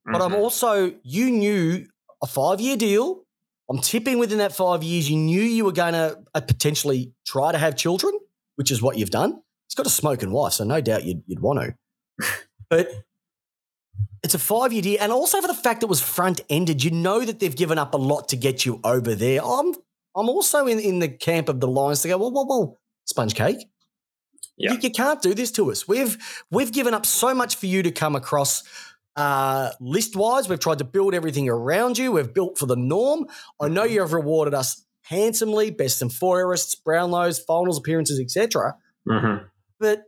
But 0.05 0.21
I'm 0.21 0.35
also, 0.35 0.93
you 1.03 1.31
knew 1.31 1.87
a 2.23 2.27
five 2.27 2.61
year 2.61 2.77
deal. 2.77 3.23
I'm 3.71 3.79
tipping 3.79 4.19
within 4.19 4.39
that 4.39 4.55
five 4.55 4.83
years, 4.83 5.09
you 5.09 5.17
knew 5.17 5.41
you 5.41 5.65
were 5.65 5.73
going 5.73 5.95
to 5.95 6.19
uh, 6.35 6.41
potentially 6.41 7.15
try 7.27 7.53
to 7.53 7.59
have 7.59 7.77
children, 7.77 8.13
which 8.57 8.71
is 8.71 8.83
what 8.83 8.99
you've 8.99 9.11
done. 9.11 9.41
He's 9.69 9.75
got 9.75 9.87
a 9.87 9.91
smoking 9.91 10.31
wife, 10.33 10.55
so 10.55 10.65
no 10.65 10.83
doubt 10.83 11.05
you'd, 11.05 11.23
you'd 11.27 11.41
want 11.41 11.61
to. 11.61 11.75
But 12.69 12.89
it's 14.23 14.35
a 14.35 14.39
five 14.39 14.73
year 14.73 14.83
deal. 14.83 14.99
And 15.01 15.13
also 15.13 15.41
for 15.41 15.47
the 15.47 15.55
fact 15.55 15.81
that 15.81 15.87
it 15.87 15.91
was 15.91 16.01
front 16.01 16.41
ended, 16.49 16.83
you 16.83 16.91
know 16.91 17.25
that 17.25 17.41
they've 17.41 17.55
given 17.55 17.79
up 17.79 17.95
a 17.95 17.99
lot 17.99 18.29
to 18.31 18.37
get 18.37 18.65
you 18.65 18.81
over 18.83 19.15
there. 19.15 19.41
I'm 19.45 19.75
I'm 20.17 20.29
also 20.29 20.67
in, 20.67 20.79
in 20.79 21.01
the 21.01 21.09
camp 21.09 21.49
of 21.49 21.61
the 21.61 21.69
Lions 21.69 22.03
to 22.03 22.09
go, 22.09 22.19
well, 22.19 22.33
well, 22.33 22.47
well, 22.47 22.79
sponge 23.05 23.35
cake. 23.35 23.69
Yeah. 24.57 24.73
You, 24.73 24.79
you 24.83 24.91
can't 24.91 25.21
do 25.21 25.35
this 25.35 25.51
to 25.53 25.71
us. 25.71 25.87
We've 25.89 26.17
we've 26.51 26.73
given 26.73 26.95
up 26.95 27.07
so 27.07 27.35
much 27.35 27.57
for 27.57 27.67
you 27.67 27.83
to 27.83 27.91
come 27.91 28.17
across 28.17 28.63
uh, 29.17 29.71
list 29.81 30.17
wise. 30.17 30.49
We've 30.49 30.61
tried 30.61 30.79
to 30.79 30.85
build 30.85 31.15
everything 31.15 31.49
around 31.49 31.99
you. 31.99 32.13
We've 32.13 32.33
built 32.33 32.59
for 32.59 32.67
the 32.67 32.77
norm. 32.77 33.27
I 33.61 33.69
know 33.69 33.85
you 33.85 34.01
have 34.01 34.13
rewarded 34.13 34.55
us 34.55 34.85
handsomely, 35.03 35.71
best 35.71 36.01
and 36.03 36.13
fairests, 36.13 36.75
Brownlows, 36.75 37.45
finals 37.45 37.79
appearances, 37.79 38.21
etc. 38.21 38.77
Mm-hmm. 39.09 39.45
But 39.79 40.05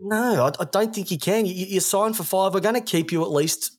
no, 0.00 0.46
I, 0.46 0.62
I 0.62 0.64
don't 0.70 0.94
think 0.94 1.10
you 1.10 1.18
can. 1.18 1.46
You, 1.46 1.54
you 1.54 1.80
sign 1.80 2.12
for 2.14 2.22
five. 2.24 2.54
We're 2.54 2.60
going 2.60 2.74
to 2.74 2.80
keep 2.80 3.12
you 3.12 3.22
at 3.22 3.30
least 3.30 3.76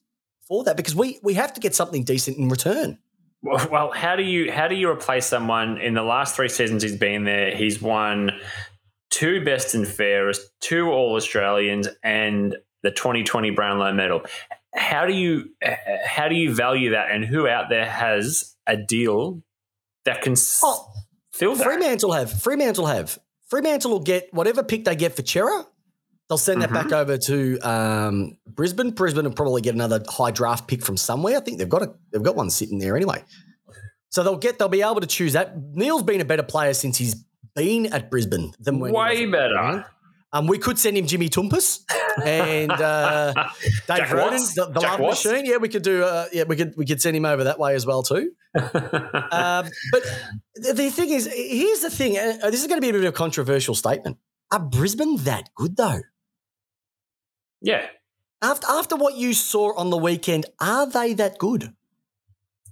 for 0.48 0.64
that 0.64 0.76
because 0.76 0.94
we 0.94 1.18
we 1.22 1.34
have 1.34 1.52
to 1.54 1.60
get 1.60 1.74
something 1.74 2.04
decent 2.04 2.38
in 2.38 2.48
return. 2.48 2.98
Well, 3.42 3.68
well, 3.70 3.90
how 3.90 4.16
do 4.16 4.22
you 4.22 4.52
how 4.52 4.68
do 4.68 4.74
you 4.74 4.88
replace 4.88 5.26
someone 5.26 5.78
in 5.78 5.94
the 5.94 6.02
last 6.02 6.36
three 6.36 6.48
seasons 6.48 6.82
he's 6.82 6.96
been 6.96 7.24
there? 7.24 7.54
He's 7.56 7.82
won 7.82 8.30
two 9.10 9.44
best 9.44 9.74
and 9.74 9.86
fairest, 9.86 10.42
two 10.60 10.88
All 10.90 11.16
Australians, 11.16 11.88
and 12.02 12.56
the 12.82 12.90
2020 12.90 13.50
Brownlow 13.50 13.92
medal. 13.92 14.22
How 14.74 15.06
do 15.06 15.12
you 15.12 15.50
how 16.04 16.28
do 16.28 16.34
you 16.34 16.54
value 16.54 16.90
that? 16.90 17.10
And 17.10 17.24
who 17.24 17.48
out 17.48 17.68
there 17.68 17.84
has 17.88 18.54
a 18.66 18.76
deal 18.76 19.42
that 20.04 20.22
can 20.22 20.34
Oh, 20.62 20.88
fill 21.32 21.56
that? 21.56 21.64
Fremantle 21.64 22.12
have. 22.12 22.42
Fremantle 22.42 22.84
will 22.84 22.90
have. 22.90 23.18
Fremantle 23.48 23.90
will 23.90 24.00
get 24.00 24.32
whatever 24.32 24.62
pick 24.62 24.84
they 24.84 24.96
get 24.96 25.14
for 25.14 25.24
Cerra. 25.26 25.66
They'll 26.32 26.38
send 26.38 26.62
that 26.62 26.72
back 26.72 26.92
over 26.92 27.18
to 27.18 27.58
um, 27.60 28.38
Brisbane. 28.46 28.92
Brisbane 28.92 29.26
will 29.26 29.34
probably 29.34 29.60
get 29.60 29.74
another 29.74 30.02
high 30.08 30.30
draft 30.30 30.66
pick 30.66 30.82
from 30.82 30.96
somewhere. 30.96 31.36
I 31.36 31.40
think 31.40 31.58
they've 31.58 31.68
got 31.68 31.82
a 31.82 31.92
they've 32.10 32.22
got 32.22 32.36
one 32.36 32.48
sitting 32.48 32.78
there 32.78 32.96
anyway. 32.96 33.22
So 34.08 34.22
they'll 34.22 34.38
get 34.38 34.58
they'll 34.58 34.70
be 34.70 34.80
able 34.80 35.02
to 35.02 35.06
choose 35.06 35.34
that. 35.34 35.54
Neale's 35.74 36.02
been 36.02 36.22
a 36.22 36.24
better 36.24 36.42
player 36.42 36.72
since 36.72 36.96
he's 36.96 37.22
been 37.54 37.92
at 37.92 38.10
Brisbane 38.10 38.54
than 38.58 38.78
when 38.78 38.92
he 38.92 38.96
Way 38.96 39.26
better. 39.26 39.84
Um, 40.32 40.46
we 40.46 40.56
could 40.56 40.78
send 40.78 40.96
him 40.96 41.06
Jimmy 41.06 41.28
Toumpas 41.28 41.80
and 42.24 42.72
uh, 42.72 43.34
Dave 43.86 43.98
Jack 43.98 44.10
Roden, 44.10 44.38
Watts? 44.38 44.54
the, 44.54 44.64
the 44.70 44.80
Jack 44.80 44.90
love 44.92 45.00
Watts? 45.00 45.26
machine. 45.26 45.44
Yeah, 45.44 45.58
we 45.58 45.68
could 45.68 45.82
do. 45.82 46.02
Uh, 46.02 46.28
yeah, 46.32 46.44
we 46.44 46.56
could 46.56 46.72
we 46.78 46.86
could 46.86 47.02
send 47.02 47.14
him 47.14 47.26
over 47.26 47.44
that 47.44 47.58
way 47.58 47.74
as 47.74 47.84
well 47.84 48.02
too. 48.02 48.32
Um, 49.34 49.66
but 49.92 50.02
the, 50.54 50.72
the 50.74 50.90
thing 50.90 51.10
is, 51.10 51.26
here's 51.30 51.80
the 51.80 51.90
thing. 51.90 52.16
Uh, 52.16 52.50
this 52.50 52.62
is 52.62 52.68
going 52.68 52.78
to 52.78 52.82
be 52.82 52.88
a 52.88 52.92
bit 52.92 53.04
of 53.04 53.08
a 53.08 53.12
controversial 53.12 53.74
statement. 53.74 54.16
Are 54.50 54.60
Brisbane 54.60 55.16
that 55.24 55.48
good 55.54 55.76
though? 55.76 56.00
Yeah, 57.62 57.86
After 58.42 58.66
after 58.68 58.96
what 58.96 59.14
you 59.16 59.32
saw 59.34 59.74
on 59.76 59.90
the 59.90 59.96
weekend, 59.96 60.46
are 60.60 60.86
they 60.86 61.14
that 61.14 61.38
good? 61.38 61.72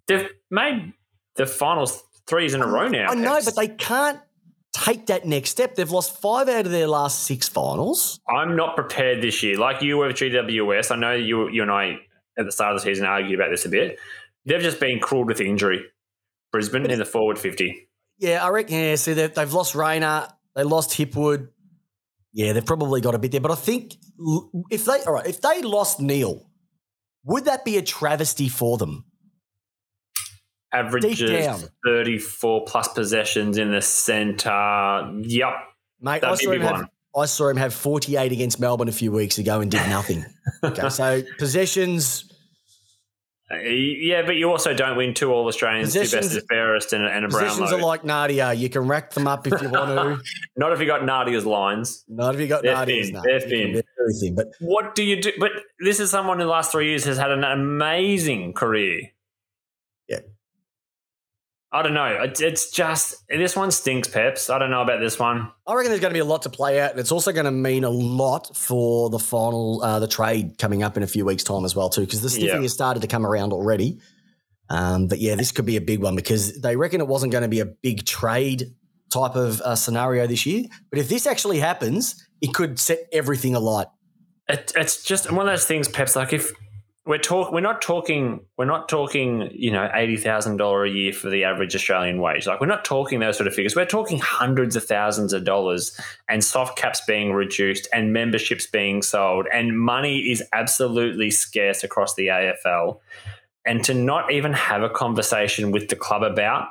they've 0.08 0.28
made 0.50 0.92
the 1.36 1.46
finals 1.46 2.02
three 2.26 2.42
years 2.42 2.54
in 2.54 2.60
a 2.62 2.66
row 2.66 2.88
now. 2.88 3.08
I 3.10 3.14
know, 3.14 3.38
but 3.44 3.54
they 3.54 3.68
can't 3.68 4.18
take 4.72 5.06
that 5.06 5.24
next 5.24 5.50
step. 5.50 5.76
They've 5.76 5.90
lost 5.90 6.20
five 6.20 6.48
out 6.48 6.66
of 6.66 6.72
their 6.72 6.88
last 6.88 7.22
six 7.24 7.48
finals. 7.48 8.18
I'm 8.28 8.56
not 8.56 8.74
prepared 8.76 9.22
this 9.22 9.42
year. 9.44 9.56
Like 9.56 9.82
you 9.82 9.98
were 9.98 10.08
with 10.08 10.16
GWS, 10.16 10.90
I 10.90 10.96
know 10.96 11.12
you 11.12 11.48
you 11.50 11.62
and 11.62 11.70
I 11.70 12.00
at 12.36 12.46
the 12.46 12.52
start 12.52 12.74
of 12.74 12.80
the 12.80 12.84
season 12.84 13.06
argued 13.06 13.38
about 13.38 13.50
this 13.50 13.64
a 13.64 13.68
bit. 13.68 13.98
They've 14.46 14.60
just 14.60 14.80
been 14.80 14.98
cruel 14.98 15.24
with 15.24 15.40
injury. 15.40 15.84
Brisbane 16.52 16.90
in 16.90 16.98
the 16.98 17.04
forward 17.04 17.38
fifty. 17.38 17.88
Yeah, 18.18 18.44
I 18.44 18.48
reckon. 18.48 18.74
Yeah, 18.76 18.96
see, 18.96 19.12
they've, 19.12 19.32
they've 19.32 19.52
lost 19.52 19.74
Rayner, 19.76 20.26
they 20.56 20.64
lost 20.64 20.90
Hipwood. 20.90 21.48
Yeah, 22.32 22.52
they've 22.52 22.64
probably 22.64 23.00
got 23.00 23.14
a 23.14 23.18
bit 23.18 23.32
there, 23.32 23.40
but 23.40 23.50
I 23.50 23.56
think 23.56 23.96
if 24.70 24.84
they 24.84 25.00
all 25.06 25.14
right, 25.14 25.26
if 25.26 25.40
they 25.40 25.62
lost 25.62 26.00
Neale, 26.00 26.48
would 27.24 27.46
that 27.46 27.64
be 27.64 27.76
a 27.76 27.82
travesty 27.82 28.48
for 28.48 28.78
them? 28.78 29.04
Averages 30.72 31.68
34 31.84 32.64
plus 32.66 32.88
possessions 32.88 33.58
in 33.58 33.72
the 33.72 33.82
centre. 33.82 35.12
Yep. 35.22 35.52
Mate, 36.00 36.22
I 36.22 36.34
saw, 36.36 36.58
have. 36.58 36.88
I 37.16 37.26
saw 37.26 37.48
him 37.48 37.56
have 37.56 37.74
48 37.74 38.30
against 38.30 38.60
Melbourne 38.60 38.88
a 38.88 38.92
few 38.92 39.10
weeks 39.10 39.38
ago 39.38 39.60
and 39.60 39.70
did 39.70 39.86
nothing. 39.88 40.24
okay, 40.64 40.88
so 40.88 41.22
possessions, 41.38 42.29
Yeah, 43.52 44.22
but 44.22 44.36
you 44.36 44.48
also 44.48 44.72
don't 44.74 44.96
win 44.96 45.12
two 45.12 45.32
All 45.32 45.46
Australians, 45.48 45.92
two 45.92 46.00
best 46.00 46.14
and 46.34 46.42
fairest, 46.48 46.92
and, 46.92 47.04
a- 47.04 47.10
and 47.10 47.24
a 47.24 47.28
Brownlow. 47.28 47.66
are 47.66 47.80
like 47.80 48.04
Nadia. 48.04 48.52
You 48.52 48.68
can 48.68 48.82
rack 48.86 49.10
them 49.12 49.26
up 49.26 49.46
if 49.46 49.60
you 49.60 49.68
want 49.68 49.90
to. 49.90 50.22
Not 50.56 50.72
if 50.72 50.78
you 50.80 50.86
got 50.86 51.04
Nadia's 51.04 51.44
lines. 51.44 52.04
Not 52.08 52.34
if 52.36 52.40
you 52.40 52.46
got 52.46 52.62
They're 52.62 52.76
Nadia's. 52.76 53.10
thin, 53.10 53.22
they're 53.24 53.40
thin. 53.40 53.82
Everything, 54.00 54.34
but 54.36 54.52
What 54.60 54.94
do 54.94 55.02
you 55.02 55.20
do? 55.20 55.32
But 55.40 55.50
this 55.80 55.98
is 55.98 56.10
someone 56.10 56.40
in 56.40 56.46
the 56.46 56.52
last 56.52 56.70
three 56.70 56.88
years 56.90 57.04
has 57.04 57.18
had 57.18 57.32
an 57.32 57.42
amazing 57.42 58.52
career. 58.52 59.10
I 61.72 61.82
don't 61.82 61.94
know. 61.94 62.18
It's, 62.22 62.40
it's 62.40 62.70
just 62.72 63.22
this 63.28 63.54
one 63.54 63.70
stinks, 63.70 64.08
Peps. 64.08 64.50
I 64.50 64.58
don't 64.58 64.70
know 64.70 64.82
about 64.82 64.98
this 64.98 65.18
one. 65.20 65.52
I 65.68 65.74
reckon 65.74 65.90
there's 65.90 66.00
going 66.00 66.10
to 66.10 66.16
be 66.16 66.20
a 66.20 66.24
lot 66.24 66.42
to 66.42 66.50
play 66.50 66.80
out, 66.80 66.90
and 66.90 66.98
it's 67.00 67.12
also 67.12 67.30
going 67.30 67.44
to 67.44 67.52
mean 67.52 67.84
a 67.84 67.90
lot 67.90 68.56
for 68.56 69.08
the 69.08 69.20
final, 69.20 69.80
uh, 69.82 70.00
the 70.00 70.08
trade 70.08 70.58
coming 70.58 70.82
up 70.82 70.96
in 70.96 71.04
a 71.04 71.06
few 71.06 71.24
weeks' 71.24 71.44
time 71.44 71.64
as 71.64 71.76
well, 71.76 71.88
too, 71.88 72.00
because 72.00 72.22
the 72.22 72.30
sniffing 72.30 72.56
Yeah. 72.56 72.62
has 72.62 72.72
started 72.72 73.00
to 73.02 73.06
come 73.06 73.24
around 73.24 73.52
already. 73.52 74.00
Um, 74.68 75.06
but 75.06 75.18
yeah, 75.20 75.36
this 75.36 75.52
could 75.52 75.64
be 75.66 75.76
a 75.76 75.80
big 75.80 76.02
one 76.02 76.16
because 76.16 76.60
they 76.60 76.74
reckon 76.76 77.00
it 77.00 77.06
wasn't 77.06 77.30
going 77.32 77.42
to 77.42 77.48
be 77.48 77.60
a 77.60 77.66
big 77.66 78.04
trade 78.04 78.72
type 79.12 79.36
of 79.36 79.60
uh, 79.60 79.74
scenario 79.76 80.26
this 80.26 80.46
year. 80.46 80.64
But 80.90 80.98
if 80.98 81.08
this 81.08 81.26
actually 81.26 81.58
happens, 81.58 82.24
it 82.40 82.52
could 82.54 82.78
set 82.80 83.00
everything 83.12 83.54
alight. 83.54 83.88
It, 84.48 84.72
it's 84.74 85.02
just 85.04 85.30
one 85.30 85.48
of 85.48 85.52
those 85.52 85.66
things, 85.66 85.88
Peps. 85.88 86.16
Like 86.16 86.32
if 86.32 86.52
we're 87.06 87.18
talk, 87.18 87.50
we're 87.50 87.60
not 87.60 87.80
talking, 87.80 88.40
we're 88.58 88.66
not 88.66 88.88
talking, 88.88 89.48
you 89.52 89.70
know, 89.70 89.90
eighty 89.94 90.16
thousand 90.16 90.58
dollar 90.58 90.84
a 90.84 90.90
year 90.90 91.12
for 91.12 91.30
the 91.30 91.44
average 91.44 91.74
Australian 91.74 92.20
wage. 92.20 92.46
Like 92.46 92.60
we're 92.60 92.66
not 92.66 92.84
talking 92.84 93.20
those 93.20 93.36
sort 93.36 93.46
of 93.46 93.54
figures. 93.54 93.74
We're 93.74 93.86
talking 93.86 94.18
hundreds 94.18 94.76
of 94.76 94.84
thousands 94.84 95.32
of 95.32 95.44
dollars, 95.44 95.98
and 96.28 96.44
soft 96.44 96.76
caps 96.76 97.00
being 97.06 97.32
reduced, 97.32 97.88
and 97.92 98.12
memberships 98.12 98.66
being 98.66 99.00
sold, 99.00 99.46
and 99.52 99.80
money 99.80 100.30
is 100.30 100.42
absolutely 100.52 101.30
scarce 101.30 101.82
across 101.82 102.14
the 102.14 102.26
AFL. 102.26 103.00
And 103.66 103.84
to 103.84 103.94
not 103.94 104.32
even 104.32 104.52
have 104.52 104.82
a 104.82 104.90
conversation 104.90 105.70
with 105.70 105.88
the 105.88 105.96
club 105.96 106.22
about, 106.22 106.68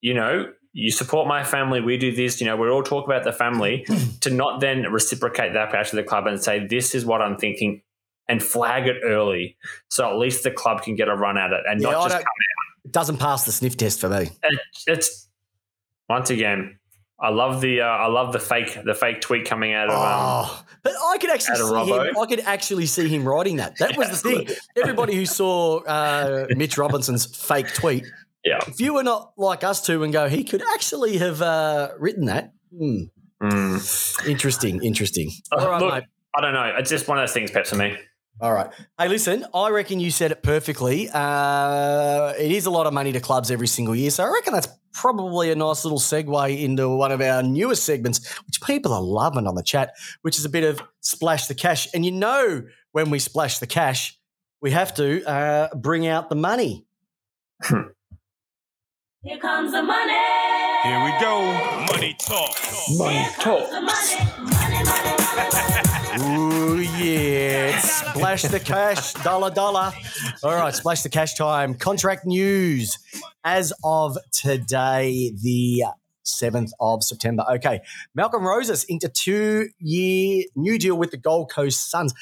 you 0.00 0.14
know, 0.14 0.50
you 0.72 0.90
support 0.90 1.28
my 1.28 1.44
family, 1.44 1.80
we 1.80 1.96
do 1.96 2.14
this, 2.14 2.40
you 2.40 2.46
know, 2.46 2.56
we're 2.56 2.70
all 2.70 2.82
talk 2.82 3.06
about 3.06 3.22
the 3.24 3.32
family, 3.32 3.86
to 4.20 4.30
not 4.30 4.60
then 4.60 4.90
reciprocate 4.90 5.52
that 5.52 5.70
back 5.70 5.86
to 5.88 5.96
the 5.96 6.02
club 6.02 6.26
and 6.26 6.42
say, 6.42 6.66
this 6.66 6.94
is 6.94 7.06
what 7.06 7.22
I'm 7.22 7.36
thinking 7.36 7.82
and 8.28 8.42
flag 8.42 8.86
it 8.86 8.96
early. 9.04 9.56
So 9.88 10.08
at 10.08 10.16
least 10.18 10.44
the 10.44 10.50
club 10.50 10.82
can 10.82 10.94
get 10.94 11.08
a 11.08 11.14
run 11.14 11.36
at 11.38 11.52
it 11.52 11.60
and 11.68 11.80
Yeah, 11.80 11.90
not 11.90 12.10
just 12.10 12.16
come 12.16 12.24
It 12.84 12.92
doesn't 12.92 13.18
pass 13.18 13.44
the 13.44 13.52
sniff 13.52 13.76
test 13.76 14.00
for 14.00 14.08
me. 14.08 14.30
it, 14.42 14.60
it's 14.86 15.28
once 16.08 16.30
again, 16.30 16.78
I 17.20 17.30
love 17.30 17.60
the 17.60 17.80
uh, 17.80 17.86
I 17.86 18.08
love 18.08 18.32
the 18.32 18.40
fake 18.40 18.78
the 18.84 18.94
fake 18.94 19.20
tweet 19.20 19.46
coming 19.46 19.72
out 19.72 19.88
of 19.88 19.94
um, 19.94 20.00
Oh, 20.00 20.64
but 20.82 20.92
I 20.92 21.18
could 21.18 21.30
actually 21.30 21.60
Out 21.60 21.86
see 21.86 21.92
him. 21.92 22.16
I 22.18 22.26
could 22.26 22.40
actually 22.40 22.86
see 22.86 23.08
him 23.08 23.26
writing 23.26 23.56
that. 23.56 23.78
That 23.78 23.96
was 23.96 24.10
the 24.10 24.16
thing. 24.16 24.48
Everybody 24.76 25.14
who 25.14 25.24
saw 25.24 25.78
uh, 25.84 26.46
Mitch 26.50 26.76
Robinson's 26.76 27.24
fake 27.24 27.72
tweet, 27.72 28.04
yeah. 28.44 28.58
if 28.66 28.80
you 28.80 28.94
were 28.94 29.04
not 29.04 29.32
like 29.36 29.64
us 29.64 29.80
two 29.80 30.02
and 30.02 30.12
go, 30.12 30.28
he 30.28 30.44
could 30.44 30.62
actually 30.74 31.18
have 31.18 31.40
uh, 31.40 31.90
written 31.98 32.26
that. 32.26 32.52
Hmm. 32.76 33.04
Mm. 33.42 34.28
Interesting, 34.28 34.82
interesting. 34.82 35.30
All 35.52 35.68
right, 35.68 35.80
Look, 35.80 35.94
mate. 35.94 36.04
I 36.34 36.40
don't 36.40 36.54
know. 36.54 36.74
It's 36.78 36.90
just 36.90 37.08
one 37.08 37.18
of 37.18 37.22
those 37.22 37.32
things, 37.32 37.50
Pep, 37.50 37.66
for 37.66 37.76
me. 37.76 37.96
All 38.40 38.52
right. 38.52 38.68
Hey, 38.98 39.08
listen, 39.08 39.46
I 39.54 39.70
reckon 39.70 40.00
you 40.00 40.10
said 40.10 40.32
it 40.32 40.42
perfectly. 40.42 41.08
Uh, 41.12 42.32
it 42.36 42.50
is 42.50 42.66
a 42.66 42.70
lot 42.70 42.86
of 42.86 42.92
money 42.92 43.12
to 43.12 43.20
clubs 43.20 43.50
every 43.50 43.68
single 43.68 43.94
year. 43.94 44.10
So 44.10 44.24
I 44.24 44.28
reckon 44.28 44.52
that's 44.52 44.66
probably 44.92 45.52
a 45.52 45.54
nice 45.54 45.84
little 45.84 46.00
segue 46.00 46.60
into 46.60 46.88
one 46.88 47.12
of 47.12 47.20
our 47.20 47.44
newest 47.44 47.84
segments, 47.84 48.36
which 48.46 48.60
people 48.62 48.92
are 48.92 49.00
loving 49.00 49.46
on 49.46 49.54
the 49.54 49.62
chat, 49.62 49.92
which 50.22 50.36
is 50.36 50.44
a 50.44 50.48
bit 50.48 50.64
of 50.64 50.82
splash 51.00 51.46
the 51.46 51.54
cash. 51.54 51.86
And 51.94 52.04
you 52.04 52.10
know, 52.10 52.64
when 52.90 53.08
we 53.10 53.20
splash 53.20 53.58
the 53.58 53.68
cash, 53.68 54.18
we 54.60 54.72
have 54.72 54.94
to 54.94 55.24
uh, 55.28 55.68
bring 55.76 56.06
out 56.06 56.28
the 56.28 56.36
money. 56.36 56.86
Here 59.22 59.38
comes 59.40 59.70
the 59.70 59.82
money. 59.82 60.12
Here 60.82 61.04
we 61.04 61.12
go. 61.20 61.40
Money 61.88 62.16
talk. 62.20 62.56
Here 62.58 63.30
comes 63.38 63.70
the 63.70 63.80
money. 63.80 64.16
Money, 64.38 64.84
money, 64.84 65.16
money. 65.52 65.73
Ooh, 66.20 66.78
yeah. 66.80 67.78
Splash 67.80 68.42
the 68.42 68.60
cash, 68.60 69.12
dollar, 69.14 69.50
dollar. 69.50 69.92
All 70.42 70.54
right, 70.54 70.74
splash 70.74 71.02
the 71.02 71.08
cash 71.08 71.34
time. 71.34 71.74
Contract 71.74 72.24
news 72.24 72.98
as 73.42 73.72
of 73.82 74.16
today, 74.32 75.32
the 75.42 75.84
7th 76.24 76.70
of 76.80 77.02
September. 77.02 77.44
Okay. 77.54 77.80
Malcolm 78.14 78.44
Rosas 78.44 78.84
into 78.84 79.08
two 79.08 79.68
year 79.78 80.44
new 80.54 80.78
deal 80.78 80.96
with 80.96 81.10
the 81.10 81.16
Gold 81.16 81.50
Coast 81.50 81.90
Suns. 81.90 82.14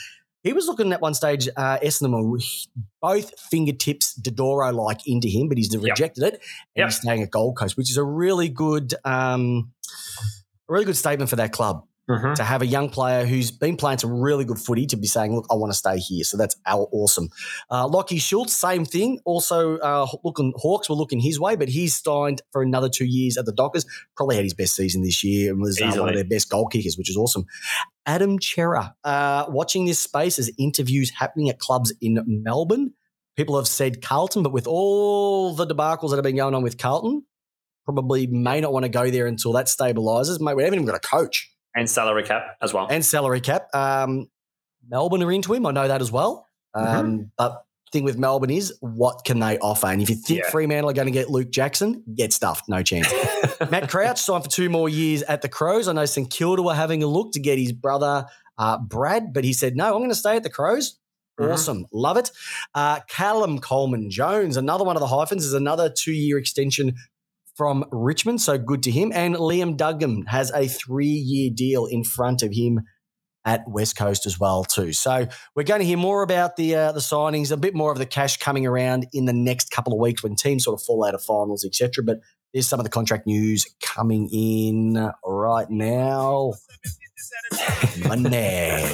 He 0.43 0.53
was 0.53 0.67
looking 0.67 0.93
at 0.93 1.01
one 1.01 1.15
stage, 1.15 1.49
uh, 1.57 1.79
Essendon, 1.85 2.43
both 3.01 3.39
fingertips 3.39 4.19
Dodoro 4.19 4.75
like 4.75 5.07
into 5.07 5.29
him, 5.29 5.49
but 5.49 5.57
he's 5.59 5.77
rejected 5.77 6.25
it 6.25 6.35
and 6.35 6.41
Yep. 6.77 6.87
he's 6.89 6.97
staying 7.01 7.23
at 7.23 7.31
Gold 7.31 7.57
Coast, 7.57 7.77
which 7.77 7.91
is 7.91 7.97
a 7.97 8.03
really 8.05 8.49
good, 8.49 8.95
um, 9.05 9.73
a 10.69 10.73
really 10.73 10.85
good 10.87 10.97
statement 10.97 11.31
for 11.31 11.37
that 11.37 11.53
club 11.53 11.85
Mhm. 12.13 12.35
to 12.35 12.45
have 12.45 12.63
a 12.63 12.67
young 12.67 12.89
player 12.89 13.25
who's 13.25 13.51
been 13.51 13.77
playing 13.77 13.99
some 13.99 14.21
really 14.21 14.45
good 14.45 14.59
footy 14.59 14.87
to 14.87 14.97
be 14.97 15.07
saying, 15.07 15.35
"Look, 15.35 15.47
I 15.51 15.55
want 15.55 15.73
to 15.73 15.77
stay 15.77 15.99
here." 15.99 16.25
So 16.25 16.37
that's 16.37 16.57
awesome. 16.67 17.29
Uh, 17.71 17.87
Lachie 17.89 18.21
Schultz, 18.21 18.53
same 18.55 18.85
thing. 18.85 19.21
Also, 19.25 19.79
uh, 19.79 20.07
looking 20.25 20.53
Hawks 20.57 20.89
were 20.89 20.97
looking 20.97 21.21
his 21.21 21.41
way, 21.41 21.57
but 21.57 21.69
he's 21.69 22.01
signed 22.01 22.43
for 22.53 22.63
another 22.63 22.89
two 22.89 23.05
years 23.07 23.37
at 23.37 23.47
the 23.47 23.53
Dockers. 23.53 23.85
Probably 24.17 24.37
had 24.37 24.45
his 24.45 24.55
best 24.55 24.75
season 24.77 25.03
this 25.03 25.23
year 25.25 25.53
and 25.53 25.61
was 25.61 25.81
uh, 25.81 25.87
one 26.01 26.09
of 26.11 26.15
their 26.15 26.25
best 26.25 26.49
goal 26.51 26.67
kickers, 26.67 26.97
which 26.97 27.11
is 27.11 27.17
awesome. 27.17 27.47
Adam 28.07 28.39
Cerra, 28.41 28.95
uh, 29.05 29.47
watching 29.49 29.87
this 29.87 30.01
space 30.01 30.39
as 30.39 30.51
interviews 30.59 31.11
happening 31.11 31.49
at 31.49 31.59
clubs 31.59 31.93
in 32.01 32.23
Melbourne. 32.27 32.93
People 33.37 33.57
have 33.57 33.69
said 33.69 34.03
Carlton, 34.03 34.43
but 34.43 34.53
with 34.53 34.67
all 34.67 35.55
the 35.55 35.67
debacles 35.67 36.11
that 36.11 36.17
have 36.17 36.25
been 36.25 36.37
going 36.37 36.55
on 36.55 36.63
with 36.63 36.77
Carlton, 36.79 37.25
probably 37.85 38.27
may 38.27 38.61
not 38.61 38.73
want 38.73 38.85
to 38.85 38.89
go 38.89 39.11
there 39.11 39.27
until 39.27 39.53
that 39.53 39.67
stabilises. 39.67 40.41
Mate, 40.41 40.55
we 40.55 40.63
haven't 40.63 40.77
even 40.77 40.87
got 40.87 40.97
a 40.97 41.01
coach 41.01 41.51
And 41.75 41.89
salary 41.89 42.23
cap 42.23 42.57
as 42.61 42.73
well. 42.75 42.87
and 42.91 43.05
salary 43.05 43.41
cap. 43.41 43.69
Um, 43.75 44.29
Melbourne 44.89 45.23
are 45.23 45.33
into 45.33 45.53
him. 45.55 45.65
I 45.67 45.71
know 45.71 45.89
that 45.89 46.01
as 46.01 46.11
well. 46.13 46.49
Um, 46.75 47.31
But 47.39 47.65
thing 47.93 48.05
with 48.05 48.17
Melbourne 48.19 48.51
is, 48.51 48.75
what 48.81 49.25
can 49.25 49.39
they 49.39 49.59
offer? 49.59 49.87
And 49.87 50.01
if 50.03 50.09
you 50.11 50.17
think 50.17 50.41
Yeah. 50.45 50.51
Fremantle 50.51 50.91
are 50.91 50.95
going 50.95 51.07
to 51.07 51.13
get 51.13 51.31
Luke 51.31 51.51
Jackson, 51.51 52.03
get 52.15 52.33
stuffed. 52.33 52.69
No 52.69 52.83
chance. 52.83 53.13
Matt 53.71 53.89
Crouch 53.91 54.19
signed 54.19 54.45
for 54.45 54.51
two 54.51 54.71
more 54.71 54.89
years 54.89 55.23
at 55.25 55.43
the 55.43 55.49
Crows. 55.49 55.89
I 55.89 55.93
know 55.93 56.05
St 56.07 56.31
Kilda 56.31 56.63
were 56.63 56.75
having 56.75 57.03
a 57.03 57.07
look 57.07 57.33
to 57.33 57.41
get 57.41 57.59
his 57.59 57.73
brother 57.73 58.27
uh, 58.59 58.79
Brad, 58.79 59.33
but 59.33 59.45
he 59.45 59.53
said, 59.53 59.77
no, 59.77 59.87
I'm 59.93 59.99
going 60.01 60.09
to 60.11 60.15
stay 60.15 60.37
at 60.37 60.43
the 60.43 60.51
Crows. 60.51 60.99
Mhm. 61.41 61.53
Awesome. 61.53 61.87
Love 61.93 62.17
it. 62.19 62.31
Uh, 62.75 63.01
Callum 63.09 63.59
Coleman 63.59 64.11
Jones, 64.11 64.57
another 64.57 64.85
one 64.85 64.97
of 64.97 65.01
the 65.01 65.07
hyphens, 65.07 65.45
is 65.45 65.55
another 65.55 65.89
two 65.91 66.13
year 66.13 66.37
extension 66.39 66.95
from 67.55 67.85
Richmond. 67.91 68.41
So 68.41 68.59
good 68.59 68.83
to 68.85 68.91
him. 68.91 69.13
And 69.15 69.35
Liam 69.35 69.77
Duggan 69.77 70.27
has 70.27 70.51
a 70.51 70.69
three 70.69 71.07
year 71.07 71.51
deal 71.55 71.87
in 71.87 72.05
front 72.05 72.43
of 72.43 72.53
him 72.53 72.81
at 73.45 73.63
West 73.67 73.97
Coast 73.97 74.27
as 74.27 74.39
well 74.39 74.65
too. 74.65 74.93
So 74.93 75.27
we're 75.55 75.65
going 75.65 75.81
to 75.81 75.87
hear 75.87 75.99
more 75.99 76.23
about 76.23 76.57
the 76.57 76.75
uh, 76.75 76.93
the 76.93 77.01
signings, 77.01 77.51
a 77.51 77.57
bit 77.57 77.75
more 77.75 77.91
of 77.93 77.99
the 77.99 78.07
cash 78.07 78.37
coming 78.37 78.67
around 78.67 79.07
in 79.13 79.25
the 79.25 79.33
next 79.33 79.71
couple 79.71 79.93
of 79.93 79.99
weeks 79.99 80.23
when 80.23 80.37
teams 80.37 80.65
sort 80.65 80.81
of 80.81 80.85
fall 80.85 81.05
out 81.05 81.15
of 81.15 81.23
finals, 81.23 81.65
etc. 81.65 82.05
But 82.05 82.21
there's 82.53 82.69
some 82.69 82.79
of 82.79 82.85
the 82.85 82.91
contract 82.91 83.27
news 83.27 83.67
coming 83.83 84.29
in 84.33 85.11
right 85.25 85.71
now. 85.71 86.53
Money. 88.07 88.85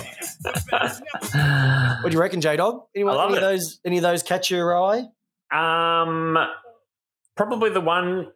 What 0.42 2.10
do 2.10 2.12
you 2.12 2.20
reckon, 2.20 2.40
J 2.40 2.56
Dog? 2.56 2.84
Anyone, 2.94 3.14
I 3.14 3.16
love 3.16 3.30
any 3.30 3.36
of 3.38 3.42
those 3.42 3.80
any 3.84 3.96
of 3.98 4.02
those 4.02 4.22
catch 4.22 4.50
your 4.50 4.76
eye? 4.76 5.04
Um, 5.52 6.38
probably 7.36 7.70
the 7.70 7.80
one 7.80 8.28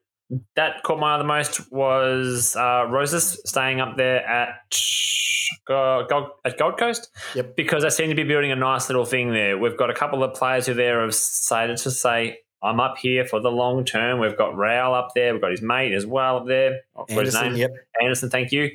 that 0.56 0.82
caught 0.82 0.98
my 0.98 1.14
eye 1.14 1.18
the 1.18 1.24
most 1.24 1.70
was 1.70 2.56
uh, 2.56 2.86
Rosas 2.88 3.40
staying 3.44 3.80
up 3.80 3.96
there 3.96 4.24
at 4.26 4.60
Go- 5.66 6.06
Gold, 6.08 6.30
at 6.44 6.58
Gold 6.58 6.78
Coast. 6.78 7.10
Yep. 7.34 7.56
Because 7.56 7.82
they 7.82 7.90
seem 7.90 8.08
to 8.08 8.14
be 8.14 8.24
building 8.24 8.52
a 8.52 8.56
nice 8.56 8.88
little 8.88 9.04
thing 9.04 9.32
there. 9.32 9.58
We've 9.58 9.76
got 9.76 9.90
a 9.90 9.94
couple 9.94 10.22
of 10.24 10.34
players 10.34 10.66
who 10.66 10.74
there 10.74 11.00
have 11.00 11.10
decided 11.10 11.76
to 11.78 11.90
say, 11.90 12.38
I'm 12.62 12.80
up 12.80 12.96
here 12.98 13.24
for 13.24 13.40
the 13.40 13.50
long 13.50 13.84
term. 13.84 14.20
We've 14.20 14.36
got 14.36 14.56
Rowell 14.56 14.94
up 14.94 15.08
there. 15.14 15.32
We've 15.32 15.42
got 15.42 15.50
his 15.50 15.62
mate 15.62 15.92
as 15.92 16.06
well 16.06 16.38
up 16.38 16.46
there. 16.46 16.80
What 16.92 17.10
was 17.10 17.32
his 17.32 17.34
name? 17.34 17.56
yep. 17.56 17.70
Anderson, 18.00 18.30
thank 18.30 18.52
you. 18.52 18.70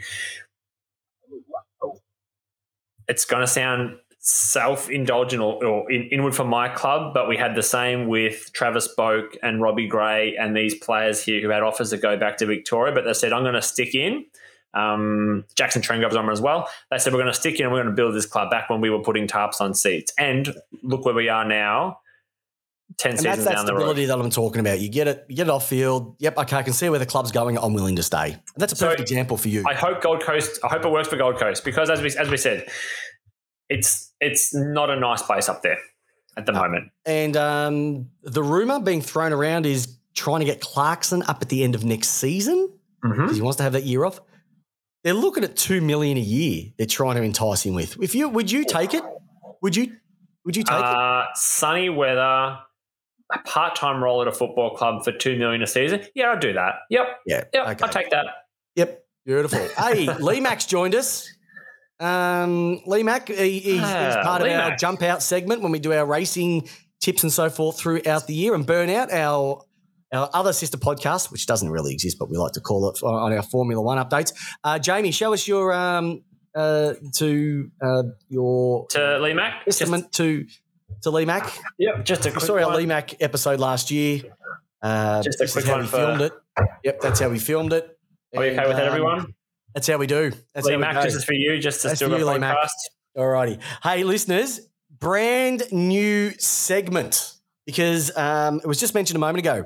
It's 3.08 3.24
going 3.24 3.42
to 3.42 3.48
sound 3.48 3.98
self-indulgent 4.30 5.42
or, 5.42 5.64
or 5.66 5.90
in, 5.90 6.04
inward 6.12 6.36
for 6.36 6.44
my 6.44 6.68
club, 6.68 7.14
but 7.14 7.30
we 7.30 7.38
had 7.38 7.56
the 7.56 7.64
same 7.64 8.08
with 8.08 8.52
Travis 8.52 8.90
Boak 8.98 9.38
and 9.42 9.62
Robbie 9.62 9.88
Gray 9.88 10.36
and 10.36 10.56
these 10.56 10.76
players 10.76 11.24
here 11.24 11.40
who 11.42 11.50
had 11.50 11.64
offers 11.64 11.92
to 11.92 11.98
go 11.98 12.18
back 12.18 12.36
to 12.38 12.46
Victoria, 12.46 12.94
but 12.94 13.06
they 13.06 13.14
said, 13.14 13.32
I'm 13.32 13.44
going 13.44 13.54
to 13.54 13.62
stick 13.62 13.96
in. 13.96 14.26
Um, 14.74 15.46
Jackson 15.56 15.82
Trengove 15.82 16.08
was 16.10 16.18
on 16.18 16.30
as 16.30 16.42
well. 16.42 16.68
They 16.92 16.98
said, 16.98 17.14
we're 17.14 17.20
going 17.22 17.32
to 17.32 17.40
stick 17.40 17.58
in 17.60 17.64
and 17.66 17.72
we're 17.74 17.82
going 17.82 17.96
to 17.96 17.96
build 17.96 18.14
this 18.16 18.26
club 18.26 18.52
back 18.52 18.70
when 18.70 18.82
we 18.82 18.90
were 18.90 19.02
putting 19.02 19.28
tarps 19.28 19.62
on 19.62 19.74
seats. 19.74 20.12
And 20.20 20.54
look 20.84 21.06
where 21.06 21.16
we 21.16 21.30
are 21.30 21.46
now, 21.46 22.00
10 22.98 23.12
And 23.12 23.20
seasons 23.20 23.38
that's 23.38 23.48
that 23.48 23.56
down 23.56 23.66
the 23.66 23.74
road. 23.76 23.80
stability 23.80 24.06
that 24.08 24.20
I'm 24.20 24.30
talking 24.30 24.60
about. 24.60 24.80
You 24.82 24.90
get 24.90 25.08
it, 25.08 25.26
you 25.30 25.38
get 25.38 25.48
it 25.48 25.52
off 25.52 25.68
field. 25.70 26.18
Yep, 26.20 26.38
okay, 26.40 26.58
I 26.58 26.64
can 26.64 26.74
see 26.74 26.90
where 26.90 27.00
the 27.00 27.06
club's 27.06 27.32
going. 27.32 27.58
I'm 27.58 27.74
willing 27.74 27.96
to 27.96 28.04
stay. 28.04 28.34
And 28.34 28.42
that's 28.58 28.74
a 28.74 28.76
So, 28.76 28.88
perfect 28.88 29.10
example 29.10 29.38
for 29.38 29.48
you. 29.48 29.64
I 29.66 29.74
hope 29.74 30.02
Gold 30.02 30.22
Coast. 30.22 30.60
I 30.64 30.68
hope 30.68 30.84
it 30.84 30.92
works 30.92 31.08
for 31.08 31.16
Gold 31.16 31.38
Coast 31.38 31.64
because, 31.64 31.90
as 31.90 32.02
we 32.02 32.16
as 32.18 32.30
we 32.30 32.38
said, 32.38 32.68
it's 33.70 34.07
it's 34.20 34.54
not 34.54 34.90
a 34.90 35.00
nice 35.00 35.22
place 35.22 35.48
up 35.50 35.62
there 35.62 35.78
at 36.36 36.46
the 36.46 36.54
moment. 36.54 36.92
and 37.06 37.36
um, 37.38 38.10
the 38.24 38.44
rumor 38.44 38.80
being 38.80 39.02
thrown 39.02 39.34
around 39.34 39.66
is 39.66 39.98
trying 40.16 40.40
to 40.40 40.46
get 40.46 40.62
Clarkson 40.62 41.24
up 41.24 41.42
at 41.42 41.50
the 41.50 41.64
end 41.64 41.76
of 41.76 41.84
next 41.84 42.10
season 42.10 42.72
Mm-hmm. 43.06 43.22
because 43.22 43.36
he 43.36 43.42
wants 43.44 43.58
to 43.58 43.64
have 43.64 43.74
that 43.74 43.84
year 43.84 44.04
off. 44.06 44.20
They're 45.04 45.14
looking 45.14 45.44
at 45.44 45.56
two 45.56 45.82
million 45.82 46.18
a 46.18 46.22
year. 46.22 46.72
They're 46.80 46.88
trying 46.88 47.16
to 47.16 47.22
entice 47.22 47.64
him 47.64 47.76
with. 47.76 47.96
If 48.02 48.16
you 48.16 48.28
would 48.28 48.52
you 48.52 48.66
take 48.66 48.96
it? 48.96 49.04
Would 49.62 49.76
you? 49.76 49.96
Would 50.46 50.58
you 50.58 50.64
take 50.64 50.78
it? 50.80 50.84
Uh, 50.84 51.26
sunny 51.36 51.90
weather, 51.90 52.20
a 53.32 53.38
part 53.46 53.76
time 53.76 54.04
role 54.04 54.24
at 54.24 54.28
a 54.28 54.32
football 54.32 54.72
club 54.76 55.04
for 55.04 55.12
two 55.12 55.38
million 55.38 55.62
a 55.62 55.68
season. 55.68 56.02
Yeah, 56.16 56.32
I'd 56.32 56.40
do 56.40 56.54
that. 56.54 56.74
Yep, 56.90 57.06
Yeah. 57.28 57.44
yep, 57.54 57.68
Okay. 57.68 57.84
I'll 57.84 57.90
take 57.90 58.10
that. 58.10 58.26
Yep. 58.76 59.06
Beautiful. 59.26 59.60
hey, 59.78 60.12
Lee 60.20 60.40
Max 60.40 60.66
joined 60.66 60.96
us. 60.96 61.30
Um, 62.00 62.82
Lee 62.86 63.04
Mack, 63.04 63.28
he, 63.30 63.60
he's, 63.60 63.74
he's 63.74 63.82
Ah, 63.84 64.22
part 64.24 64.42
of 64.42 64.48
Lee 64.48 64.54
our 64.54 64.70
Mack. 64.70 64.80
jump 64.80 65.02
out 65.02 65.24
segment 65.24 65.62
when 65.62 65.72
we 65.72 65.80
do 65.80 65.94
our 65.94 66.06
racing 66.06 66.68
tips 67.02 67.24
and 67.24 67.32
so 67.32 67.50
forth 67.50 67.80
throughout 67.80 68.28
the 68.28 68.34
year. 68.36 68.54
And 68.54 68.66
Burnout, 68.66 69.12
our 69.12 69.64
our 70.14 70.30
other 70.34 70.54
sister 70.54 70.78
podcast, 70.78 71.32
which 71.32 71.48
doesn't 71.48 71.70
really 71.70 71.92
exist, 71.94 72.18
but 72.20 72.30
we 72.30 72.38
like 72.38 72.54
to 72.54 72.62
call 72.62 72.88
it 72.90 73.04
on 73.04 73.34
our 73.34 73.42
Formula 73.44 73.82
One 73.82 73.98
updates. 73.98 74.32
Uh, 74.64 74.80
Jamie, 74.80 75.12
show 75.12 75.34
us 75.34 75.48
your 75.48 75.74
um 75.74 76.24
uh 76.56 76.94
to 77.16 77.70
uh 77.82 78.04
your 78.30 78.88
To 78.92 79.20
Lee 79.20 79.34
Mack, 79.34 79.66
just, 79.66 79.80
to 80.14 80.46
to 81.02 81.10
Lee 81.12 81.26
Mack. 81.26 81.52
yep, 81.78 82.06
just 82.06 82.26
a 82.26 82.40
saw 82.40 82.58
our. 82.58 82.76
Lee 82.78 82.86
Mack 82.86 83.22
episode 83.22 83.60
last 83.60 83.92
year. 83.92 84.22
Uh, 84.82 85.22
Just 85.24 85.42
a 85.42 85.48
quick 85.52 85.66
one 85.68 85.82
we 85.82 85.88
for- 85.88 85.98
filmed 85.98 86.22
it. 86.22 86.34
Yep, 86.84 87.02
that's 87.02 87.20
how 87.20 87.30
we 87.30 87.40
filmed 87.40 87.74
it. 87.74 87.98
Are 88.36 88.46
you 88.46 88.52
okay 88.52 88.68
with 88.68 88.78
that, 88.78 88.80
And, 88.80 88.80
um, 88.82 88.88
everyone? 88.88 89.34
That's 89.74 89.88
how 89.88 89.98
we 89.98 90.08
do. 90.08 90.32
That's 90.54 90.66
Lee 90.66 90.74
how 90.74 90.78
we 90.80 90.82
Mack, 90.82 90.96
go. 90.96 91.02
this 91.04 91.16
is 91.16 91.24
for 91.24 91.34
you, 91.34 91.60
just 91.60 91.82
to 91.82 91.90
That's 91.90 92.00
do 92.00 92.08
for 92.10 92.16
a 92.16 92.20
you, 92.20 92.26
Lee 92.26 92.40
Mack. 92.40 92.58
podcast. 92.58 93.18
Alrighty. 93.18 93.60
Hey, 93.84 94.04
listeners, 94.04 94.62
brand 95.00 95.64
new 95.72 96.32
segment 96.40 97.34
because 97.66 98.16
um, 98.18 98.60
it 98.64 98.66
was 98.68 98.80
just 98.80 98.94
mentioned 98.96 99.16
a 99.18 99.20
moment 99.20 99.40
ago 99.40 99.66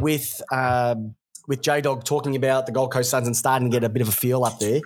with 0.00 0.42
um, 0.52 1.14
with 1.46 1.62
J 1.62 1.80
Dog 1.80 2.04
talking 2.04 2.36
about 2.36 2.66
the 2.66 2.72
Gold 2.72 2.92
Coast 2.92 3.10
Suns 3.10 3.26
and 3.26 3.36
starting 3.36 3.70
to 3.70 3.74
get 3.74 3.84
a 3.84 3.88
bit 3.88 4.02
of 4.02 4.08
a 4.08 4.12
feel 4.12 4.44
up 4.44 4.58
there. 4.58 4.80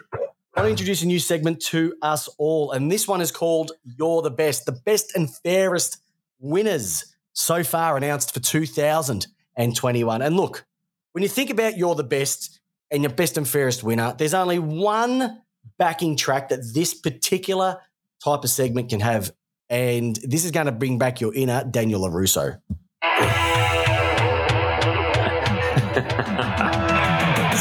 I 0.54 0.60
want 0.60 0.66
to 0.66 0.70
introduce 0.70 1.02
a 1.02 1.06
new 1.06 1.18
segment 1.18 1.60
to 1.66 1.94
us 2.02 2.28
all, 2.38 2.72
and 2.72 2.92
this 2.92 3.08
one 3.08 3.20
is 3.20 3.32
called 3.32 3.72
"You're 3.84 4.22
the 4.22 4.30
Best." 4.30 4.66
The 4.66 4.72
best 4.72 5.16
and 5.16 5.34
fairest 5.34 5.98
winners 6.40 7.16
so 7.32 7.64
far 7.64 7.96
announced 7.96 8.34
for 8.34 8.40
2021. 8.40 10.22
And 10.22 10.36
look, 10.36 10.64
when 11.12 11.22
you 11.22 11.28
think 11.28 11.50
about 11.50 11.76
"You're 11.78 11.94
the 11.94 12.04
Best" 12.04 12.60
and 12.92 13.02
your 13.02 13.12
best 13.12 13.36
and 13.38 13.48
fairest 13.48 13.82
winner, 13.82 14.14
there's 14.16 14.34
only 14.34 14.58
one 14.58 15.42
backing 15.78 16.14
track 16.16 16.50
that 16.50 16.60
this 16.74 16.92
particular 16.92 17.80
type 18.22 18.44
of 18.44 18.50
segment 18.50 18.90
can 18.90 19.00
have. 19.00 19.32
And 19.70 20.16
this 20.16 20.44
is 20.44 20.50
going 20.50 20.66
to 20.66 20.72
bring 20.72 20.98
back 20.98 21.20
your 21.20 21.34
inner 21.34 21.64
Daniel 21.64 22.02
LaRusso. 22.02 22.60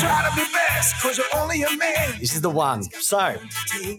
Try 0.02 0.30
to 0.30 0.36
be 0.36 0.44
best, 0.52 1.02
cause 1.02 1.18
you're 1.18 1.42
only 1.42 1.64
a 1.64 1.78
man. 1.78 2.20
This 2.20 2.36
is 2.36 2.42
the 2.42 2.50
one. 2.50 2.84
So 2.84 3.38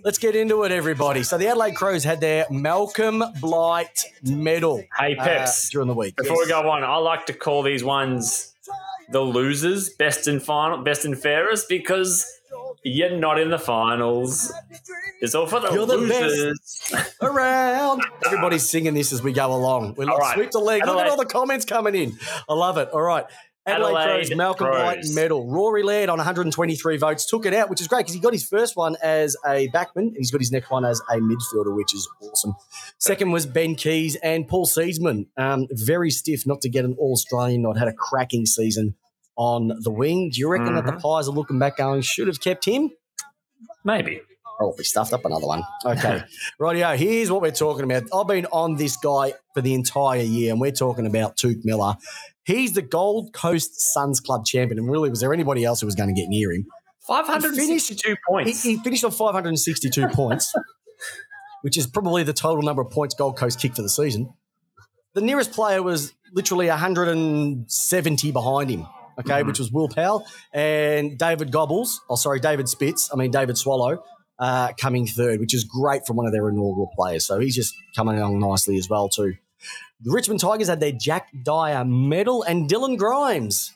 let's 0.04 0.18
get 0.18 0.36
into 0.36 0.64
it, 0.64 0.72
everybody. 0.72 1.22
So 1.22 1.38
the 1.38 1.48
Adelaide 1.48 1.74
Crows 1.74 2.04
had 2.04 2.20
their 2.20 2.44
Malcolm 2.50 3.24
Blight 3.40 4.04
medal 4.22 4.84
Hey, 4.98 5.16
uh, 5.18 5.48
during 5.70 5.88
the 5.88 5.94
week. 5.94 6.16
Before 6.16 6.36
we 6.38 6.46
go 6.46 6.68
on, 6.68 6.84
I 6.84 6.96
like 6.96 7.24
to 7.26 7.32
call 7.32 7.62
these 7.62 7.82
ones 7.82 8.51
the 9.12 9.20
losers, 9.20 9.90
best 9.90 10.26
and 10.26 10.42
final, 10.42 10.78
best 10.78 11.04
and 11.04 11.18
fairest, 11.18 11.68
because 11.68 12.26
you're 12.84 13.16
not 13.16 13.38
in 13.38 13.50
the 13.50 13.58
finals. 13.58 14.52
It's 15.20 15.34
all 15.34 15.46
for 15.46 15.60
the 15.60 15.70
You're 15.72 15.86
the 15.86 15.96
losers. 15.96 16.92
around. 17.22 18.02
Everybody's 18.26 18.68
singing 18.68 18.94
this 18.94 19.12
as 19.12 19.22
we 19.22 19.32
go 19.32 19.54
along. 19.54 19.94
We're 19.94 20.06
like 20.06 20.18
right. 20.18 20.34
sweep 20.34 20.50
the 20.50 20.58
leg. 20.58 20.84
Look 20.84 20.98
at 20.98 21.06
all 21.06 21.16
the 21.16 21.24
comments 21.24 21.64
coming 21.64 21.94
in. 21.94 22.18
I 22.48 22.54
love 22.54 22.78
it. 22.78 22.88
All 22.88 23.02
right. 23.02 23.24
Adelaide, 23.64 23.94
Adelaide 23.94 24.04
Crows, 24.04 24.36
Malcolm 24.36 24.66
Crows. 24.66 25.14
medal. 25.14 25.48
Rory 25.48 25.84
Laird 25.84 26.08
on 26.08 26.18
123 26.18 26.96
votes 26.96 27.24
took 27.24 27.46
it 27.46 27.54
out, 27.54 27.70
which 27.70 27.80
is 27.80 27.86
great 27.86 28.00
because 28.00 28.14
he 28.14 28.18
got 28.18 28.32
his 28.32 28.44
first 28.44 28.76
one 28.76 28.96
as 29.00 29.36
a 29.46 29.68
backman 29.68 30.08
and 30.08 30.16
he's 30.16 30.32
got 30.32 30.40
his 30.40 30.50
next 30.50 30.68
one 30.68 30.84
as 30.84 31.00
a 31.08 31.18
midfielder, 31.18 31.72
which 31.76 31.94
is 31.94 32.08
awesome. 32.20 32.54
Second 32.98 33.30
was 33.30 33.46
Ben 33.46 33.76
Keays 33.76 34.16
and 34.20 34.48
Paul 34.48 34.66
Seedsman. 34.66 35.26
Um, 35.36 35.68
very 35.70 36.10
stiff 36.10 36.44
not 36.44 36.60
to 36.62 36.68
get 36.68 36.84
an 36.84 36.96
All 36.98 37.12
Australian 37.12 37.62
not 37.62 37.78
Had 37.78 37.86
a 37.86 37.92
cracking 37.92 38.46
season 38.46 38.96
on 39.36 39.72
the 39.80 39.90
wing. 39.90 40.30
Do 40.30 40.40
you 40.40 40.48
reckon 40.48 40.74
that 40.74 40.84
the 40.84 40.92
mm-hmm. 40.92 41.00
Pies 41.00 41.28
are 41.28 41.32
looking 41.32 41.58
back 41.58 41.76
going, 41.78 42.02
should 42.02 42.28
have 42.28 42.40
kept 42.40 42.64
him? 42.64 42.90
Maybe. 43.84 44.20
Probably 44.58 44.84
stuffed 44.84 45.12
up 45.12 45.24
another 45.24 45.46
one. 45.46 45.62
Okay. 45.84 46.22
Rightio, 46.60 46.96
here's 46.96 47.30
what 47.30 47.42
we're 47.42 47.50
talking 47.50 47.84
about. 47.84 48.04
I've 48.14 48.28
been 48.28 48.46
on 48.46 48.76
this 48.76 48.96
guy 48.96 49.34
for 49.54 49.60
the 49.60 49.74
entire 49.74 50.20
year, 50.20 50.52
and 50.52 50.60
we're 50.60 50.70
talking 50.70 51.06
about 51.06 51.36
Touk 51.36 51.64
Miller. 51.64 51.96
He's 52.44 52.72
the 52.72 52.82
Gold 52.82 53.32
Coast 53.32 53.80
Suns 53.92 54.20
Club 54.20 54.44
champion. 54.44 54.78
And 54.78 54.90
really, 54.90 55.10
was 55.10 55.20
there 55.20 55.32
anybody 55.32 55.64
else 55.64 55.80
who 55.80 55.86
was 55.86 55.94
going 55.94 56.14
to 56.14 56.20
get 56.20 56.28
near 56.28 56.52
him? 56.52 56.66
562 57.06 58.08
He, 58.08 58.16
points. 58.28 58.62
he 58.62 58.76
finished 58.78 59.04
on 59.04 59.10
562 59.10 60.08
points, 60.12 60.54
which 61.62 61.76
is 61.76 61.86
probably 61.86 62.22
the 62.22 62.32
total 62.32 62.62
number 62.62 62.82
of 62.82 62.90
points 62.90 63.14
Gold 63.14 63.36
Coast 63.36 63.60
kicked 63.60 63.76
for 63.76 63.82
the 63.82 63.88
season. 63.88 64.32
The 65.14 65.20
nearest 65.20 65.52
player 65.52 65.82
was 65.82 66.14
literally 66.32 66.68
170 66.68 68.32
behind 68.32 68.70
him, 68.70 68.86
okay, 69.18 69.42
which 69.42 69.58
was 69.58 69.70
Will 69.72 69.88
Powell 69.88 70.26
and 70.52 71.18
David 71.18 71.50
Gobbles. 71.52 72.00
Oh, 72.08 72.16
sorry, 72.16 72.40
David 72.40 72.68
Spitz. 72.68 73.10
I 73.12 73.16
mean, 73.16 73.30
David 73.30 73.56
Swallow 73.58 74.02
uh, 74.38 74.72
coming 74.80 75.06
third, 75.06 75.40
which 75.40 75.54
is 75.54 75.64
great 75.64 76.06
from 76.06 76.16
one 76.16 76.26
of 76.26 76.32
their 76.32 76.48
inaugural 76.48 76.90
players. 76.96 77.26
So 77.26 77.38
he's 77.38 77.54
just 77.54 77.74
coming 77.94 78.18
along 78.18 78.38
nicely 78.40 78.76
as 78.78 78.88
well, 78.88 79.08
too. 79.08 79.34
The 80.00 80.10
Richmond 80.10 80.40
Tigers 80.40 80.68
had 80.68 80.80
their 80.80 80.90
Jack 80.92 81.28
Dyer 81.44 81.84
medal, 81.84 82.42
and 82.42 82.68
Dylan 82.68 82.96
Grimes 82.98 83.72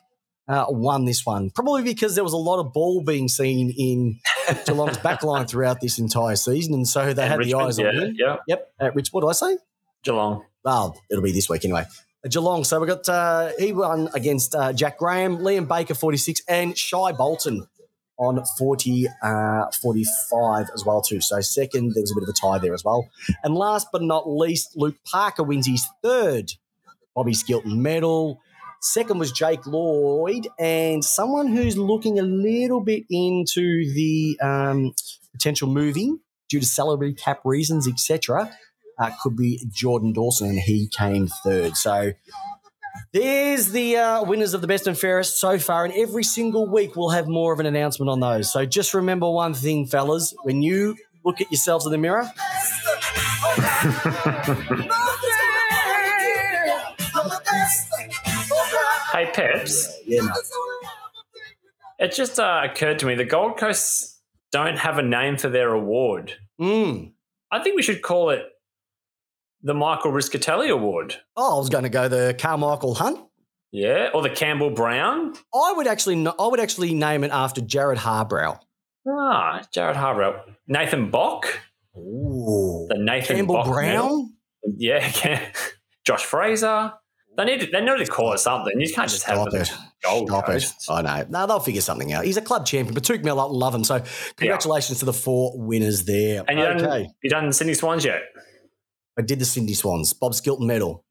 uh, 0.49 0.65
won 0.67 1.05
this 1.05 1.25
one. 1.25 1.49
Probably 1.51 1.83
because 1.83 2.15
there 2.15 2.23
was 2.23 2.33
a 2.33 2.37
lot 2.37 2.59
of 2.59 2.73
ball 2.73 3.01
being 3.01 3.29
seen 3.29 3.73
in 3.77 4.19
Geelong's 4.65 4.97
backline 4.97 5.47
throughout 5.49 5.79
this 5.79 5.99
entire 5.99 6.35
season, 6.35 6.73
and 6.73 6.85
so 6.87 7.13
they 7.13 7.21
And 7.23 7.31
had 7.31 7.39
Richmond, 7.39 7.61
the 7.61 7.65
eyes 7.65 7.79
yeah, 7.79 7.87
on 7.87 7.95
him. 7.95 8.15
yeah. 8.17 8.35
Yep, 8.47 8.71
at 8.81 8.95
Rich. 8.95 9.09
What 9.13 9.21
do 9.21 9.29
I 9.29 9.33
say? 9.33 9.57
Geelong. 10.03 10.43
Well, 10.65 10.99
it'll 11.09 11.23
be 11.23 11.31
this 11.31 11.49
week 11.49 11.63
anyway. 11.63 11.85
Geelong. 12.27 12.63
So 12.63 12.79
we 12.79 12.87
got 12.87 13.07
uh, 13.07 13.51
he 13.57 13.73
won 13.73 14.09
against 14.13 14.55
uh, 14.55 14.73
Jack 14.73 14.97
Graham, 14.97 15.39
Liam 15.39 15.67
Baker, 15.67 15.93
forty 15.93 16.17
six, 16.17 16.41
and 16.47 16.77
Shai 16.77 17.11
Bolton 17.11 17.67
on 18.19 18.43
40, 18.57 19.07
uh, 19.21 19.65
45 19.79 20.69
as 20.73 20.83
well 20.83 21.01
too. 21.01 21.21
So 21.21 21.39
second, 21.41 21.93
there 21.93 22.01
was 22.01 22.11
a 22.11 22.15
bit 22.15 22.23
of 22.23 22.29
a 22.29 22.33
tie 22.33 22.57
there 22.57 22.73
as 22.73 22.83
well. 22.83 23.07
And 23.43 23.53
last 23.53 23.89
but 23.91 24.01
not 24.01 24.27
least, 24.27 24.75
Luke 24.75 24.95
Parker 25.05 25.43
wins 25.43 25.67
his 25.67 25.85
third 26.01 26.51
Bobby 27.15 27.33
Skilton 27.33 27.77
medal. 27.77 28.41
Second 28.81 29.17
was 29.17 29.31
Jake 29.31 29.65
Lloyd, 29.65 30.47
and 30.59 31.03
someone 31.03 31.47
who's 31.47 31.77
looking 31.77 32.19
a 32.19 32.23
little 32.23 32.79
bit 32.79 33.05
into 33.09 33.91
the 33.93 34.37
um, 34.39 34.93
potential 35.31 35.67
moving 35.67 36.19
due 36.47 36.59
to 36.59 36.65
salary 36.65 37.13
cap 37.13 37.41
reasons, 37.43 37.87
etc. 37.87 38.55
Uh, 38.99 39.11
could 39.21 39.35
be 39.35 39.63
Jordan 39.69 40.11
Dawson, 40.13 40.47
and 40.49 40.59
he 40.59 40.87
came 40.87 41.27
third. 41.27 41.75
So 41.77 42.11
there's 43.13 43.71
the 43.71 43.97
uh, 43.97 44.23
winners 44.23 44.53
of 44.53 44.61
the 44.61 44.67
best 44.67 44.87
and 44.87 44.97
fairest 44.97 45.39
so 45.39 45.59
far, 45.59 45.85
and 45.85 45.93
every 45.93 46.23
single 46.23 46.67
week 46.67 46.95
we'll 46.95 47.09
have 47.11 47.27
more 47.27 47.53
of 47.53 47.59
an 47.59 47.65
announcement 47.67 48.09
on 48.09 48.19
those. 48.19 48.51
So 48.51 48.65
just 48.65 48.93
remember 48.93 49.29
one 49.29 49.53
thing, 49.53 49.85
fellas: 49.85 50.33
when 50.43 50.61
you 50.61 50.95
look 51.23 51.39
at 51.41 51.51
yourselves 51.51 51.85
in 51.85 51.91
the 51.91 51.97
mirror, 51.97 52.27
Hey, 59.13 59.31
Peps, 59.33 59.87
Yeah, 60.05 60.21
no. 60.21 60.33
it 61.99 62.13
just 62.13 62.39
uh, 62.39 62.61
occurred 62.69 62.99
to 62.99 63.05
me 63.07 63.15
the 63.15 63.25
Gold 63.25 63.57
Coast 63.57 64.19
don't 64.51 64.77
have 64.77 64.97
a 64.99 65.01
name 65.03 65.37
for 65.37 65.49
their 65.49 65.73
award. 65.73 66.33
Mm. 66.61 67.13
I 67.51 67.63
think 67.63 67.75
we 67.75 67.81
should 67.81 68.01
call 68.01 68.29
it 68.29 68.43
the 69.61 69.73
Michael 69.73 70.11
Rischitelli 70.11 70.69
Award. 70.69 71.17
Oh, 71.35 71.55
I 71.55 71.59
was 71.59 71.69
going 71.69 71.83
to 71.83 71.89
go 71.89 72.07
the 72.07 72.35
Carmichael 72.37 72.95
Hunt. 72.95 73.19
Yeah, 73.71 74.09
or 74.13 74.21
the 74.21 74.29
Campbell 74.29 74.69
Brown. 74.69 75.33
I 75.53 75.73
would 75.75 75.87
actually, 75.87 76.25
I 76.25 76.47
would 76.47 76.59
actually 76.59 76.93
name 76.93 77.23
it 77.23 77.31
after 77.31 77.61
Jarrod 77.61 77.97
Harbrow. 77.97 78.59
Ah, 79.07 79.61
Jarrod 79.75 79.95
Harbrow. 79.95 80.41
Nathan 80.67 81.11
Bock. 81.11 81.59
Ooh. 81.97 82.87
The 82.89 82.97
Nathan 82.97 83.37
Campbell 83.37 83.55
Bock 83.55 83.67
medal. 83.81 84.07
Brown. 84.07 84.33
Yeah, 84.77 85.49
Josh 86.05 86.25
Fraser. 86.25 86.91
They 87.37 87.45
need 87.45 87.61
to, 87.61 87.67
they 87.67 87.79
need 87.79 88.03
to 88.03 88.11
call 88.11 88.33
it 88.33 88.39
something. 88.39 88.73
You 88.81 88.91
can't 88.91 89.09
just 89.09 89.23
have 89.25 89.37
Stop 89.37 89.51
the 89.51 89.61
it. 89.61 89.71
Gold 90.03 90.27
Stop 90.27 90.45
Coast. 90.47 90.89
it. 90.89 90.91
I 90.91 91.01
know. 91.01 91.25
No, 91.29 91.47
they'll 91.47 91.59
figure 91.59 91.81
something 91.81 92.11
out. 92.11 92.25
He's 92.25 92.35
a 92.35 92.41
club 92.41 92.65
champion. 92.65 92.93
But 92.93 93.03
Touk 93.03 93.23
Miller, 93.23 93.47
love 93.47 93.75
him. 93.75 93.83
So 93.83 94.03
congratulations 94.35 94.99
to 94.99 95.05
the 95.05 95.13
four 95.13 95.53
winners 95.55 96.03
there. 96.05 96.43
And 96.47 96.57
you 96.59 96.65
okay. 96.65 96.83
done 96.83 97.07
you 97.21 97.29
done 97.29 97.53
Sydney 97.53 97.75
Swans 97.75 98.03
yet? 98.03 98.23
I 99.17 99.21
did 99.21 99.39
the 99.39 99.45
Cindy 99.45 99.73
Swans, 99.73 100.13
Bob 100.13 100.33
Skilton 100.33 100.67
medal. 100.67 101.03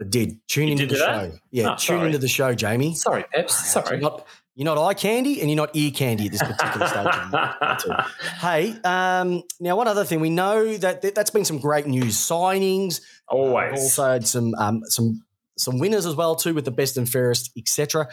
I 0.00 0.04
did. 0.04 0.40
Tune 0.48 0.66
You 0.68 0.72
into 0.72 0.86
did 0.86 0.94
the 0.96 0.98
that? 1.00 1.30
show. 1.32 1.38
Yeah, 1.50 1.64
Oh, 1.66 1.68
tune 1.76 1.78
sorry. 1.98 2.06
into 2.06 2.18
the 2.18 2.28
show, 2.28 2.54
Jamie. 2.54 2.94
Sorry, 2.94 3.24
Peps. 3.32 3.70
Sorry. 3.70 3.96
You're 3.98 4.00
not, 4.00 4.26
you're 4.56 4.64
not 4.64 4.78
eye 4.78 4.94
candy 4.94 5.40
and 5.40 5.48
you're 5.50 5.56
not 5.56 5.70
ear 5.74 5.90
candy 5.92 6.26
at 6.26 6.32
this 6.32 6.42
particular 6.42 6.86
stage. 6.88 7.06
of 7.06 7.30
the 7.30 7.56
year, 7.60 7.76
too. 7.80 7.92
Hey, 8.40 8.76
um, 8.82 9.42
now 9.60 9.76
one 9.76 9.86
other 9.86 10.04
thing, 10.04 10.20
we 10.20 10.30
know 10.30 10.76
that 10.78 11.02
th- 11.02 11.14
that's 11.14 11.30
been 11.30 11.44
some 11.44 11.58
great 11.58 11.86
news 11.86 12.16
signings. 12.16 13.00
Always. 13.28 13.78
also 13.80 14.04
had 14.12 14.26
some 14.26 14.54
um, 14.56 14.82
some 14.86 15.22
some 15.56 15.78
winners 15.78 16.06
as 16.06 16.16
well 16.16 16.34
too 16.34 16.52
with 16.54 16.64
the 16.64 16.70
best 16.72 16.96
and 16.96 17.08
fairest, 17.08 17.52
etc. 17.56 18.08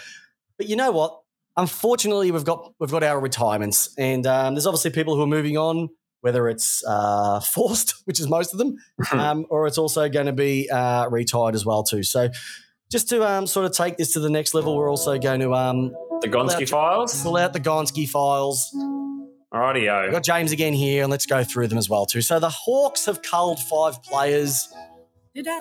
But 0.58 0.68
you 0.68 0.76
know 0.76 0.92
what? 0.92 1.20
Unfortunately, 1.58 2.32
we've 2.32 2.46
got 2.46 2.74
we've 2.80 2.92
got 2.92 3.04
our 3.04 3.20
retirements, 3.20 3.94
and 3.98 4.26
um, 4.28 4.54
there's 4.54 4.68
obviously 4.68 4.92
people 4.92 5.16
who 5.16 5.24
are 5.24 5.28
moving 5.28 5.58
on, 5.58 5.90
whether 6.22 6.48
it's 6.48 6.84
uh, 6.88 7.40
forced, 7.54 7.96
which 8.06 8.20
is 8.20 8.28
most 8.28 8.54
of 8.54 8.60
them, 8.60 8.78
um, 9.12 9.46
or 9.50 9.68
it's 9.68 9.78
also 9.78 10.10
going 10.10 10.28
to 10.28 10.34
be 10.34 10.70
uh, 10.70 11.08
retired 11.10 11.56
as 11.56 11.66
well 11.66 11.84
too. 11.84 12.04
So. 12.04 12.30
Just 12.92 13.08
to 13.08 13.26
um, 13.26 13.48
sort 13.48 13.66
of 13.66 13.72
take 13.72 13.96
this 13.96 14.12
to 14.12 14.20
the 14.20 14.30
next 14.30 14.54
level, 14.54 14.76
we're 14.76 14.90
also 14.90 15.18
going 15.18 15.40
to 15.40 15.56
um, 15.56 15.94
the 16.20 16.28
Gonski 16.28 16.68
files. 16.68 17.24
pull 17.24 17.38
out 17.38 17.54
the 17.54 17.60
Gonski 17.62 18.06
files. 18.06 18.70
We've 20.04 20.12
got 20.12 20.24
James 20.26 20.52
again 20.52 20.74
here, 20.74 21.04
and 21.04 21.10
let's 21.12 21.26
go 21.26 21.44
through 21.44 21.68
them 21.70 21.78
as 21.78 21.90
well 21.90 22.06
too. 22.06 22.22
So 22.22 22.40
the 22.40 22.50
Hawks 22.50 23.06
have 23.06 23.22
culled 23.22 23.60
five 23.60 24.04
players 24.04 24.68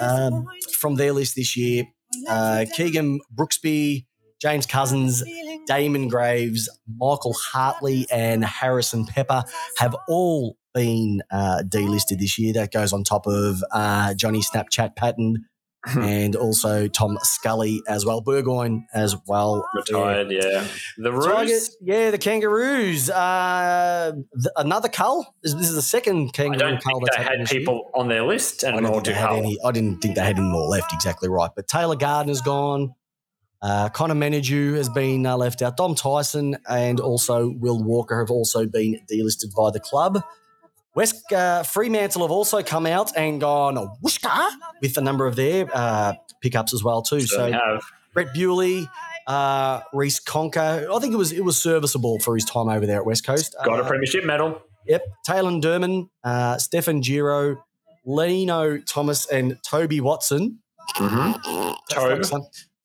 um, 0.01 0.47
from 0.79 0.97
their 0.97 1.13
list 1.13 1.37
this 1.37 1.57
year. 1.57 1.85
Uh, 2.29 2.67
Keegan 2.75 3.21
Brooksby, 3.35 4.07
James 4.41 4.67
Cousins, 4.67 5.23
Damon 5.71 6.09
Greaves, 6.09 6.69
Michael 6.99 7.33
Hartley, 7.33 8.05
and 8.11 8.45
Harrison 8.45 9.07
Pepper 9.07 9.45
have 9.79 9.95
all 10.09 10.57
been 10.75 11.23
uh, 11.31 11.63
delisted 11.65 12.19
this 12.19 12.37
year. 12.41 12.53
That 12.55 12.73
goes 12.73 12.93
on 12.93 13.05
top 13.05 13.29
of 13.29 13.63
uh, 13.71 14.15
Johnny 14.15 14.41
Snapchat 14.41 14.97
Patton 14.97 15.45
and 15.87 16.35
also 16.35 16.89
Tom 16.89 17.19
Scully 17.23 17.81
as 17.89 18.05
well. 18.05 18.21
Burgoyne 18.21 18.85
as 18.93 19.15
well. 19.29 19.65
Retired, 19.75 20.33
yeah. 20.33 20.67
The 20.99 21.11
Tiger- 21.13 21.53
Roos. 21.53 21.77
yeah, 21.81 22.11
the 22.11 22.19
Kangaroos. 22.19 23.09
Uh, 23.09 24.11
th- 24.13 24.53
another 24.57 24.89
cull. 24.89 25.35
This, 25.45 25.55
this 25.55 25.69
is 25.69 25.77
the 25.77 25.83
second 25.83 26.31
I 26.31 26.33
kangaroo 26.33 26.59
don't 26.59 26.83
cull 26.83 26.99
think 26.99 27.05
that's 27.07 27.17
they 27.17 27.23
had 27.23 27.41
this 27.43 27.53
year. 27.53 27.61
people 27.61 27.91
on 27.95 28.09
their 28.09 28.25
list 28.25 28.65
I 28.65 28.71
and 28.71 28.79
don't 28.83 28.91
more 28.91 29.01
to 29.03 29.11
they 29.13 29.17
had 29.17 29.35
any. 29.35 29.57
I 29.65 29.71
didn't 29.71 30.01
think 30.01 30.17
they 30.17 30.21
had 30.23 30.37
any 30.37 30.49
more 30.49 30.67
left. 30.69 30.93
Exactly 30.93 31.29
right. 31.29 31.51
But 31.55 31.69
Taylor 31.69 31.97
Garner's 31.97 32.41
gone. 32.41 32.95
Uh, 33.63 33.89
Connor 33.91 34.15
Menadue 34.15 34.77
has 34.77 34.89
been 34.89 35.27
uh, 35.27 35.37
left 35.37 35.61
out. 35.63 35.77
Dom 35.77 35.95
Tyson 35.95 36.57
and 36.69 36.99
also 37.01 37.51
Will 37.51 37.83
Walker 37.83 38.19
have 38.21 38.31
also 38.31 38.67
been 38.67 39.01
delisted 39.11 39.55
by 39.55 39.71
the 39.71 39.81
club. 39.81 40.23
West 40.95 41.31
uh, 41.33 41.63
Fremantle 41.63 42.23
have 42.23 42.31
also 42.31 42.63
come 42.63 42.87
out 42.87 43.17
and 43.17 43.41
gone 43.41 43.77
whooshka 44.03 44.51
with 44.81 44.97
a 44.97 45.01
number 45.01 45.27
of 45.27 45.37
their 45.37 45.69
uh, 45.73 46.15
pickups 46.41 46.73
as 46.75 46.83
well 46.83 47.03
too. 47.03 47.21
So 47.21 47.37
So 47.37 47.53
have. 47.53 47.83
Brett 48.13 48.35
Bewley, 48.35 48.89
uh, 49.27 49.83
Reece 49.93 50.21
Conca. 50.21 50.89
I 50.93 50.99
think 50.99 51.15
it 51.15 51.17
was 51.17 51.31
it 51.33 51.45
was 51.45 51.63
serviceable 51.63 52.19
for 52.19 52.35
his 52.35 52.45
time 52.45 52.69
over 52.69 52.87
there 52.87 52.97
at 52.99 53.07
West 53.07 53.25
Coast. 53.25 53.55
Got 53.65 53.79
a 53.79 53.85
Uh, 53.85 53.89
premiership 53.89 54.25
medal. 54.25 54.61
Yep. 54.87 55.05
Taylor 55.25 55.51
Derman, 55.53 56.09
uh, 56.25 56.59
Stefan 56.59 57.03
Giro, 57.03 57.63
Lino 58.05 58.79
Thomas, 58.79 59.27
and 59.27 59.59
Tobe 59.63 60.01
Watson. 60.01 60.59
Mm-hmm. 60.97 61.73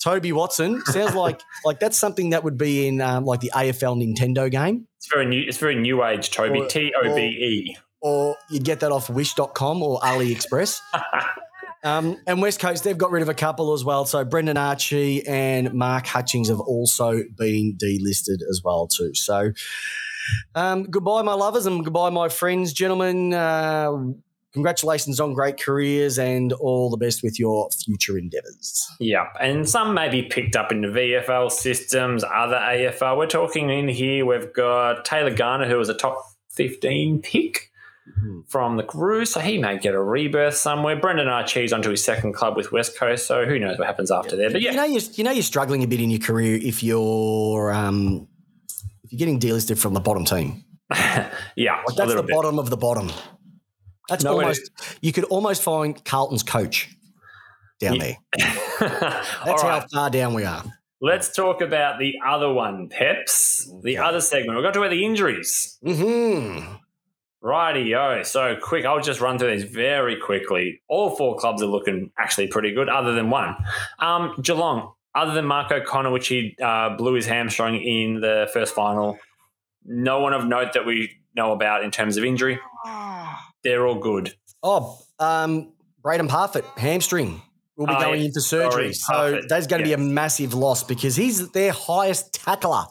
That's 0.06 0.16
Tobe. 0.18 0.24
like 0.24 0.24
some- 0.24 0.34
Tobe 0.34 0.38
Watson 0.38 0.86
sounds 0.86 1.16
like 1.16 1.42
like 1.66 1.80
that's 1.80 1.98
something 1.98 2.30
that 2.32 2.44
would 2.44 2.58
be 2.58 2.88
in 2.88 3.02
um, 3.02 3.26
like 3.26 3.40
the 3.40 3.52
AFL 3.56 3.98
Nintendo 3.98 4.50
game, 4.50 4.88
It's 4.98 5.08
very 5.12 5.26
new. 5.26 5.44
It's 5.48 5.58
very 5.58 5.76
new 5.76 6.04
age. 6.04 6.32
Tobe 6.32 6.68
T 6.70 6.94
O 7.04 7.16
B 7.16 7.22
E. 7.22 7.78
or 8.02 8.36
you'd 8.50 8.64
get 8.64 8.80
that 8.82 8.92
off 8.92 9.10
Wish.com 9.10 9.82
or 9.84 10.00
AliExpress. 10.02 10.80
Um, 11.84 12.18
and 12.26 12.42
West 12.42 12.60
Coast, 12.60 12.84
they've 12.84 12.98
got 12.98 13.12
rid 13.12 13.22
of 13.22 13.30
a 13.30 13.36
couple 13.36 13.72
as 13.74 13.86
well. 13.86 14.06
So 14.06 14.26
Brendan 14.26 14.58
Archie 14.58 15.24
and 15.28 15.72
Mark 15.72 16.08
Hutchings 16.08 16.50
have 16.50 16.60
also 16.60 17.22
been 17.38 17.78
delisted 17.78 18.40
as 18.50 18.62
well 18.64 18.88
too. 18.88 19.14
So 19.14 19.52
um, 20.56 20.86
goodbye, 20.86 21.22
my 21.22 21.36
lovers, 21.36 21.68
and 21.68 21.84
goodbye, 21.84 22.10
my 22.10 22.28
friends, 22.30 22.74
gentlemen. 22.74 23.36
Uh, 23.36 23.92
congratulations 24.56 25.20
on 25.20 25.34
great 25.34 25.60
careers 25.60 26.18
and 26.18 26.52
all 26.54 26.90
the 26.90 26.98
best 26.98 27.22
with 27.22 27.38
your 27.40 27.70
future 27.86 28.18
endeavours. 28.18 28.84
Yeah, 29.00 29.26
and 29.40 29.70
some 29.70 29.94
may 29.94 30.10
be 30.10 30.24
picked 30.24 30.56
up 30.56 30.72
in 30.72 30.82
the 30.82 30.88
VFL 30.88 31.52
systems, 31.52 32.24
other 32.24 32.56
AFL. 32.56 33.18
We're 33.18 33.28
talking 33.28 33.70
in 33.70 33.88
here. 33.88 34.26
We've 34.26 34.52
got 34.54 35.06
Taylor 35.06 35.34
Garner, 35.36 35.68
who 35.68 35.78
was 35.78 35.90
a 35.90 35.94
top 35.94 36.24
fifteen 36.50 37.22
pick 37.22 37.70
from 38.48 38.78
the 38.78 38.84
Crew, 38.84 39.26
so 39.26 39.40
he 39.40 39.58
may 39.58 39.78
get 39.78 39.94
a 39.94 40.02
rebirth 40.02 40.56
somewhere. 40.56 40.96
Brendan 40.96 41.28
Archie's 41.28 41.74
onto 41.74 41.90
his 41.90 42.04
second 42.04 42.34
club 42.34 42.56
with 42.56 42.72
West 42.72 42.98
Coast, 42.98 43.28
so 43.28 43.46
who 43.46 43.60
knows 43.60 43.78
what 43.78 43.88
happens 43.88 44.10
after 44.10 44.36
there. 44.36 44.50
But 44.50 44.62
You 44.62 44.70
yeah, 44.70 44.76
know, 44.76 44.86
you're, 44.86 45.02
you 45.14 45.24
know, 45.24 45.32
you're 45.32 45.44
struggling 45.44 45.84
a 45.84 45.88
bit 45.88 46.00
in 46.00 46.10
your 46.10 46.20
career 46.22 46.56
if 46.62 46.82
you're 46.82 47.74
um, 47.74 48.28
if 49.04 49.12
you're 49.12 49.20
getting 49.20 49.40
delisted 49.40 49.78
from 49.78 49.94
the 49.94 50.00
bottom 50.00 50.24
team. 50.24 50.64
yeah, 51.56 51.82
Like 51.88 51.96
that's 51.98 52.14
the 52.14 52.22
bit. 52.24 52.34
bottom 52.34 52.58
of 52.60 52.70
the 52.70 52.78
bottom. 52.78 53.10
That's 54.10 54.24
No, 54.24 54.34
almost. 54.34 54.72
You 55.02 55.12
could 55.12 55.24
almost 55.26 55.64
find 55.64 56.04
Carlton's 56.06 56.44
coach 56.44 56.90
down 57.80 57.96
Yeah. 57.96 58.04
there. 58.04 58.18
That's 58.80 59.64
right. 59.64 59.82
how 59.82 59.86
far 59.92 60.10
down 60.10 60.34
we 60.34 60.44
are. 60.46 60.64
Let's 61.02 61.36
talk 61.36 61.62
about 61.62 62.00
the 62.00 62.16
other 62.26 62.52
one, 62.52 62.88
Peps. 62.90 63.70
The 63.84 63.98
other 63.98 64.22
segment. 64.22 64.58
We've 64.58 64.64
got 64.64 64.74
to 64.74 64.80
about 64.80 64.92
the 64.92 65.06
injuries. 65.06 65.78
Hmm. 65.86 66.60
Rightio. 67.44 68.26
So 68.26 68.56
quick, 68.60 68.86
I'll 68.86 69.02
just 69.02 69.22
run 69.22 69.38
through 69.38 69.52
these 69.52 69.66
very 69.70 70.16
quickly. 70.20 70.82
All 70.88 71.16
four 71.16 71.38
clubs 71.38 71.62
are 71.62 71.68
looking 71.68 72.12
actually 72.18 72.48
pretty 72.48 72.74
good, 72.74 72.90
other 72.90 73.14
than 73.14 73.30
one. 73.30 73.56
Um, 74.00 74.34
Geelong, 74.42 74.94
other 75.14 75.34
than 75.34 75.46
Mark 75.46 75.72
O'Connor, 75.72 76.10
which 76.12 76.28
he 76.28 76.56
uh, 76.64 76.96
blew 76.98 77.14
his 77.14 77.28
hamstring 77.28 77.76
in 77.82 78.20
the 78.22 78.50
first 78.52 78.74
final, 78.74 79.20
no 79.86 80.22
one 80.22 80.34
of 80.34 80.46
note 80.46 80.74
that 80.74 80.86
we 80.88 81.12
know 81.36 81.52
about 81.52 81.84
in 81.84 81.92
terms 81.92 82.18
of 82.18 82.24
injury. 82.24 82.60
They're 83.66 83.86
all 83.86 83.96
good. 84.00 84.34
Oh, 84.64 84.98
um, 85.20 85.74
Brandan 86.02 86.30
Parfitt 86.30 86.64
hamstring 86.78 87.42
will 87.76 87.88
be 87.88 87.94
Oh, 87.94 88.00
going 88.00 88.22
yeah. 88.22 88.28
into 88.28 88.40
surgery, 88.40 88.94
Sorry, 88.94 89.42
so 89.42 89.48
that's 89.50 89.68
going 89.68 89.84
to 89.84 89.90
yeah. 89.90 89.98
be 89.98 90.02
a 90.02 90.06
massive 90.06 90.54
loss 90.54 90.84
because 90.84 91.18
he's 91.18 91.50
their 91.52 91.74
highest 91.74 92.34
tackler 92.34 92.86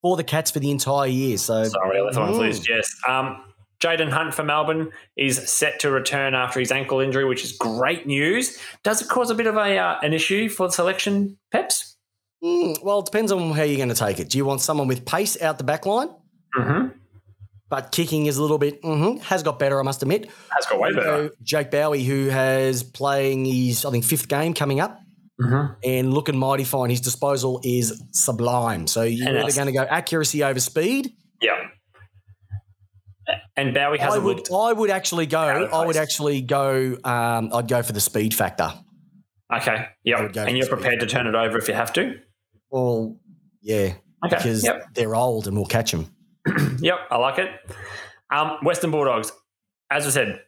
for 0.00 0.16
the 0.16 0.24
Cats 0.24 0.50
for 0.50 0.60
the 0.60 0.70
entire 0.70 1.08
year. 1.08 1.36
So 1.36 1.64
Sorry, 1.64 1.98
I 1.98 2.02
left 2.02 2.16
one 2.16 2.28
on 2.28 2.32
the 2.34 2.38
Mm. 2.38 2.48
list. 2.48 2.68
Yes. 2.68 2.90
Um, 3.06 3.42
Jayden 3.80 4.08
Hunt 4.10 4.32
for 4.32 4.44
Melbourne 4.44 4.90
is 5.16 5.36
set 5.50 5.80
to 5.80 5.90
return 5.90 6.34
after 6.34 6.58
his 6.58 6.72
ankle 6.72 7.00
injury, 7.00 7.24
which 7.26 7.44
is 7.44 7.52
great 7.52 8.06
news. 8.06 8.56
Does 8.82 9.02
it 9.02 9.08
cause 9.08 9.28
a 9.30 9.34
bit 9.34 9.46
of 9.46 9.56
a 9.56 9.76
uh, 9.76 9.98
an 10.02 10.14
issue 10.14 10.48
for 10.48 10.68
the 10.68 10.72
selection, 10.72 11.36
Peps? 11.52 11.96
Mm, 12.42 12.82
well, 12.82 13.00
it 13.00 13.06
depends 13.06 13.30
on 13.32 13.50
how 13.52 13.62
you're 13.62 13.76
going 13.76 13.88
to 13.90 13.94
take 13.94 14.20
it. 14.20 14.30
Do 14.30 14.38
you 14.38 14.44
want 14.46 14.60
someone 14.62 14.86
with 14.88 15.04
pace 15.04 15.40
out 15.42 15.58
the 15.58 15.64
back 15.64 15.84
line? 15.86 16.08
Mm-hmm. 16.56 16.88
But 17.74 17.90
kicking 17.90 18.26
is 18.26 18.36
a 18.36 18.40
little 18.42 18.58
bit 18.58 18.80
mm-hmm, 18.82 19.18
has 19.24 19.42
got 19.42 19.58
better, 19.58 19.80
I 19.80 19.82
must 19.82 20.00
admit. 20.00 20.30
That's 20.52 20.66
got 20.68 20.78
way 20.78 20.92
better. 20.94 21.28
So 21.28 21.30
Jake 21.42 21.72
Bowey, 21.72 22.04
who 22.04 22.28
has 22.28 22.84
playing 22.84 23.46
his 23.46 23.84
I 23.84 23.90
think 23.90 24.04
fifth 24.04 24.28
game 24.28 24.54
coming 24.54 24.78
up, 24.78 25.00
Mm-hmm. 25.42 25.72
and 25.82 26.14
looking 26.14 26.38
mighty 26.38 26.62
fine. 26.62 26.90
His 26.90 27.00
disposal 27.00 27.60
is 27.64 28.00
sublime. 28.12 28.86
So 28.86 29.02
you're 29.02 29.36
either 29.40 29.50
going 29.52 29.66
to 29.66 29.72
go 29.72 29.82
accuracy 29.82 30.44
over 30.44 30.60
speed. 30.60 31.10
Yeah. 31.42 31.56
And 33.56 33.74
Bowey 33.74 33.98
hasn't 33.98 34.22
would, 34.22 34.48
I 34.52 34.72
would 34.72 34.90
actually 34.90 35.26
go. 35.26 35.40
I 35.40 35.84
would 35.86 35.96
actually 35.96 36.40
go. 36.42 36.96
Um, 37.02 37.50
I'd 37.52 37.66
go 37.66 37.82
for 37.82 37.92
the 37.92 38.00
speed 38.00 38.32
factor. 38.34 38.72
okay. 39.52 39.88
Yeah, 40.04 40.18
I 40.18 40.40
and 40.44 40.56
you're 40.56 40.66
speed. 40.66 40.76
prepared 40.76 41.00
to 41.00 41.06
turn 41.06 41.26
it 41.26 41.34
over 41.34 41.58
if 41.58 41.66
you 41.66 41.74
have 41.74 41.92
to. 41.94 42.20
Well, 42.70 43.16
yeah, 43.60 43.94
Okay. 44.24 44.36
because 44.36 44.62
Yep. 44.62 44.94
they're 44.94 45.16
old 45.16 45.48
and 45.48 45.56
we'll 45.56 45.66
catch 45.66 45.90
them. 45.90 46.13
Yep. 46.80 46.98
I 47.10 47.16
like 47.16 47.38
it. 47.38 47.50
Um, 48.30 48.58
Western 48.62 48.90
Bulldogs, 48.90 49.32
as 49.90 50.06
I 50.06 50.10
said, 50.10 50.40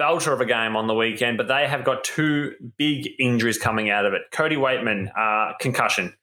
belter 0.00 0.32
of 0.32 0.40
a 0.40 0.46
game 0.46 0.74
on 0.76 0.86
the 0.86 0.94
weekend, 0.94 1.36
but 1.36 1.48
they 1.48 1.68
have 1.68 1.84
got 1.84 2.02
two 2.02 2.54
big 2.76 3.08
injuries 3.18 3.58
coming 3.58 3.90
out 3.90 4.06
of 4.06 4.14
it. 4.14 4.22
Cody 4.32 4.56
Weightman, 4.56 5.10
uh, 5.16 5.52
concussion. 5.60 6.14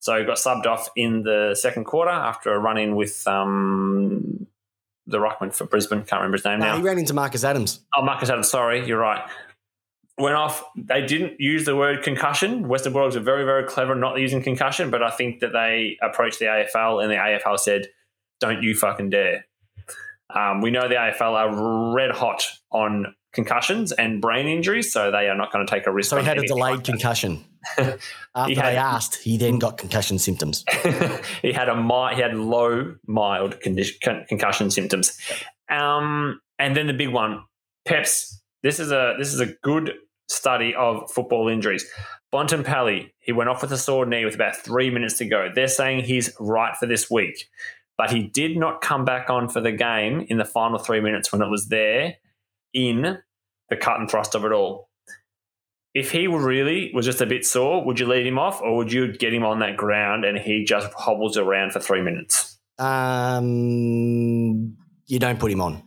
So 0.00 0.18
he 0.18 0.24
got 0.24 0.38
subbed 0.38 0.66
off 0.66 0.88
in 0.96 1.22
the 1.22 1.54
second 1.60 1.84
quarter 1.84 2.10
after 2.10 2.52
a 2.52 2.58
run 2.58 2.78
in 2.78 2.96
with 2.96 3.24
um, 3.28 4.46
the 5.06 5.18
Rockman 5.18 5.54
for 5.54 5.64
Brisbane. 5.66 6.00
Can't 6.02 6.20
remember 6.20 6.38
his 6.38 6.44
name 6.44 6.58
No, 6.58 6.66
now. 6.66 6.76
he 6.78 6.82
ran 6.82 6.98
into 6.98 7.14
Marcus 7.14 7.44
Adams. 7.44 7.80
Oh, 7.96 8.02
Marcus 8.02 8.28
Adams, 8.30 8.48
sorry, 8.48 8.84
you're 8.84 8.98
right. 8.98 9.22
Went 10.18 10.34
off. 10.34 10.64
They 10.76 11.06
didn't 11.06 11.40
use 11.40 11.64
the 11.64 11.76
word 11.76 12.02
concussion. 12.02 12.66
Western 12.66 12.92
Bulldogs 12.92 13.14
are 13.16 13.20
very, 13.20 13.44
very 13.44 13.64
clever 13.64 13.94
not 13.94 14.18
using 14.18 14.42
concussion, 14.42 14.90
but 14.90 15.02
I 15.02 15.10
think 15.10 15.40
that 15.40 15.52
they 15.52 15.98
approached 16.02 16.38
the 16.40 16.46
AFL 16.46 17.02
and 17.02 17.10
the 17.10 17.16
AFL 17.16 17.58
said, 17.58 17.86
don't 18.42 18.62
you 18.62 18.74
fucking 18.74 19.10
dare. 19.10 19.46
Um, 20.34 20.60
we 20.60 20.70
know 20.70 20.88
the 20.88 20.94
AFL 20.94 21.32
are 21.32 21.94
red 21.94 22.10
hot 22.10 22.44
on 22.70 23.14
concussions 23.32 23.92
and 23.92 24.20
brain 24.20 24.46
injuries, 24.46 24.92
so 24.92 25.10
they 25.10 25.28
are 25.28 25.36
not 25.36 25.52
going 25.52 25.66
to 25.66 25.70
take 25.70 25.86
a 25.86 25.92
risk. 25.92 26.10
So 26.10 26.18
he 26.18 26.24
had 26.24 26.38
a 26.38 26.46
delayed 26.46 26.76
like 26.76 26.84
concussion. 26.84 27.44
After 27.78 27.98
He 28.48 28.54
had- 28.54 28.72
they 28.72 28.76
asked, 28.76 29.16
he 29.22 29.36
then 29.36 29.58
got 29.58 29.78
concussion 29.78 30.18
symptoms. 30.18 30.64
he 31.42 31.52
had 31.52 31.68
a 31.68 32.10
he 32.14 32.20
had 32.20 32.34
low 32.34 32.94
mild 33.06 33.60
condition, 33.60 33.96
con- 34.02 34.24
concussion 34.28 34.70
symptoms. 34.70 35.18
Um, 35.70 36.40
and 36.58 36.76
then 36.76 36.86
the 36.86 36.94
big 36.94 37.08
one, 37.10 37.44
Peps. 37.84 38.40
This 38.62 38.78
is 38.78 38.92
a 38.92 39.16
this 39.18 39.32
is 39.34 39.40
a 39.40 39.46
good 39.62 39.92
study 40.28 40.74
of 40.74 41.10
football 41.10 41.48
injuries. 41.48 41.84
Bontempelli, 42.32 43.10
he 43.18 43.32
went 43.32 43.50
off 43.50 43.60
with 43.60 43.72
a 43.72 43.76
sore 43.76 44.06
knee 44.06 44.24
with 44.24 44.34
about 44.34 44.56
three 44.56 44.88
minutes 44.88 45.18
to 45.18 45.26
go. 45.26 45.50
They're 45.54 45.68
saying 45.68 46.04
he's 46.04 46.32
right 46.40 46.74
for 46.76 46.86
this 46.86 47.10
week, 47.10 47.46
but 47.96 48.10
he 48.10 48.22
did 48.22 48.56
not 48.56 48.80
come 48.80 49.04
back 49.04 49.30
on 49.30 49.48
for 49.48 49.60
the 49.60 49.72
game 49.72 50.26
in 50.28 50.38
the 50.38 50.44
final 50.44 50.78
three 50.78 51.00
minutes 51.00 51.32
when 51.32 51.42
it 51.42 51.48
was 51.48 51.68
there 51.68 52.16
in 52.72 53.18
the 53.68 53.76
cut 53.76 54.00
and 54.00 54.10
thrust 54.10 54.34
of 54.34 54.44
it 54.44 54.52
all. 54.52 54.88
If 55.94 56.10
he 56.10 56.26
really 56.26 56.90
was 56.94 57.04
just 57.04 57.20
a 57.20 57.26
bit 57.26 57.44
sore, 57.44 57.84
would 57.84 58.00
you 58.00 58.06
lead 58.06 58.26
him 58.26 58.38
off 58.38 58.62
or 58.62 58.76
would 58.76 58.92
you 58.92 59.12
get 59.12 59.34
him 59.34 59.44
on 59.44 59.58
that 59.58 59.76
ground 59.76 60.24
and 60.24 60.38
he 60.38 60.64
just 60.64 60.90
hobbles 60.94 61.36
around 61.36 61.72
for 61.72 61.80
three 61.80 62.00
minutes? 62.00 62.58
Um, 62.78 64.76
you 65.06 65.18
don't 65.18 65.38
put 65.38 65.52
him 65.52 65.60
on. 65.60 65.82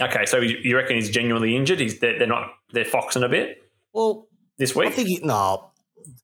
Okay, 0.00 0.26
so 0.26 0.38
you 0.38 0.58
you 0.62 0.76
reckon 0.76 0.96
he's 0.96 1.10
genuinely 1.10 1.56
injured? 1.56 1.80
He's 1.80 1.98
they're, 1.98 2.18
they're 2.18 2.28
not 2.28 2.50
they're 2.72 2.84
foxing 2.84 3.22
a 3.22 3.28
bit 3.28 3.58
Well, 3.92 4.28
this 4.58 4.76
week, 4.76 4.88
I 4.88 4.90
think 4.90 5.08
he, 5.08 5.20
no. 5.22 5.70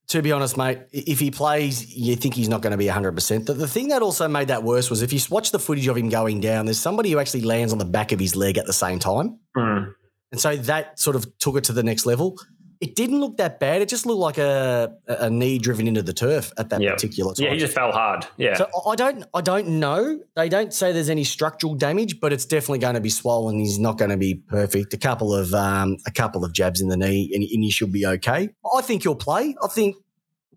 To 0.08 0.22
be 0.22 0.32
honest, 0.32 0.56
mate, 0.56 0.80
if 0.92 1.18
he 1.18 1.30
plays, 1.30 1.94
you 1.96 2.16
think 2.16 2.34
he's 2.34 2.48
not 2.48 2.60
going 2.60 2.72
to 2.72 2.76
be 2.76 2.86
100%. 2.86 3.46
The, 3.46 3.54
the 3.54 3.66
thing 3.66 3.88
that 3.88 4.02
also 4.02 4.28
made 4.28 4.48
that 4.48 4.62
worse 4.62 4.90
was 4.90 5.00
if 5.02 5.12
you 5.12 5.20
watch 5.30 5.52
the 5.52 5.58
footage 5.58 5.86
of 5.86 5.96
him 5.96 6.08
going 6.08 6.40
down, 6.40 6.66
there's 6.66 6.78
somebody 6.78 7.10
who 7.10 7.18
actually 7.18 7.42
lands 7.42 7.72
on 7.72 7.78
the 7.78 7.84
back 7.84 8.12
of 8.12 8.20
his 8.20 8.36
leg 8.36 8.58
at 8.58 8.66
the 8.66 8.72
same 8.72 8.98
time. 8.98 9.38
Hmm. 9.56 9.84
And 10.30 10.40
so 10.40 10.56
that 10.56 10.98
sort 10.98 11.16
of 11.16 11.26
took 11.38 11.56
it 11.56 11.64
to 11.64 11.72
the 11.72 11.82
next 11.82 12.06
level. 12.06 12.38
It 12.82 12.96
didn't 12.96 13.20
look 13.20 13.36
that 13.36 13.60
bad. 13.60 13.80
It 13.80 13.88
just 13.88 14.06
looked 14.06 14.18
like 14.18 14.38
a, 14.38 14.92
a 15.06 15.30
knee 15.30 15.58
driven 15.58 15.86
into 15.86 16.02
the 16.02 16.12
turf 16.12 16.52
at 16.58 16.68
that 16.70 16.80
Yeah. 16.82 16.92
particular 16.92 17.32
time. 17.32 17.46
Yeah, 17.46 17.52
he 17.52 17.58
just 17.60 17.74
fell 17.74 17.92
hard. 17.92 18.26
Yeah, 18.36 18.54
So 18.56 18.66
I- 18.86 18.96
don't, 18.96 19.24
I 19.32 19.40
don't 19.40 19.68
know. 19.78 20.18
They 20.34 20.48
don't 20.48 20.74
say 20.74 20.90
there's 20.92 21.08
any 21.08 21.22
structural 21.22 21.74
damage, 21.76 22.18
but 22.20 22.32
it's 22.32 22.44
definitely 22.44 22.80
going 22.80 22.94
to 22.96 23.00
be 23.00 23.08
swollen. 23.08 23.58
He's 23.60 23.78
not 23.78 23.98
going 23.98 24.10
to 24.10 24.16
be 24.16 24.34
perfect. 24.34 24.92
A 24.94 24.98
couple 24.98 25.32
of, 25.32 25.54
um, 25.54 25.96
a 26.06 26.10
couple 26.10 26.44
of 26.44 26.52
jabs 26.52 26.80
in 26.80 26.88
the 26.88 26.96
knee, 26.96 27.30
and, 27.32 27.42
and 27.44 27.62
he 27.64 27.70
should 27.70 27.92
be 27.92 28.04
okay. 28.04 28.50
I 28.76 28.82
think 28.82 29.04
he'll 29.04 29.14
play. 29.14 29.54
I 29.62 29.68
think 29.68 29.94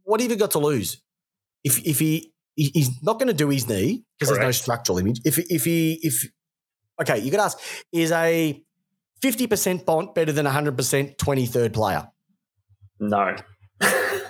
what 0.03 0.19
have 0.19 0.32
you 0.32 0.36
got 0.36 0.51
to 0.51 0.59
lose? 0.59 0.99
If 1.63 1.86
if 1.86 1.99
he 1.99 2.34
he- 2.55 2.71
he's 2.73 2.89
not 3.03 3.19
going 3.19 3.28
to 3.28 3.34
do 3.34 3.49
his 3.49 3.67
knee 3.69 4.03
because 4.17 4.34
there's 4.34 4.43
no 4.43 4.51
structural 4.51 4.97
image. 4.97 5.19
If 5.26 5.38
if 5.38 5.63
he 5.65 5.99
if 6.01 6.28
okay, 7.01 7.19
you 7.19 7.30
could 7.30 7.39
ask 7.39 7.59
is 7.91 8.11
a 8.11 8.61
fifty 9.21 9.45
percent 9.47 9.86
bond 9.86 10.13
better 10.15 10.32
than 10.32 10.45
a 10.47 10.51
hundred 10.51 10.76
percent 10.78 11.17
twenty 11.19 11.45
third 11.45 11.73
player? 11.73 12.07
No. 13.00 13.36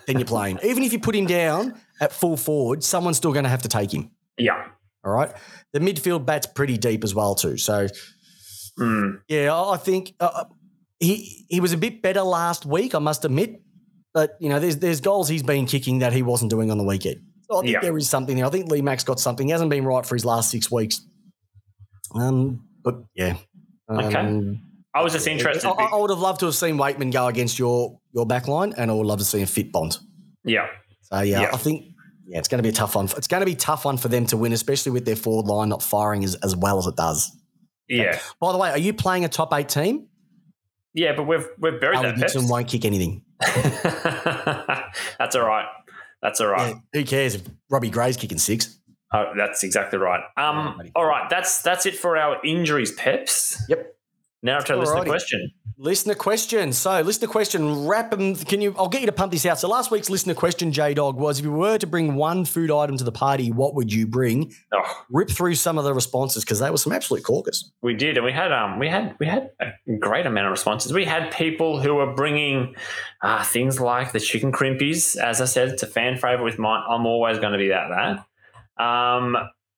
Then 0.08 0.20
you're 0.20 0.26
playing. 0.28 0.60
Even 0.64 0.84
if 0.84 0.94
you 0.94 1.00
put 1.00 1.16
him 1.16 1.26
down 1.26 1.80
at 2.00 2.12
full 2.14 2.38
forward, 2.38 2.84
someone's 2.84 3.18
still 3.18 3.34
going 3.34 3.44
to 3.46 3.50
have 3.50 3.64
to 3.64 3.68
take 3.70 3.92
him. 3.92 4.12
Yeah. 4.38 4.68
All 5.04 5.12
right. 5.12 5.32
The 5.74 5.80
midfield 5.80 6.26
bat's 6.28 6.46
pretty 6.46 6.78
deep 6.78 7.04
as 7.04 7.16
well 7.16 7.34
too. 7.34 7.58
So 7.58 7.88
Hmm. 8.78 9.12
yeah, 9.28 9.56
I 9.58 9.78
think 9.78 10.14
uh, 10.20 10.44
he 11.00 11.46
he 11.50 11.60
was 11.60 11.74
a 11.74 11.78
bit 11.78 12.02
better 12.04 12.22
last 12.22 12.66
week. 12.66 12.94
I 12.94 13.00
must 13.00 13.24
admit, 13.26 13.62
but 14.14 14.36
you 14.40 14.50
know, 14.50 14.60
there's 14.60 14.78
there's 14.78 15.02
goals 15.02 15.28
he's 15.30 15.44
been 15.44 15.66
kicking 15.66 16.00
that 16.00 16.14
he 16.14 16.22
wasn't 16.22 16.52
doing 16.52 16.70
on 16.72 16.78
the 16.78 16.84
weekend. 16.84 17.22
So 17.50 17.58
I 17.58 17.62
think 17.62 17.74
Yeah. 17.74 17.80
there 17.82 17.98
is 17.98 18.08
something 18.10 18.36
there. 18.36 18.46
I 18.46 18.50
think 18.50 18.70
Lee 18.70 18.82
Mack's 18.82 19.04
got 19.06 19.20
something. 19.20 19.48
He 19.48 19.52
hasn't 19.52 19.70
been 19.72 19.86
right 19.86 20.06
for 20.06 20.14
his 20.16 20.26
last 20.26 20.52
six 20.52 20.70
weeks. 20.70 21.02
Um, 22.14 22.68
but 22.84 22.96
yeah. 23.16 23.38
Okay. 23.90 24.60
I 24.96 25.04
was 25.04 25.14
just 25.14 25.28
interested. 25.28 25.68
I, 25.68 25.72
I 25.72 25.96
would 25.98 26.10
have 26.10 26.20
loved 26.20 26.40
to 26.40 26.46
have 26.46 26.56
seen 26.56 26.78
Weightman 26.78 27.12
go 27.12 27.28
against 27.28 27.60
your 27.60 28.00
your 28.14 28.26
back 28.26 28.48
line, 28.48 28.74
and 28.78 28.90
I 28.90 28.94
would 28.94 29.06
love 29.06 29.20
to 29.20 29.26
see 29.26 29.42
a 29.42 29.46
fit 29.46 29.72
Bond. 29.72 29.98
yeah. 30.44 30.68
So 31.02 31.20
yeah, 31.22 31.42
Yeah. 31.42 31.50
I 31.54 31.58
think 31.58 31.86
yeah, 32.28 32.40
it's 32.40 32.48
going 32.48 32.58
to 32.60 32.64
be 32.64 32.70
a 32.70 32.72
tough 32.72 32.96
one. 32.96 33.06
It's 33.18 33.28
going 33.28 33.42
to 33.42 33.46
be 33.46 33.52
a 33.52 33.56
tough 33.58 33.86
one 33.86 33.98
for 33.98 34.08
them 34.08 34.26
to 34.28 34.38
win, 34.38 34.54
especially 34.54 34.92
with 34.94 35.06
their 35.06 35.16
forward 35.16 35.46
line 35.46 35.70
not 35.70 35.84
firing 35.84 36.24
as, 36.24 36.34
as 36.36 36.56
well 36.56 36.80
as 36.80 36.88
it 36.88 36.96
does. 36.96 37.32
Yeah. 37.88 38.18
By 38.40 38.52
the 38.52 38.58
way, 38.58 38.72
are 38.72 38.78
you 38.80 38.94
playing 38.94 39.26
a 39.26 39.30
top 39.30 39.54
eight 39.54 39.70
team? 39.70 40.08
Yeah, 40.96 41.14
but 41.16 41.24
we've 41.28 41.46
we've 41.60 41.80
buried 41.80 41.98
Ali 41.98 42.08
that. 42.12 42.18
Dixon 42.18 42.48
won't 42.48 42.68
kick 42.68 42.86
anything. 42.86 43.22
That's 45.20 45.36
all 45.36 45.46
right. 45.46 45.68
That's 46.22 46.42
all 46.42 46.48
right. 46.48 46.76
Yeah, 46.94 47.00
who 47.02 47.06
cares 47.06 47.36
if 47.36 47.44
Robbie 47.70 47.90
Gray's 47.90 48.18
kicking 48.18 48.38
six? 48.40 48.80
Oh, 49.14 49.32
that's 49.38 49.64
exactly 49.64 50.00
right. 50.00 50.22
Um, 50.36 50.82
all 50.96 51.06
right, 51.06 51.30
that's 51.30 51.62
that's 51.62 51.86
it 51.86 51.96
for 51.96 52.18
our 52.18 52.38
injuries, 52.44 52.92
Peps. 52.92 53.64
Yep. 53.70 53.95
Now 54.46 54.60
to 54.60 54.78
listen 54.78 54.96
to 54.96 55.02
Alrighty. 55.02 55.08
question. 55.08 55.52
Listener 55.78 56.14
question. 56.14 56.72
So, 56.72 57.02
listener 57.02 57.28
question. 57.28 57.86
Wrap 57.88 58.12
them. 58.12 58.36
Can 58.36 58.62
you? 58.62 58.76
I'll 58.78 58.88
get 58.88 59.02
you 59.02 59.08
to 59.08 59.12
pump 59.12 59.32
this 59.34 59.46
out. 59.46 59.60
So, 59.60 59.68
last 59.68 59.90
week's 59.90 60.10
listener 60.10 60.36
question, 60.36 60.72
J 60.72 60.94
Dog, 60.94 61.18
was: 61.18 61.40
If 61.40 61.46
you 61.46 61.52
were 61.52 61.80
to 61.80 61.88
bring 61.88 62.16
one 62.16 62.46
food 62.46 62.70
item 62.72 62.96
to 62.98 63.04
the 63.04 63.12
party, 63.12 63.52
what 63.52 63.74
would 63.74 63.92
you 63.92 64.06
bring? 64.08 64.54
Oh, 64.72 65.04
Rip 65.10 65.30
through 65.32 65.56
some 65.56 65.78
of 65.80 65.84
the 65.84 65.94
responses 65.94 66.46
because 66.46 66.60
they 66.60 66.70
were 66.70 66.78
some 66.78 66.94
absolute 66.94 67.24
corkers. 67.24 67.74
we 67.82 67.94
did, 67.96 68.16
and 68.18 68.26
we 68.26 68.32
had 68.32 68.54
um 68.54 68.80
we 68.80 68.88
had 68.88 69.16
we 69.20 69.26
had 69.26 69.50
a 69.60 69.74
great 70.00 70.28
amount 70.28 70.46
of 70.46 70.52
responses. 70.52 70.94
We 70.94 71.06
had 71.06 71.32
people 71.32 71.82
who 71.82 71.96
were 71.96 72.14
bringing 72.14 72.76
uh, 73.24 73.44
things 73.44 73.82
like 73.82 74.12
the 74.12 74.20
chicken 74.20 74.52
crimpies. 74.54 75.18
As 75.18 75.42
I 75.42 75.46
said, 75.46 75.70
it's 75.70 75.84
a 75.84 75.88
fan 75.88 76.16
favorite 76.18 76.46
with 76.46 76.60
mine. 76.60 76.84
I'm 76.88 77.06
always 77.08 77.40
going 77.40 77.54
to 77.54 77.58
be 77.60 77.70
that 77.70 77.88
that. 78.78 78.84
Um, 78.84 79.36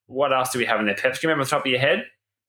what 0.07 0.31
else 0.31 0.51
do 0.51 0.59
we 0.59 0.65
have 0.65 0.79
in 0.79 0.85
there, 0.85 0.95
Peps? 0.95 1.19
Do 1.19 1.27
you 1.27 1.29
remember 1.29 1.45
the 1.45 1.49
top 1.49 1.65
of 1.65 1.71
your 1.71 1.79
head? 1.79 2.05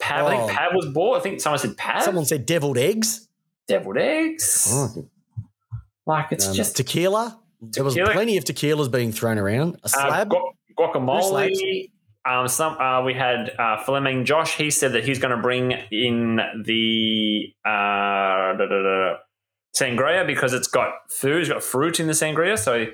Pav, 0.09 0.27
I 0.27 0.35
Oh. 0.35 0.47
think 0.47 0.59
Pav 0.59 0.71
was 0.75 0.87
bought. 0.87 1.17
I 1.19 1.21
think 1.21 1.41
someone 1.41 1.59
said 1.59 1.77
Pav. 1.77 2.03
Someone 2.03 2.25
said 2.25 2.47
deviled 2.47 2.79
eggs, 2.79 3.29
deviled 3.67 3.99
eggs. 3.99 4.73
Like 6.07 6.33
it's 6.33 6.49
Um, 6.49 6.55
just 6.55 6.77
tequila. 6.77 7.39
There 7.61 7.85
was 7.85 7.95
plenty 7.95 8.37
of 8.39 8.45
tequilas 8.45 8.91
being 8.91 9.13
thrown 9.13 9.37
around. 9.39 9.75
A 9.83 9.87
Uh, 9.87 9.89
slab. 9.89 10.31
gu- 10.31 10.53
guacamole. 10.79 11.91
Um, 12.25 12.47
some 12.49 12.77
uh, 12.79 13.03
we 13.03 13.15
had 13.15 13.53
uh, 13.59 13.83
Fleming 13.85 14.25
Josh. 14.25 14.57
He 14.57 14.71
said 14.71 14.93
that 14.93 15.05
he's 15.05 15.19
going 15.19 15.35
to 15.35 15.41
bring 15.43 15.73
in 15.91 16.37
the 16.65 17.53
uh, 17.65 17.69
da, 17.69 18.55
da, 18.57 18.67
da, 18.83 19.17
sangria 19.77 20.27
because 20.27 20.53
it's 20.53 20.69
got 20.69 20.91
food, 21.11 21.41
it's 21.41 21.49
got 21.49 21.63
fruit 21.63 22.01
in 22.01 22.07
the 22.07 22.13
sangria, 22.13 22.59
so 22.59 22.87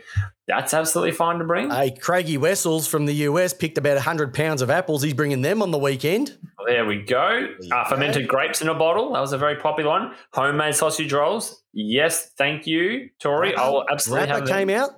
that's 0.47 0.75
absolutely 0.75 1.13
fine 1.13 1.39
to 1.39 1.45
bring. 1.45 1.71
Hey, 1.71 1.91
Craigie 1.93 2.37
Wessels 2.37 2.87
from 2.87 3.07
the 3.07 3.15
US 3.29 3.55
picked 3.55 3.79
about 3.79 3.95
100 3.95 4.35
pounds 4.35 4.61
of 4.63 4.71
apples. 4.71 5.03
He's 5.03 5.15
bringing 5.15 5.43
them 5.43 5.63
on 5.63 5.71
the 5.71 5.79
weekend. 5.79 6.37
there 6.67 6.85
we 6.85 7.03
go. 7.03 7.49
you 7.61 7.69
Uh, 7.75 7.85
go. 7.85 7.91
fermented 7.91 8.29
grapes 8.29 8.61
in 8.61 8.69
a 8.69 8.75
bottle. 8.75 9.13
That 9.15 9.21
was 9.21 9.33
a 9.33 9.39
very 9.39 9.57
popular 9.57 9.91
one. 9.91 10.13
Homemade 10.33 10.75
sausage 10.75 11.13
rolls. 11.13 11.63
Yes, 11.73 12.31
thank 12.37 12.67
you, 12.67 13.09
Tori. 13.21 13.55
I 13.55 13.69
will 13.69 13.85
absolutely 13.91 14.27
Rapper 14.29 14.39
have 14.41 14.47
them. 14.49 14.57
came 14.69 14.71
out. 14.71 14.91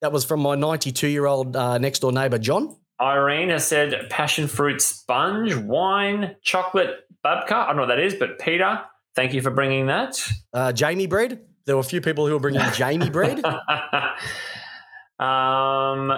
That 0.00 0.12
was 0.12 0.24
from 0.24 0.40
my 0.40 0.54
92 0.54 1.08
year 1.08 1.26
old 1.26 1.56
uh, 1.56 1.78
next 1.78 2.00
door 2.00 2.12
neighbor, 2.12 2.38
John. 2.38 2.76
Irene 3.00 3.48
has 3.48 3.66
said 3.66 4.08
passion 4.10 4.46
fruit 4.46 4.80
sponge, 4.80 5.54
wine, 5.56 6.36
chocolate 6.42 7.00
babka. 7.24 7.52
I 7.52 7.66
don't 7.68 7.76
know 7.76 7.82
what 7.82 7.88
that 7.88 7.98
is, 7.98 8.14
but 8.14 8.38
Peter, 8.38 8.80
thank 9.16 9.32
you 9.34 9.42
for 9.42 9.50
bringing 9.50 9.86
that. 9.86 10.20
Uh, 10.52 10.72
Jamie 10.72 11.06
bread. 11.06 11.40
There 11.66 11.76
were 11.76 11.80
a 11.80 11.84
few 11.84 12.00
people 12.00 12.26
who 12.26 12.34
were 12.34 12.40
bringing 12.40 12.60
Jamie 12.74 13.10
bread. 13.10 13.42
um, 15.18 16.12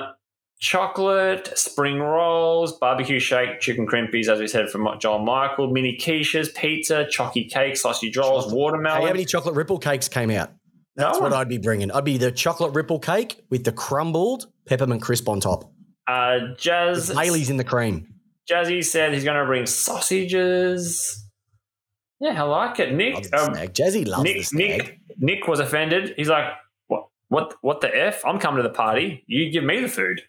chocolate, 0.59 1.57
spring 1.59 1.99
rolls, 2.01 2.77
barbecue 2.79 3.19
shake, 3.21 3.61
chicken 3.61 3.87
crimpies, 3.87 4.29
as 4.29 4.41
we 4.41 4.47
said 4.49 4.71
from 4.71 4.89
John 4.99 5.25
Michael, 5.25 5.71
mini 5.71 5.97
quiches, 6.01 6.55
pizza, 6.55 7.07
chocky 7.11 7.49
cake, 7.51 7.77
sausage 7.77 8.17
rolls, 8.17 8.51
Hey, 8.51 8.57
watermelon. 8.57 9.03
how 9.03 9.07
many 9.09 9.25
chocolate 9.25 9.55
ripple 9.55 9.79
cakes 9.79 10.09
came 10.09 10.31
out? 10.31 10.51
That's 10.97 11.19
No. 11.19 11.25
what 11.25 11.33
I'd 11.35 11.49
be 11.49 11.59
bringing. 11.59 11.91
I'd 11.93 12.05
be 12.05 12.17
the 12.17 12.33
chocolate 12.33 12.75
ripple 12.75 12.99
cake 12.99 13.37
with 13.51 13.65
the 13.65 13.73
crumbled 13.73 14.47
peppermint 14.67 15.03
crisp 15.03 15.29
on 15.29 15.41
top. 15.41 15.71
uh, 16.09 16.39
Jazz, 16.57 17.11
Bailey's 17.13 17.51
in 17.51 17.57
the 17.59 17.65
cream. 17.65 18.07
Jazzy 18.51 18.83
said 18.85 19.13
he's 19.13 19.25
going 19.25 19.37
to 19.39 19.45
bring 19.45 19.67
sausages. 19.67 21.23
Yeah, 22.21 22.43
I 22.43 22.47
like 22.47 22.79
it. 22.81 22.93
Nick, 22.95 23.17
um. 23.35 23.55
Jazzy 23.55 24.07
loves 24.07 24.25
Nick. 24.25 24.53
Nick, 24.53 25.01
Nick 25.19 25.49
was 25.49 25.61
offended. 25.61 26.15
He's 26.17 26.29
like, 26.29 26.47
"What? 26.87 27.09
What? 27.29 27.55
What 27.61 27.81
the 27.83 27.89
f? 27.95 28.25
I'm 28.25 28.39
coming 28.39 28.57
to 28.59 28.63
the 28.63 28.75
party. 28.75 29.23
You 29.27 29.51
give 29.51 29.65
me 29.65 29.81
the 29.81 29.89
food." 29.89 30.23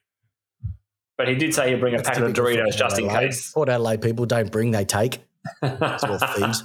But 1.17 1.27
he 1.27 1.35
did 1.35 1.53
say 1.53 1.71
he'd 1.71 1.79
bring 1.79 1.93
a 1.95 1.97
That's 1.97 2.09
packet 2.09 2.23
of 2.25 2.33
Doritos 2.33 2.77
just 2.77 2.99
in 2.99 3.09
case. 3.09 3.51
Port 3.51 3.69
Adelaide 3.69 4.01
people 4.03 4.25
don't 4.27 4.51
bring, 4.51 4.69
they 4.69 4.85
take. 4.85 5.23
It's 5.63 6.03
all 6.03 6.19
thieves. 6.35 6.63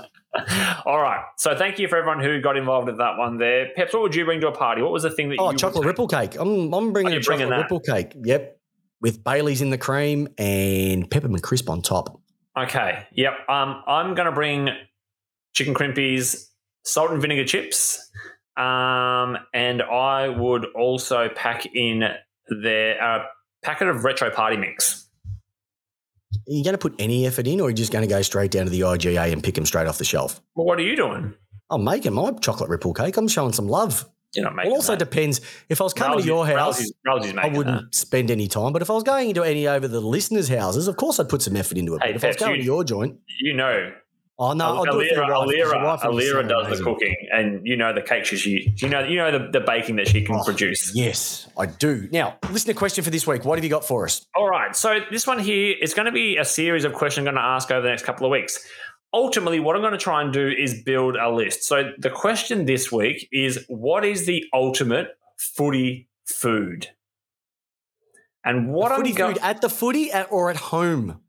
All 0.85 1.01
right. 1.01 1.25
So 1.39 1.57
thank 1.57 1.79
you 1.79 1.89
for 1.89 1.97
everyone 1.97 2.21
who 2.23 2.39
got 2.43 2.59
involved 2.59 2.87
with 2.89 2.99
that 2.99 3.17
one 3.17 3.39
there. 3.39 3.69
Peps, 3.75 3.95
what 3.95 4.03
would 4.03 4.15
you 4.15 4.27
bring 4.27 4.43
to 4.43 4.49
a 4.49 4.53
party? 4.53 4.83
What 4.83 4.93
was 4.93 5.05
the 5.05 5.11
thing 5.11 5.31
that 5.31 5.37
Oh, 5.39 5.53
you 5.53 5.57
chocolate 5.57 5.87
ripple 5.87 6.07
cake. 6.07 6.37
I'm, 6.39 6.71
I'm 6.75 6.93
bringing 6.93 7.15
Oh, 7.15 7.17
a 7.17 7.21
bringing 7.21 7.47
chocolate 7.47 7.49
that. 7.49 7.63
ripple 7.63 7.81
cake. 7.81 8.13
Yep. 8.25 8.59
With 9.01 9.25
Bailey's 9.25 9.63
in 9.63 9.71
the 9.71 9.79
cream 9.79 10.29
and 10.37 11.11
peppermint 11.11 11.43
crisp 11.43 11.71
on 11.71 11.81
top. 11.81 12.21
Okay. 12.59 13.07
Yep. 13.13 13.33
Um, 13.49 13.83
I'm 13.87 14.15
going 14.15 14.27
to 14.27 14.33
bring 14.33 14.69
chicken 15.53 15.75
crimpies, 15.75 16.49
salt 16.85 17.11
and 17.11 17.21
vinegar 17.21 17.45
chips, 17.45 17.99
um, 18.57 19.39
and 19.55 19.83
I 19.83 20.29
would 20.29 20.67
also 20.75 21.29
pack 21.35 21.67
in 21.75 22.05
their 22.63 22.99
a 22.99 23.27
packet 23.63 23.89
of 23.89 24.05
retro 24.05 24.31
party 24.31 24.57
mix. 24.57 25.09
Are 26.35 26.53
you 26.53 26.65
going 26.65 26.75
to 26.75 26.79
put 26.79 26.95
any 26.99 27.27
effort 27.27 27.47
in 27.47 27.61
or 27.61 27.67
are 27.67 27.71
you 27.71 27.77
just 27.77 27.93
going 27.93 28.03
to 28.07 28.09
go 28.13 28.21
straight 28.23 28.51
down 28.51 28.65
to 28.65 28.71
the 28.71 28.81
IGA 28.81 29.33
and 29.33 29.43
pick 29.45 29.55
them 29.55 29.67
straight 29.67 29.87
off 29.87 29.99
the 29.99 30.05
shelf? 30.05 30.41
Well, 30.57 30.67
what 30.67 30.79
are 30.79 30.83
you 30.83 30.97
doing? 30.97 31.35
I'm 31.71 31.85
making 31.85 32.15
my 32.15 32.33
chocolate 32.33 32.69
ripple 32.71 32.93
cake. 32.95 33.17
I'm 33.17 33.29
showing 33.29 33.53
some 33.53 33.69
love. 33.69 34.09
You're 34.35 34.45
not 34.45 34.57
making. 34.57 34.71
Well, 34.73 34.79
also 34.81 34.93
that. 34.95 34.99
depends. 34.99 35.41
If 35.69 35.81
I 35.81 35.85
was 35.85 35.93
coming 35.95 36.19
to 36.21 36.25
your 36.25 36.47
house, 36.47 36.81
Ralsei's- 36.81 36.93
Ralsei's 37.07 37.35
I 37.39 37.49
wouldn't 37.49 37.83
that. 37.91 37.95
spend 37.95 38.31
any 38.31 38.49
time. 38.49 38.73
But 38.73 38.83
if 38.83 38.91
I 38.91 38.95
was 38.95 39.03
going 39.05 39.29
into 39.29 39.43
any 39.43 39.69
over 39.69 39.87
the 39.87 40.01
listeners' 40.01 40.49
houses, 40.49 40.89
of 40.89 40.97
course 40.97 41.21
I'd 41.21 41.29
put 41.29 41.43
some 41.43 41.55
effort 41.55 41.77
into 41.77 41.95
it. 41.95 42.03
Hey, 42.03 42.13
but 42.13 42.17
if 42.17 42.25
I 42.25 42.29
was 42.29 42.37
going 42.37 42.53
you- 42.57 42.63
to 42.63 42.65
your 42.65 42.85
joint, 42.85 43.19
You 43.41 43.55
know, 43.55 43.93
oh 44.43 44.53
no, 44.53 44.65
I'll 44.77 44.85
do 44.85 45.01
it 45.01 45.09
for 45.11 45.15
your 45.15 45.25
Alira, 45.25 45.29
wife. 45.29 45.45
'cause 45.47 45.55
your 45.55 45.67
Alira, 45.75 45.85
wife 45.85 46.01
would 46.05 46.17
be 46.19 46.27
so 46.27 46.35
Alira 46.43 46.49
does 46.49 46.67
amazing. 46.67 46.85
the 46.85 46.91
cooking, 46.93 47.17
and 47.33 47.67
you 47.67 47.77
know 47.77 47.93
the 47.95 48.03
cakes 48.03 48.29
she, 48.29 48.73
you 48.77 48.89
know, 48.89 49.01
you 49.05 49.17
know 49.17 49.31
the, 49.39 49.51
the 49.51 49.61
baking 49.61 49.97
that 49.97 50.09
she 50.09 50.23
can 50.23 50.37
Oh, 50.37 50.45
produce. 50.45 50.93
Yes, 50.95 51.49
I 51.57 51.67
do. 51.67 52.09
Now, 52.13 52.37
listen. 52.43 52.53
listener 52.55 52.75
question 52.75 53.05
for 53.05 53.11
this 53.11 53.27
week. 53.27 53.45
What 53.45 53.57
have 53.59 53.65
you 53.65 53.71
got 53.71 53.85
for 53.85 54.05
us? 54.05 54.27
All 54.35 54.49
right, 54.49 54.75
so 54.77 55.01
this 55.11 55.27
one 55.27 55.39
here 55.39 55.75
is 55.81 55.95
going 55.95 56.07
to 56.07 56.13
be 56.13 56.37
a 56.37 56.45
series 56.45 56.85
of 56.85 56.93
questions 56.93 57.27
I'm 57.27 57.35
going 57.35 57.43
to 57.43 57.49
ask 57.49 57.71
over 57.71 57.81
the 57.83 57.89
next 57.91 58.05
couple 58.05 58.27
of 58.27 58.33
weeks. 58.33 58.59
Ultimately, 59.15 59.61
what 59.61 59.77
I'm 59.77 59.83
going 59.83 59.93
to 59.93 59.99
try 59.99 60.23
and 60.23 60.33
do 60.33 60.49
is 60.49 60.83
build 60.83 61.17
a 61.17 61.31
list. 61.31 61.65
So 61.65 61.91
the 61.99 62.09
question 62.11 62.65
this 62.65 62.91
week 62.91 63.29
is, 63.31 63.65
what 63.69 64.05
is 64.05 64.25
the 64.27 64.45
ultimate 64.55 65.09
footy 65.39 66.09
food? 66.25 66.89
And 68.45 68.73
what 68.73 68.91
footy 68.97 69.11
I'm 69.11 69.17
going 69.17 69.35
food 69.35 69.43
at 69.45 69.61
the 69.61 69.69
footy 69.69 70.11
at, 70.11 70.33
or 70.33 70.51
at 70.51 70.57
home? 70.57 71.21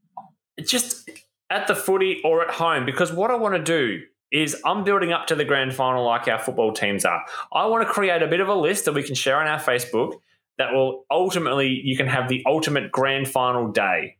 just 0.65 1.09
at 1.49 1.67
the 1.67 1.75
footy 1.75 2.21
or 2.23 2.43
at 2.43 2.55
home 2.55 2.85
because 2.85 3.11
what 3.11 3.31
I 3.31 3.35
want 3.35 3.55
to 3.55 3.63
do 3.63 4.01
is 4.31 4.59
I'm 4.65 4.83
building 4.83 5.13
up 5.13 5.27
to 5.27 5.35
the 5.35 5.45
grand 5.45 5.75
final 5.75 6.03
like 6.03 6.27
our 6.27 6.39
football 6.39 6.73
teams 6.73 7.05
are. 7.05 7.23
I 7.53 7.67
want 7.67 7.87
to 7.87 7.93
create 7.93 8.23
a 8.23 8.27
bit 8.27 8.39
of 8.39 8.47
a 8.47 8.55
list 8.55 8.85
that 8.85 8.93
we 8.93 9.03
can 9.03 9.15
share 9.15 9.39
on 9.39 9.47
our 9.47 9.59
Facebook 9.59 10.13
that 10.57 10.73
will 10.73 11.05
ultimately 11.11 11.67
you 11.67 11.95
can 11.95 12.07
have 12.07 12.29
the 12.29 12.43
ultimate 12.45 12.91
grand 12.91 13.27
final 13.27 13.71
day. 13.71 14.17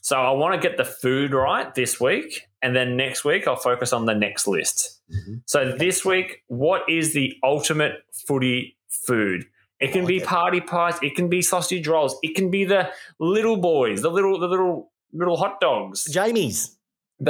So 0.00 0.16
I 0.16 0.30
want 0.32 0.60
to 0.60 0.68
get 0.68 0.78
the 0.78 0.84
food 0.84 1.32
right 1.32 1.72
this 1.74 2.00
week 2.00 2.48
and 2.62 2.74
then 2.74 2.96
next 2.96 3.24
week 3.24 3.46
I'll 3.46 3.56
focus 3.56 3.92
on 3.92 4.06
the 4.06 4.14
next 4.14 4.46
list. 4.46 5.00
Mm-hmm. 5.12 5.34
So 5.46 5.76
this 5.76 6.04
week 6.04 6.42
what 6.48 6.88
is 6.88 7.12
the 7.12 7.34
ultimate 7.42 8.04
footy 8.26 8.78
food? 8.88 9.44
It 9.80 9.92
can 9.92 10.06
be 10.06 10.20
party 10.20 10.60
pies, 10.60 10.94
it 11.02 11.16
can 11.16 11.28
be 11.28 11.42
sausage 11.42 11.88
rolls, 11.88 12.16
it 12.22 12.36
can 12.36 12.50
be 12.50 12.64
the 12.64 12.90
little 13.18 13.56
boys, 13.56 14.00
the 14.00 14.10
little 14.10 14.38
the 14.38 14.46
little 14.46 14.91
little 15.12 15.36
hot 15.36 15.60
dogs. 15.60 16.04
Jamie's, 16.10 16.76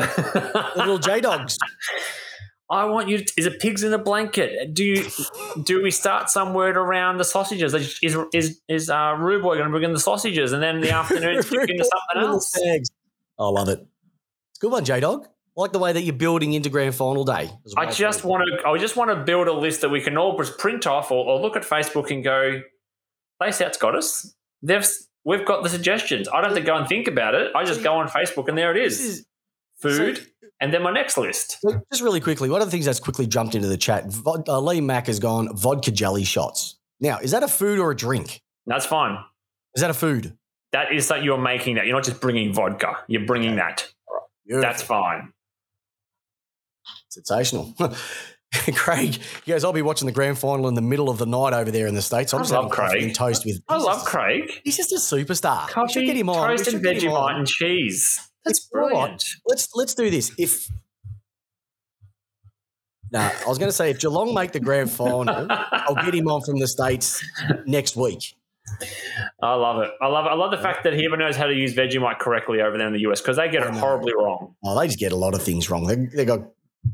little 0.77 0.99
J 0.99 1.21
Dogs. 1.21 1.59
I 2.71 2.87
want 2.87 3.09
you. 3.09 3.19
To, 3.19 3.33
is 3.37 3.45
it 3.45 3.61
pigs 3.61 3.83
in 3.83 3.93
a 3.93 3.99
blanket? 3.99 4.73
Do 4.73 4.83
you 4.83 5.05
do 5.63 5.83
we 5.83 5.91
start 5.91 6.31
somewhere 6.31 6.71
around 6.71 7.19
the 7.19 7.25
sausages? 7.25 7.75
Is 7.75 7.99
is 8.33 8.61
is 8.67 8.89
uh, 8.89 9.15
Rue 9.19 9.43
Boy 9.43 9.57
going 9.57 9.67
to 9.67 9.71
bring 9.71 9.83
in 9.83 9.93
the 9.93 10.01
sausages 10.01 10.53
and 10.53 10.63
then 10.63 10.77
in 10.77 10.81
the 10.81 10.91
afternoon 10.91 11.43
stick 11.43 11.69
into 11.69 11.85
something 11.85 12.31
else? 12.31 12.59
I 13.39 13.45
love 13.45 13.69
it. 13.69 13.81
It's 14.51 14.59
a 14.59 14.61
good 14.61 14.73
one, 14.73 14.85
J 14.85 15.01
Dog. 15.01 15.27
I 15.27 15.61
like 15.61 15.73
the 15.73 15.79
way 15.79 15.93
that 15.93 16.01
you're 16.01 16.15
building 16.15 16.55
into 16.55 16.71
grand 16.71 16.95
final 16.95 17.25
day. 17.25 17.51
I 17.77 17.91
just 17.91 18.25
want 18.25 18.45
to. 18.49 18.67
I 18.67 18.79
just 18.79 18.97
want 18.97 19.11
to 19.11 19.17
build 19.17 19.49
a 19.49 19.53
list 19.53 19.83
that 19.83 19.91
we 19.91 20.01
can 20.01 20.17
all 20.17 20.39
just 20.39 20.57
print 20.57 20.87
off 20.87 21.11
or, 21.11 21.27
or 21.27 21.39
look 21.41 21.57
at 21.57 21.63
Facebook 21.63 22.11
and 22.11 22.25
go. 22.25 22.63
Place 23.39 23.61
out's 23.61 23.77
got 23.77 23.95
us. 23.95 24.35
They've 24.63 24.87
we've 25.25 25.45
got 25.45 25.63
the 25.63 25.69
suggestions. 25.69 26.29
I 26.29 26.41
don't 26.41 26.51
have 26.51 26.59
to 26.59 26.61
go 26.61 26.77
and 26.77 26.89
think 26.89 27.09
about 27.09 27.35
it. 27.35 27.53
I 27.55 27.65
just 27.65 27.83
go 27.83 27.95
on 27.95 28.09
Facebook 28.09 28.49
and 28.49 28.57
there 28.57 28.71
it 28.75 28.83
is. 28.83 28.99
This 28.99 29.07
is. 29.07 29.19
is 29.19 29.27
Food 29.81 30.27
and 30.63 30.73
then 30.73 30.83
my 30.83 30.93
next 30.93 31.19
list. 31.19 31.59
Just 31.91 32.03
really 32.03 32.21
quickly, 32.21 32.49
one 32.49 32.63
of 32.63 32.69
the 32.69 32.71
things 32.71 32.85
that's 32.85 33.01
quickly 33.01 33.27
jumped 33.27 33.57
into 33.57 33.67
the 33.67 33.77
chat, 33.77 34.07
Vod, 34.07 34.49
uh, 34.49 34.61
Lee 34.61 34.81
Mack 34.81 35.09
has 35.09 35.19
gone 35.19 35.55
vodka 35.57 35.91
jelly 35.91 36.23
shots. 36.23 36.79
Now, 37.01 37.19
is 37.19 37.33
that 37.33 37.43
a 37.43 37.49
food 37.49 37.81
or 37.81 37.91
a 37.91 37.97
drink? 37.97 38.41
That's 38.65 38.87
fine. 38.87 39.19
Is 39.75 39.81
that 39.81 39.91
a 39.91 39.95
food? 39.95 40.39
That 40.71 40.93
is 40.93 41.09
that 41.09 41.25
you're 41.25 41.37
making 41.37 41.75
that. 41.75 41.87
You're 41.87 41.97
not 41.97 42.05
just 42.05 42.21
bringing 42.21 42.55
vodka. 42.55 42.99
You're 43.09 43.27
bringing 43.27 43.57
that. 43.57 43.93
That's 44.47 44.83
fine. 44.83 45.33
sensational. 47.09 47.75
Craig, 48.75 49.19
he 49.45 49.51
goes, 49.53 49.65
I'll 49.65 49.73
be 49.73 49.83
watching 49.83 50.07
the 50.07 50.13
grand 50.13 50.39
final 50.39 50.69
in 50.69 50.75
the 50.75 50.83
middle 50.83 51.09
of 51.09 51.19
the 51.19 51.27
night 51.27 51.55
over 51.55 51.71
there 51.71 51.87
in 51.87 51.95
the 51.95 52.03
States. 52.03 52.33
I'm 52.35 52.41
I 52.41 52.43
just 52.43 52.53
love 52.53 52.71
Craig. 52.71 53.03
and 53.03 53.15
toast 53.15 53.45
with. 53.47 53.61
I 53.69 53.79
love 53.79 54.05
Craig. 54.05 54.51
He's 54.65 54.77
just 54.77 54.93
a 54.93 54.97
superstar. 54.97 55.63
we 55.63 55.69
should 55.69 55.75
Coffee, 55.75 56.07
get 56.07 56.17
him 56.17 56.29
on. 56.29 56.49
Toast, 56.49 56.67
and 56.69 56.75
should 56.75 56.83
get 56.83 57.03
him 57.03 57.11
Vegemite 57.13 57.37
and 57.39 57.47
cheese. 57.49 58.29
That's 58.45 58.69
right. 58.73 58.91
brilliant. 58.91 59.25
Let's 59.47 59.69
let's 59.75 59.95
do 59.95 60.11
this. 60.11 60.33
If 60.39 60.67
Nah, 63.11 63.31
I 63.45 63.49
was 63.49 63.59
going 63.59 63.69
to 63.69 63.75
say 63.77 63.91
if 63.91 64.01
Geelong 64.01 64.33
make 64.35 64.53
the 64.53 64.61
grand 64.61 64.91
final, 65.01 65.47
I'll 65.51 65.95
get 65.97 66.15
him 66.15 66.29
on 66.29 66.41
from 66.43 66.59
the 66.59 66.67
states 66.67 67.23
next 67.67 67.95
week. 67.95 68.35
I 69.43 69.55
love 69.55 69.83
it. 69.83 69.91
I 70.01 70.07
love 70.07 70.25
it. 70.25 70.31
I 70.31 70.35
love 70.35 70.51
the 70.51 70.57
fact 70.57 70.85
that 70.85 70.95
he 70.95 71.03
even 71.03 71.19
knows 71.19 71.37
how 71.37 71.47
to 71.47 71.53
use 71.55 71.75
Vegemite 71.75 72.19
correctly 72.21 72.63
over 72.63 72.79
there 72.79 72.87
in 72.87 72.93
the 72.95 73.01
US 73.11 73.21
because 73.21 73.37
they 73.37 73.51
get 73.51 73.63
it 73.67 73.75
horribly 73.75 74.15
wrong. 74.15 74.55
Oh, 74.65 74.79
they 74.79 74.87
just 74.87 74.99
get 74.99 75.13
a 75.13 75.17
lot 75.17 75.35
of 75.35 75.43
things 75.43 75.69
wrong. 75.69 75.87
They 75.87 75.97
they 75.97 76.25
got 76.25 76.41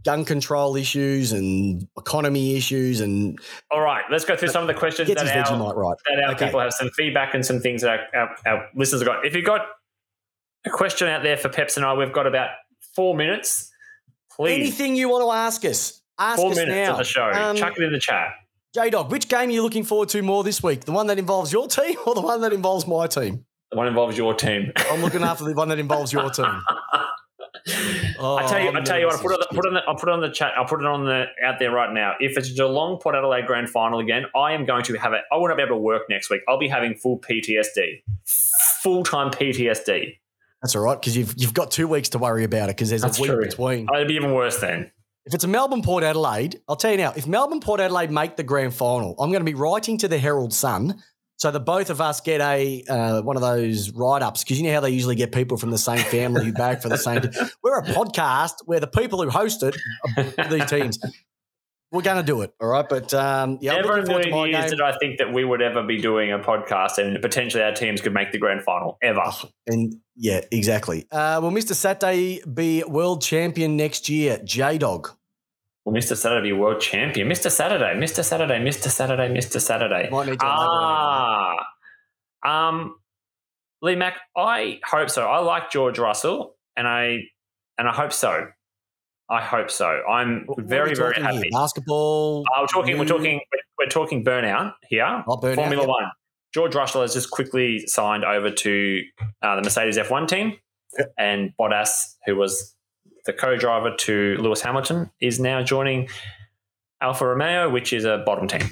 gun 0.04 0.24
control 0.24 0.76
issues 0.76 1.32
and 1.32 1.86
economy 1.98 2.56
issues, 2.56 3.00
and 3.00 3.38
All 3.70 3.80
right, 3.80 4.04
let's 4.10 4.24
go 4.24 4.36
through 4.36 4.48
some 4.48 4.62
of 4.62 4.68
the 4.68 4.74
questions 4.74 5.08
that 5.08 5.18
our, 5.18 5.74
right. 5.74 5.96
that 6.06 6.24
our 6.24 6.32
Okay. 6.34 6.46
people 6.46 6.60
have 6.60 6.72
some 6.72 6.90
feedback 6.90 7.34
and 7.34 7.44
some 7.44 7.60
things 7.60 7.82
that 7.82 8.00
our, 8.14 8.20
our, 8.20 8.36
our 8.46 8.68
listeners 8.74 9.00
have 9.02 9.06
got. 9.08 9.24
If 9.26 9.34
you've 9.34 9.44
got 9.46 9.62
a 10.66 10.70
question 10.70 11.08
out 11.08 11.22
there 11.22 11.36
for 11.36 11.48
Peps 11.48 11.76
and 11.76 11.86
I, 11.86 11.94
we've 11.94 12.12
got 12.12 12.26
about 12.26 12.50
four 12.94 13.14
minutes. 13.16 13.70
Please, 14.32 14.60
Anything 14.60 14.94
you 14.96 15.08
want 15.08 15.24
to 15.24 15.32
ask 15.32 15.64
us, 15.64 16.00
ask 16.18 16.36
four 16.38 16.50
us 16.52 16.56
minutes 16.56 16.74
now. 16.74 16.92
of 16.92 16.98
the 16.98 17.04
show. 17.04 17.30
Um, 17.30 17.56
Chuck 17.56 17.74
it 17.76 17.82
in 17.82 17.92
the 17.92 17.98
chat. 17.98 18.30
J 18.74 18.90
Dog, 18.90 19.10
which 19.10 19.28
game 19.28 19.48
are 19.48 19.52
you 19.52 19.62
looking 19.62 19.82
forward 19.84 20.10
to 20.10 20.22
more 20.22 20.44
this 20.44 20.62
week? 20.62 20.84
The 20.84 20.92
one 20.92 21.06
that 21.08 21.18
involves 21.18 21.52
your 21.52 21.66
team 21.66 21.96
or 22.06 22.14
the 22.14 22.20
one 22.20 22.40
that 22.42 22.52
involves 22.52 22.86
my 22.86 23.06
team? 23.06 23.44
The 23.70 23.76
one 23.76 23.86
involves 23.86 24.16
your 24.16 24.34
team. 24.34 24.72
I'm 24.90 25.00
looking 25.02 25.22
after 25.22 25.44
the 25.44 25.54
one 25.54 25.68
that 25.70 25.78
involves 25.78 26.12
your 26.12 26.30
team. 26.30 26.46
Oh, 28.18 28.36
I 28.36 28.46
tell 28.46 28.60
you, 28.60 28.70
I 28.72 28.80
tell 28.80 28.98
you 28.98 29.06
what. 29.06 29.16
I'll 29.16 29.22
put 29.22 29.32
it, 29.32 29.46
put 29.50 29.64
it 29.64 29.68
on 29.68 29.74
the, 29.74 29.80
I'll 29.86 29.94
put 29.94 30.08
it 30.08 30.12
on 30.12 30.20
the 30.20 30.30
chat. 30.30 30.52
I'll 30.56 30.64
put 30.64 30.80
it 30.80 30.86
on 30.86 31.04
the 31.04 31.26
out 31.44 31.58
there 31.58 31.70
right 31.70 31.92
now. 31.92 32.14
If 32.20 32.36
it's 32.36 32.50
a 32.50 32.54
Geelong 32.54 32.98
Port 32.98 33.14
Adelaide 33.14 33.46
Grand 33.46 33.68
Final 33.70 34.00
again, 34.00 34.24
I 34.34 34.52
am 34.52 34.64
going 34.64 34.84
to 34.84 34.94
have 34.96 35.12
it. 35.12 35.20
I 35.30 35.36
won't 35.36 35.56
be 35.56 35.62
able 35.62 35.76
to 35.76 35.80
work 35.80 36.02
next 36.08 36.30
week. 36.30 36.42
I'll 36.48 36.58
be 36.58 36.68
having 36.68 36.94
full 36.94 37.18
PTSD, 37.20 38.02
full 38.82 39.04
time 39.04 39.30
PTSD. 39.30 40.18
That's 40.62 40.74
all 40.74 40.82
right 40.82 41.00
because 41.00 41.16
you've 41.16 41.34
you've 41.36 41.54
got 41.54 41.70
two 41.70 41.86
weeks 41.86 42.08
to 42.10 42.18
worry 42.18 42.44
about 42.44 42.68
it 42.68 42.76
because 42.76 42.90
there's 42.90 43.02
That's 43.02 43.18
a 43.18 43.22
week 43.22 43.30
true. 43.30 43.44
between. 43.44 43.86
It'd 43.94 44.08
be 44.08 44.14
even 44.14 44.34
worse 44.34 44.58
then. 44.58 44.90
If 45.24 45.34
it's 45.34 45.44
a 45.44 45.48
Melbourne 45.48 45.82
Port 45.82 46.04
Adelaide, 46.04 46.60
I'll 46.68 46.76
tell 46.76 46.90
you 46.90 46.96
now. 46.96 47.12
If 47.14 47.26
Melbourne 47.26 47.60
Port 47.60 47.80
Adelaide 47.80 48.10
make 48.10 48.36
the 48.36 48.42
grand 48.42 48.72
final, 48.74 49.14
I'm 49.20 49.30
going 49.30 49.44
to 49.44 49.50
be 49.50 49.54
writing 49.54 49.98
to 49.98 50.08
the 50.08 50.18
Herald 50.18 50.54
Sun 50.54 51.02
so 51.38 51.52
the 51.52 51.60
both 51.60 51.88
of 51.88 52.00
us 52.00 52.20
get 52.20 52.40
a 52.40 52.82
uh, 52.88 53.22
one 53.22 53.36
of 53.36 53.42
those 53.42 53.90
write 53.92 54.22
ups 54.22 54.42
because 54.42 54.58
you 54.60 54.66
know 54.66 54.74
how 54.74 54.80
they 54.80 54.90
usually 54.90 55.14
get 55.14 55.30
people 55.30 55.56
from 55.56 55.70
the 55.70 55.78
same 55.78 55.98
family 55.98 56.44
who 56.44 56.52
bag 56.52 56.82
for 56.82 56.88
the 56.88 56.98
same. 56.98 57.22
We're 57.62 57.78
a 57.78 57.84
podcast 57.84 58.54
where 58.64 58.80
the 58.80 58.88
people 58.88 59.22
who 59.22 59.30
host 59.30 59.62
it 59.62 59.76
are 60.16 60.48
these 60.48 60.66
teams. 60.66 60.98
We're 61.92 62.02
going 62.02 62.16
to 62.18 62.22
do 62.24 62.42
it, 62.42 62.52
all 62.60 62.68
right. 62.68 62.86
But 62.86 63.14
um, 63.14 63.58
yeah, 63.62 63.76
Never 63.76 63.98
in 63.98 64.04
a 64.04 64.12
my 64.12 64.18
million 64.18 64.50
years 64.50 64.62
game. 64.62 64.70
did 64.70 64.80
I 64.80 64.98
think 64.98 65.18
that 65.18 65.32
we 65.32 65.44
would 65.44 65.62
ever 65.62 65.82
be 65.84 65.98
doing 65.98 66.32
a 66.32 66.38
podcast 66.40 66.98
and 66.98 67.22
potentially 67.22 67.62
our 67.62 67.72
teams 67.72 68.00
could 68.00 68.12
make 68.12 68.32
the 68.32 68.38
grand 68.38 68.62
final 68.64 68.98
ever. 69.00 69.22
And 69.68 69.94
yeah, 70.16 70.40
exactly. 70.50 71.06
Uh, 71.10 71.38
will 71.40 71.52
Mr. 71.52 71.72
Saturday 71.72 72.42
be 72.42 72.82
world 72.82 73.22
champion 73.22 73.76
next 73.76 74.08
year? 74.08 74.40
J 74.44 74.76
Dog. 74.76 75.16
Well, 75.88 75.96
Mr. 75.96 76.14
Saturday 76.14 76.52
world 76.52 76.82
champion, 76.82 77.28
Mr. 77.30 77.50
Saturday, 77.50 77.98
Mr. 77.98 78.22
Saturday, 78.22 78.58
Mr. 78.58 78.90
Saturday, 78.90 79.28
Mr. 79.32 79.58
Saturday. 79.58 80.10
Might 80.10 80.26
need 80.26 80.38
to 80.38 80.44
Ah, 80.46 81.56
um, 82.44 82.96
Lee 83.80 83.96
Mack, 83.96 84.16
I 84.36 84.80
hope 84.84 85.08
so. 85.08 85.26
I 85.26 85.38
like 85.38 85.70
George 85.70 85.98
Russell, 85.98 86.56
and 86.76 86.86
I 86.86 87.20
and 87.78 87.88
I 87.88 87.94
hope 87.94 88.12
so. 88.12 88.48
I 89.30 89.40
hope 89.40 89.70
so. 89.70 89.86
I'm 89.86 90.42
What 90.44 90.58
very 90.60 90.94
very 90.94 91.14
happy. 91.14 91.36
here? 91.38 91.44
Basketball. 91.52 92.44
Uh, 92.54 92.60
we're 92.60 92.66
talking. 92.66 92.98
We're 92.98 93.06
talking. 93.06 93.40
We're 93.78 93.86
talking 93.88 94.22
burnout 94.22 94.74
here. 94.90 95.24
Oh, 95.26 95.38
burnout, 95.38 95.54
Formula 95.54 95.82
yep. 95.84 95.88
One. 95.88 96.04
George 96.52 96.74
Russell 96.74 97.00
has 97.00 97.14
just 97.14 97.30
quickly 97.30 97.86
signed 97.86 98.26
over 98.26 98.50
to 98.50 99.02
uh, 99.40 99.56
the 99.56 99.62
Mercedes 99.62 99.96
F1 99.96 100.28
team, 100.28 100.52
Yep. 100.98 101.14
and 101.18 101.52
Bottas, 101.58 102.16
who 102.26 102.36
was 102.36 102.74
the 103.28 103.32
co-driver 103.34 103.94
to 103.94 104.36
Lewis 104.40 104.62
Hamilton, 104.62 105.10
is 105.20 105.38
now 105.38 105.62
joining 105.62 106.08
Alfa 107.00 107.26
Romeo, 107.26 107.68
which 107.68 107.92
is 107.92 108.04
a 108.04 108.22
bottom 108.24 108.48
team. 108.48 108.62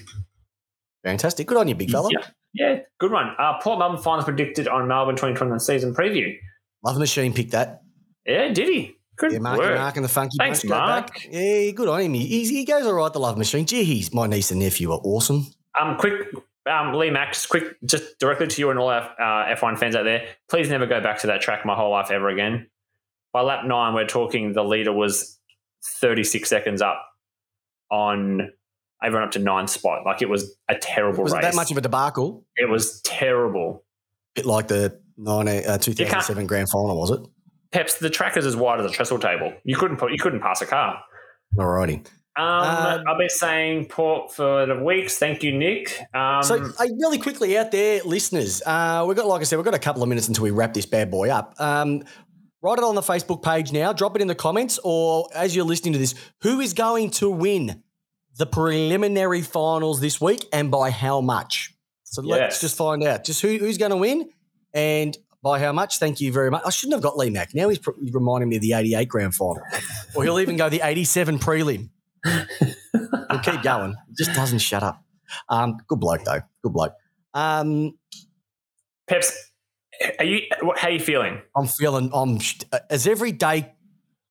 Fantastic. 1.04 1.46
Good 1.46 1.58
on 1.58 1.68
you, 1.68 1.74
big 1.74 1.90
fella. 1.90 2.08
Yeah, 2.10 2.26
yeah, 2.54 2.78
good 2.98 3.12
one. 3.12 3.32
Uh, 3.38 3.58
Port 3.60 3.78
Melbourne 3.78 4.02
finals 4.02 4.24
predicted 4.24 4.66
on 4.66 4.88
Melbourne 4.88 5.14
2021 5.14 5.60
season 5.60 5.94
preview. 5.94 6.34
Love 6.82 6.98
Machine 6.98 7.32
picked 7.34 7.52
that. 7.52 7.82
Yeah, 8.24 8.48
did 8.48 8.68
he? 8.68 8.96
Good 9.16 9.32
Yeah, 9.32 9.38
Marky 9.38 9.60
work. 9.60 9.78
Mark 9.78 9.96
and 9.96 10.04
the 10.04 10.08
Funky 10.08 10.36
Thanks, 10.38 10.64
Mark. 10.64 11.08
back. 11.08 11.28
Yeah, 11.30 11.70
good 11.72 11.88
on 11.88 12.00
him. 12.00 12.14
He, 12.14 12.46
he 12.46 12.64
goes 12.64 12.86
all 12.86 12.94
right, 12.94 13.12
the 13.12 13.20
Love 13.20 13.36
Machine. 13.38 13.66
Gee, 13.66 13.84
he's, 13.84 14.12
my 14.12 14.26
niece 14.26 14.50
and 14.50 14.60
nephew 14.60 14.90
are 14.90 15.00
awesome. 15.04 15.46
Um, 15.78 15.96
quick, 15.96 16.28
um, 16.66 16.94
Lee 16.94 17.10
just 17.10 17.48
quick, 17.50 17.76
just 17.84 18.18
directly 18.18 18.46
to 18.46 18.60
you 18.60 18.70
and 18.70 18.78
all 18.78 18.88
our 18.88 19.02
uh, 19.20 19.54
F1 19.54 19.78
fans 19.78 19.94
out 19.94 20.04
there. 20.04 20.26
Please 20.48 20.70
never 20.70 20.86
go 20.86 21.00
back 21.02 21.18
to 21.20 21.26
that 21.28 21.42
track 21.42 21.64
my 21.66 21.74
whole 21.74 21.90
life 21.90 22.10
ever 22.10 22.28
again. 22.30 22.68
By 23.36 23.42
lap 23.42 23.66
nine, 23.66 23.92
we're 23.92 24.06
talking 24.06 24.54
the 24.54 24.64
leader 24.64 24.94
was 24.94 25.38
36 26.00 26.48
seconds 26.48 26.80
up 26.80 27.04
on 27.90 28.50
everyone 29.04 29.24
up 29.26 29.32
to 29.32 29.38
nine 29.38 29.66
spot. 29.68 30.06
Like 30.06 30.22
it 30.22 30.30
was 30.30 30.56
a 30.70 30.74
terrible 30.74 31.24
Was 31.24 31.34
race. 31.34 31.42
that 31.42 31.54
much 31.54 31.70
of 31.70 31.76
a 31.76 31.82
debacle? 31.82 32.46
it 32.56 32.66
was 32.70 33.02
terrible. 33.02 33.84
bit 34.34 34.46
like 34.46 34.68
the 34.68 34.98
90, 35.18 35.66
uh, 35.66 35.76
2007 35.76 36.46
grand 36.46 36.70
final, 36.70 36.96
was 36.98 37.10
it? 37.10 37.20
Peps, 37.72 37.98
the 37.98 38.08
track 38.08 38.38
is 38.38 38.46
as 38.46 38.56
wide 38.56 38.80
as 38.80 38.86
a 38.86 38.90
trestle 38.90 39.18
table. 39.18 39.52
You 39.64 39.76
couldn't 39.76 39.98
put, 39.98 40.12
you 40.12 40.18
couldn't 40.18 40.40
pass 40.40 40.62
a 40.62 40.66
car. 40.66 40.98
Alrighty. 41.58 42.06
Um, 42.38 42.44
Um, 42.44 43.04
I've 43.08 43.18
been 43.18 43.28
saying 43.30 43.86
port 43.86 44.32
for 44.32 44.66
the 44.66 44.76
weeks. 44.82 45.16
Thank 45.18 45.42
you, 45.42 45.56
Nick. 45.56 45.98
Um, 46.14 46.42
So, 46.42 46.54
uh, 46.56 46.86
really 47.00 47.18
quickly 47.18 47.56
out 47.56 47.70
there, 47.70 48.00
listeners, 48.04 48.62
uh, 48.66 49.04
we've 49.06 49.16
got, 49.16 49.26
like 49.26 49.40
I 49.40 49.44
said, 49.44 49.56
we've 49.56 49.64
got 49.64 49.74
a 49.74 49.78
couple 49.78 50.02
of 50.02 50.08
minutes 50.08 50.28
until 50.28 50.44
we 50.44 50.50
wrap 50.50 50.74
this 50.74 50.84
bad 50.86 51.10
boy 51.10 51.30
up. 51.30 51.54
Um, 51.58 52.02
write 52.62 52.78
it 52.78 52.84
on 52.84 52.94
the 52.94 53.02
Facebook 53.02 53.42
page 53.42 53.72
now. 53.72 53.92
Drop 53.92 54.16
it 54.16 54.22
in 54.22 54.28
the 54.28 54.34
comments, 54.34 54.78
or 54.84 55.28
as 55.34 55.54
you're 55.54 55.64
listening 55.64 55.92
to 55.94 55.98
this, 55.98 56.14
who 56.42 56.60
is 56.60 56.72
going 56.72 57.10
to 57.12 57.30
win 57.30 57.82
the 58.38 58.46
preliminary 58.46 59.42
finals 59.42 60.00
this 60.00 60.20
week, 60.20 60.46
and 60.52 60.70
by 60.70 60.90
how 60.90 61.20
much? 61.20 61.74
So 62.04 62.22
let's 62.22 62.60
just 62.60 62.76
find 62.76 63.02
out 63.02 63.24
just 63.24 63.42
who, 63.42 63.58
who's 63.58 63.78
going 63.78 63.90
to 63.90 63.96
win 63.96 64.30
and 64.72 65.16
by 65.42 65.58
how 65.58 65.72
much. 65.72 65.98
Thank 65.98 66.20
you 66.20 66.32
very 66.32 66.50
much. 66.50 66.62
I 66.64 66.70
shouldn't 66.70 66.94
have 66.94 67.02
got 67.02 67.16
Lee 67.16 67.30
Mack. 67.30 67.54
Now 67.54 67.68
he's 67.68 67.80
he's 68.00 68.12
reminding 68.12 68.48
me 68.48 68.56
of 68.56 68.62
the 68.62 68.72
'88 68.72 69.08
grand 69.08 69.34
final, 69.34 69.62
or 70.14 70.24
he'll 70.24 70.40
even 70.40 70.56
go 70.56 70.68
the 70.68 70.80
'87 70.82 71.38
prelim. 71.38 71.90
He'll 72.24 73.38
keep 73.42 73.62
going. 73.62 73.94
Just 74.16 74.34
doesn't 74.34 74.58
shut 74.58 74.82
up. 74.82 75.02
Um, 75.48 75.78
good 75.88 76.00
bloke 76.00 76.24
though. 76.24 76.40
Good 76.62 76.72
bloke. 76.72 76.94
Um, 77.34 77.98
Peps, 79.08 79.45
are 80.18 80.24
you? 80.24 80.40
How 80.76 80.88
are 80.88 80.90
you 80.90 81.00
feeling? 81.00 81.40
I'm 81.56 81.66
feeling. 81.66 82.10
I'm 82.12 82.38
as 82.90 83.06
every 83.06 83.32
day 83.32 83.72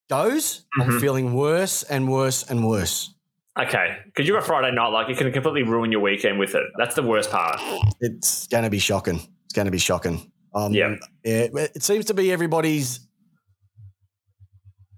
goes. 0.09 0.66
I'm 0.80 0.89
Mhm. 0.91 1.01
feeling 1.01 1.34
worse 1.34 1.84
and 1.84 2.07
worse 2.11 2.43
and 2.49 2.66
worse. 2.68 3.11
Okay, 3.57 3.97
because 4.05 4.28
you're 4.28 4.38
a 4.38 4.41
Friday 4.41 4.76
night, 4.76 4.89
like 4.89 5.07
you 5.07 5.16
can 5.16 5.32
completely 5.32 5.63
ruin 5.63 5.91
your 5.91 6.01
weekend 6.01 6.38
with 6.39 6.55
it. 6.55 6.63
That's 6.78 6.93
the 6.95 7.03
worst 7.03 7.32
part. 7.32 7.59
It's 8.01 8.47
going 8.47 8.66
to 8.66 8.70
be 8.70 8.80
shocking. 8.80 9.16
It's 9.45 9.53
going 9.53 9.66
to 9.66 9.72
be 9.72 9.78
shocking. 9.78 10.30
Um, 10.53 10.74
Yeah. 10.74 10.95
yeah. 11.24 11.47
It 11.53 11.82
seems 11.82 12.05
to 12.05 12.13
be 12.13 12.32
everybody's. 12.34 12.99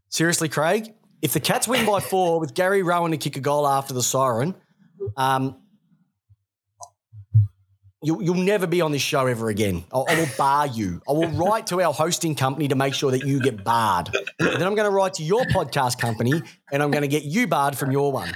Seriously, 0.10 0.50
Craig, 0.50 0.94
if 1.22 1.34
the 1.34 1.40
Cats 1.40 1.68
win 1.68 1.86
by 1.86 2.00
four 2.00 2.40
with 2.40 2.54
Gary 2.56 2.82
Rohan 2.82 3.12
to 3.12 3.18
kick 3.18 3.38
a 3.38 3.42
goal 3.42 3.68
after 3.68 3.94
the 3.94 4.02
siren, 4.04 4.56
um, 5.18 5.62
you, 8.08 8.22
you'll 8.22 8.36
never 8.36 8.66
be 8.66 8.80
on 8.82 8.92
this 8.92 9.02
show 9.02 9.28
ever 9.28 9.50
again. 9.50 9.84
I, 9.94 10.00
I 10.00 10.20
will 10.20 10.30
bar 10.38 10.66
you. 10.68 11.02
I 11.08 11.12
will 11.12 11.30
write 11.30 11.68
to 11.68 11.82
our 11.82 11.94
hosting 11.94 12.36
company 12.36 12.70
to 12.70 12.76
make 12.76 12.94
sure 12.94 13.12
that 13.12 13.26
you 13.26 13.40
get 13.42 13.64
barred. 13.64 14.10
And 14.40 14.50
then 14.54 14.64
I'm 14.64 14.76
going 14.76 14.90
to 14.90 14.96
write 14.96 15.16
to 15.16 15.24
your 15.24 15.44
podcast 15.46 16.00
company 16.00 16.42
and 16.72 16.82
I'm 16.82 16.90
going 16.90 17.02
to 17.02 17.08
get 17.08 17.24
you 17.24 17.48
barred 17.48 17.78
from 17.78 17.92
your 17.92 18.12
one. 18.12 18.34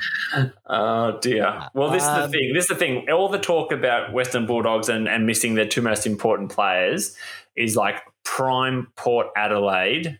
Oh 0.68 1.18
dear. 1.22 1.70
Well, 1.74 1.90
this 1.90 2.04
is 2.04 2.10
the 2.10 2.24
Um, 2.26 2.32
thing. 2.32 2.52
This 2.54 2.66
is 2.66 2.70
the 2.70 2.76
thing. 2.76 3.10
All 3.10 3.30
the 3.30 3.40
talk 3.40 3.72
about 3.72 4.14
Western 4.14 4.46
Bulldogs 4.46 4.90
and, 4.90 5.08
and 5.08 5.26
missing 5.26 5.56
their 5.56 5.68
two 5.68 5.82
most 5.82 6.06
important 6.06 6.52
players 6.52 7.16
is 7.56 7.76
like 7.76 7.96
prime 8.24 8.88
Port 8.96 9.28
Adelaide 9.36 10.20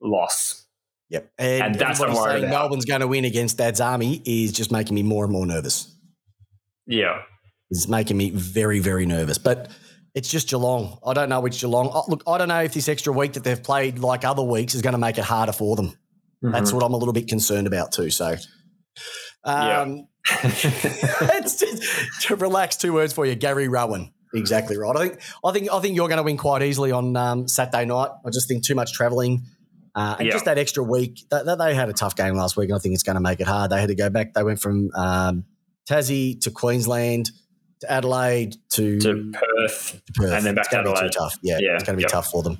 loss. 0.00 0.66
Yep. 1.10 1.30
And, 1.38 1.62
And 1.62 1.74
that's 1.76 2.00
what 2.00 2.10
I'm 2.10 2.16
worried 2.16 2.32
saying 2.32 2.44
about. 2.44 2.62
Melbourne's 2.62 2.84
going 2.84 3.00
to 3.00 3.06
win 3.08 3.24
against 3.24 3.58
Dad's 3.58 3.80
Army 3.80 4.22
is 4.24 4.52
just 4.52 4.72
making 4.72 4.94
me 4.94 5.02
more 5.02 5.24
and 5.24 5.32
more 5.32 5.46
nervous. 5.46 5.92
Yeah. 6.86 7.22
It's 7.70 7.88
making 7.88 8.16
me 8.16 8.30
very, 8.30 8.78
very 8.78 9.06
nervous. 9.06 9.38
But 9.38 9.70
it's 10.14 10.30
just 10.30 10.48
Geelong. 10.48 10.98
I 11.04 11.14
don't 11.14 11.28
know 11.28 11.40
which 11.40 11.60
Geelong. 11.60 11.90
Oh, 11.92 12.04
look, 12.08 12.22
I 12.26 12.38
don't 12.38 12.48
know 12.48 12.62
if 12.62 12.72
this 12.74 12.88
extra 12.88 13.12
week 13.12 13.32
that 13.34 13.44
they've 13.44 13.62
played 13.62 13.98
like 13.98 14.24
other 14.24 14.42
weeks 14.42 14.74
is 14.74 14.82
going 14.82 14.92
to 14.92 14.98
make 14.98 15.18
it 15.18 15.24
harder 15.24 15.52
for 15.52 15.76
them. 15.76 15.96
That's 16.42 16.68
Mm-hmm. 16.70 16.76
what 16.76 16.84
I'm 16.84 16.92
a 16.92 16.96
little 16.96 17.14
bit 17.14 17.28
concerned 17.28 17.66
about 17.66 17.92
too. 17.92 18.10
So, 18.10 18.36
um, 19.44 20.06
it's 20.42 21.60
just, 21.60 21.82
to 22.22 22.36
relax. 22.36 22.76
Two 22.76 22.92
words 22.92 23.12
for 23.12 23.26
you, 23.26 23.34
Gary 23.34 23.68
Rohan. 23.68 24.12
Exactly 24.34 24.76
right. 24.76 24.94
I 24.96 25.08
think. 25.08 25.20
I 25.44 25.52
think. 25.52 25.72
I 25.72 25.80
think 25.80 25.96
you're 25.96 26.08
going 26.08 26.18
to 26.18 26.22
win 26.22 26.36
quite 26.36 26.62
easily 26.62 26.92
on 26.92 27.16
um, 27.16 27.48
Saturday 27.48 27.84
night. 27.86 28.10
I 28.24 28.30
just 28.30 28.48
think 28.48 28.64
too 28.64 28.74
much 28.74 28.92
travelling. 28.92 29.44
Uh, 29.94 30.16
and 30.18 30.26
Yeah. 30.26 30.32
just 30.32 30.44
that 30.44 30.58
extra 30.58 30.82
week, 30.82 31.20
that, 31.30 31.46
that 31.46 31.58
they 31.58 31.74
had 31.74 31.88
a 31.88 31.92
tough 31.94 32.16
game 32.16 32.34
last 32.34 32.56
week, 32.56 32.68
and 32.68 32.76
I 32.76 32.78
think 32.80 32.92
it's 32.94 33.02
going 33.02 33.14
to 33.16 33.20
make 33.20 33.40
it 33.40 33.46
hard. 33.46 33.70
They 33.70 33.80
had 33.80 33.88
to 33.88 33.94
go 33.94 34.10
back. 34.10 34.34
They 34.34 34.42
went 34.42 34.60
from 34.60 34.90
um, 34.94 35.44
Tassie 35.88 36.38
to 36.42 36.50
Queensland 36.50 37.30
to 37.80 37.92
Adelaide 37.92 38.56
to, 38.70 38.98
to 39.00 39.32
Perth. 39.32 40.02
Perth. 40.14 40.32
and 40.32 40.46
then 40.46 40.54
back 40.54 40.70
to 40.70 40.78
Adelaide. 40.78 41.12
tough. 41.12 41.38
Yeah, 41.42 41.58
Yeah, 41.60 41.74
it's 41.74 41.84
going 41.84 41.94
to 41.94 41.98
be 41.98 42.02
yep. 42.02 42.10
tough 42.10 42.28
for 42.28 42.42
them. 42.42 42.58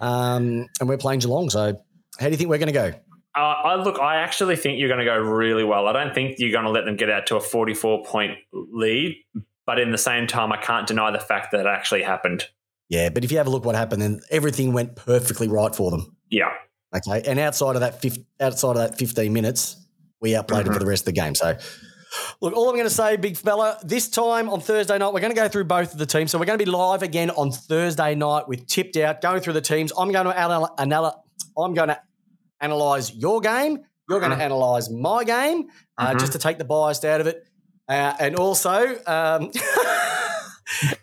Um, 0.00 0.66
and 0.80 0.88
we're 0.88 0.98
playing 0.98 1.20
Geelong. 1.20 1.50
So, 1.50 1.80
how 2.18 2.26
do 2.26 2.30
you 2.30 2.36
think 2.36 2.50
we're 2.50 2.58
going 2.58 2.72
to 2.72 2.72
go? 2.72 2.92
Uh, 3.36 3.40
I 3.40 3.74
look. 3.76 3.98
I 3.98 4.16
actually 4.16 4.56
think 4.56 4.78
you're 4.78 4.88
going 4.88 4.98
to 4.98 5.04
go 5.04 5.16
really 5.16 5.64
well. 5.64 5.86
I 5.86 5.92
don't 5.92 6.14
think 6.14 6.36
you're 6.38 6.52
going 6.52 6.64
to 6.64 6.70
let 6.70 6.84
them 6.84 6.96
get 6.96 7.08
out 7.08 7.26
to 7.28 7.36
a 7.36 7.40
44 7.40 8.04
point 8.04 8.32
lead, 8.52 9.16
but 9.64 9.78
in 9.78 9.92
the 9.92 9.98
same 9.98 10.26
time, 10.26 10.52
I 10.52 10.56
can't 10.56 10.86
deny 10.86 11.10
the 11.10 11.20
fact 11.20 11.52
that 11.52 11.60
it 11.60 11.66
actually 11.66 12.02
happened. 12.02 12.46
Yeah, 12.88 13.10
but 13.10 13.24
if 13.24 13.30
you 13.30 13.38
have 13.38 13.46
a 13.46 13.50
look 13.50 13.64
what 13.64 13.76
happened, 13.76 14.02
then 14.02 14.20
everything 14.30 14.72
went 14.72 14.96
perfectly 14.96 15.46
right 15.46 15.74
for 15.74 15.90
them. 15.90 16.16
Yeah. 16.30 16.50
Okay, 16.96 17.22
and 17.28 17.38
outside 17.38 17.76
of 17.76 17.80
that, 17.80 18.04
outside 18.40 18.70
of 18.70 18.76
that 18.76 18.98
fifteen 18.98 19.32
minutes, 19.32 19.76
we 20.20 20.34
outplayed 20.34 20.66
them 20.66 20.72
for 20.72 20.80
the 20.80 20.86
rest 20.86 21.02
of 21.02 21.14
the 21.14 21.20
game. 21.20 21.34
So, 21.34 21.56
look, 22.40 22.54
all 22.54 22.68
I'm 22.68 22.74
going 22.74 22.88
to 22.88 22.94
say, 22.94 23.16
big 23.16 23.36
fella, 23.36 23.78
this 23.82 24.08
time 24.08 24.48
on 24.48 24.60
Thursday 24.60 24.98
night, 24.98 25.12
we're 25.12 25.20
going 25.20 25.34
to 25.34 25.40
go 25.40 25.48
through 25.48 25.64
both 25.64 25.92
of 25.92 25.98
the 25.98 26.06
teams. 26.06 26.30
So 26.30 26.38
we're 26.38 26.46
going 26.46 26.58
to 26.58 26.64
be 26.64 26.70
live 26.70 27.02
again 27.02 27.30
on 27.30 27.50
Thursday 27.50 28.14
night 28.14 28.48
with 28.48 28.66
tipped 28.66 28.96
out, 28.96 29.20
going 29.20 29.40
through 29.40 29.54
the 29.54 29.60
teams. 29.60 29.92
I'm 29.96 30.12
going 30.12 30.26
to 30.26 30.32
anal- 30.32 30.74
anal- 30.78 31.24
I'm 31.56 31.74
going 31.74 31.88
to 31.88 32.00
analyze 32.60 33.14
your 33.14 33.40
game. 33.40 33.80
You're 34.08 34.20
going 34.20 34.36
to 34.36 34.42
analyze 34.42 34.88
my 34.90 35.22
game, 35.24 35.68
uh, 35.98 36.14
just 36.14 36.32
to 36.32 36.38
take 36.38 36.56
the 36.56 36.64
bias 36.64 37.04
out 37.04 37.20
of 37.20 37.26
it, 37.26 37.46
uh, 37.88 38.14
and 38.18 38.36
also. 38.36 38.98
Um, 39.06 39.50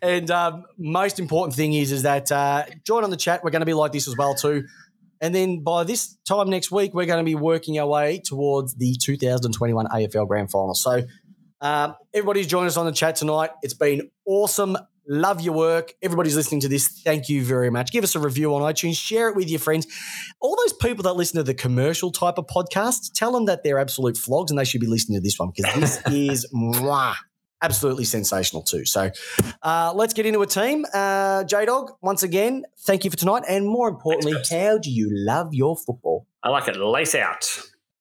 And 0.01 0.29
um, 0.31 0.65
most 0.77 1.19
important 1.19 1.55
thing 1.55 1.73
is 1.73 1.91
is 1.91 2.03
that 2.03 2.31
uh, 2.31 2.65
join 2.83 3.03
on 3.03 3.09
the 3.09 3.17
chat. 3.17 3.43
We're 3.43 3.49
going 3.49 3.61
to 3.61 3.65
be 3.65 3.73
like 3.73 3.91
this 3.91 4.07
as 4.07 4.15
well 4.15 4.35
too. 4.35 4.65
And 5.25 5.33
then 5.33 5.63
by 5.63 5.83
this 5.83 6.15
time 6.27 6.51
next 6.51 6.69
week, 6.69 6.93
we're 6.93 7.07
going 7.07 7.17
to 7.17 7.25
be 7.25 7.33
working 7.33 7.79
our 7.79 7.87
way 7.87 8.21
towards 8.23 8.75
the 8.75 8.95
2021 9.01 9.87
AFL 9.87 10.27
Grand 10.27 10.51
Final. 10.51 10.75
So 10.75 11.01
um, 11.61 11.95
everybody's 12.13 12.45
joined 12.45 12.67
us 12.67 12.77
on 12.77 12.85
the 12.85 12.91
chat 12.91 13.15
tonight. 13.15 13.49
It's 13.63 13.73
been 13.73 14.11
awesome. 14.27 14.77
Love 15.07 15.41
your 15.41 15.55
work. 15.55 15.93
Everybody's 16.03 16.35
listening 16.35 16.61
to 16.61 16.67
this. 16.67 17.01
Thank 17.03 17.27
you 17.27 17.43
very 17.43 17.71
much. 17.71 17.91
Give 17.91 18.03
us 18.03 18.13
a 18.13 18.19
review 18.19 18.53
on 18.53 18.61
iTunes. 18.61 18.97
Share 18.97 19.27
it 19.29 19.35
with 19.35 19.49
your 19.49 19.59
friends. 19.59 19.87
All 20.41 20.55
those 20.57 20.73
people 20.73 21.01
that 21.05 21.13
listen 21.13 21.37
to 21.37 21.43
the 21.43 21.55
commercial 21.55 22.11
type 22.11 22.37
of 22.37 22.45
podcasts, 22.45 23.11
tell 23.11 23.31
them 23.31 23.45
that 23.45 23.63
they're 23.63 23.79
absolute 23.79 24.17
flogs 24.17 24.51
and 24.51 24.59
they 24.59 24.63
should 24.63 24.81
be 24.81 24.85
listening 24.85 25.17
to 25.17 25.23
this 25.23 25.39
one 25.39 25.51
because 25.55 26.03
this 26.03 26.03
is 26.11 26.47
mwah, 26.53 27.15
absolutely 27.65 28.05
sensational 28.05 28.61
too. 28.61 28.85
So 28.85 29.09
uh, 29.63 29.91
let's 29.95 30.13
get 30.13 30.25
into 30.25 30.41
a 30.41 30.47
team. 30.47 30.85
Uh, 30.93 31.43
J 31.43 31.65
Dog, 31.65 31.91
once 32.01 32.21
again, 32.23 32.63
thank 32.81 33.03
you 33.03 33.09
for 33.09 33.17
tonight. 33.17 33.43
And 33.49 33.67
more 33.67 33.89
importantly, 33.89 34.33
Thanks, 34.33 34.51
how 34.51 34.77
do 34.77 34.91
you 34.91 35.09
love 35.11 35.53
your 35.53 35.75
football? 35.75 36.27
I 36.43 36.49
like 36.49 36.67
it. 36.67 36.77
Lace 36.77 37.15
out. 37.15 37.43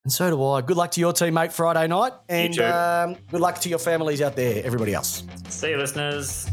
And 0.04 0.12
so 0.12 0.28
do 0.28 0.44
I. 0.44 0.60
Good 0.60 0.76
luck 0.76 0.90
to 0.92 1.00
your 1.00 1.14
team, 1.14 1.32
mate, 1.32 1.50
Friday 1.50 1.86
night. 1.86 2.12
And 2.28 2.52
too. 2.52 2.64
um, 2.64 3.16
good 3.30 3.40
luck 3.40 3.58
to 3.60 3.70
your 3.70 3.78
families 3.78 4.20
out 4.20 4.36
there, 4.36 4.62
everybody 4.62 4.92
else. 4.92 5.24
See 5.48 5.70
you, 5.70 5.78
listeners. 5.78 6.46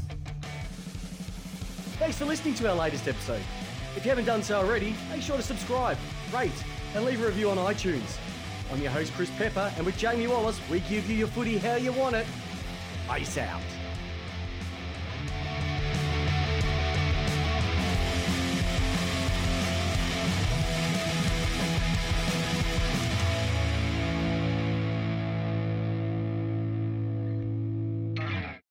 Thanks 1.99 2.17
for 2.17 2.25
listening 2.25 2.53
to 2.55 2.69
our 2.69 2.75
latest 2.75 3.07
episode. 3.09 3.41
If 3.97 4.05
you 4.05 4.09
haven't 4.09 4.25
done 4.25 4.41
so 4.41 4.57
already, 4.57 4.95
make 5.11 5.21
sure 5.21 5.35
to 5.35 5.43
subscribe, 5.43 5.97
rate, 6.33 6.51
and 6.95 7.03
leave 7.03 7.21
a 7.21 7.25
review 7.25 7.49
on 7.49 7.57
iTunes. 7.57 8.17
I'm 8.71 8.81
your 8.81 8.91
host, 8.91 9.11
Chris 9.13 9.29
Pepper, 9.37 9.69
and 9.75 9.85
with 9.85 9.97
Jamie 9.97 10.27
Wallis, 10.27 10.57
we 10.69 10.79
give 10.81 11.09
you 11.09 11.17
your 11.17 11.27
footy 11.27 11.57
how 11.57 11.75
you 11.75 11.91
want 11.91 12.15
it. 12.15 12.25
Peace 13.13 13.37
out. 13.39 13.70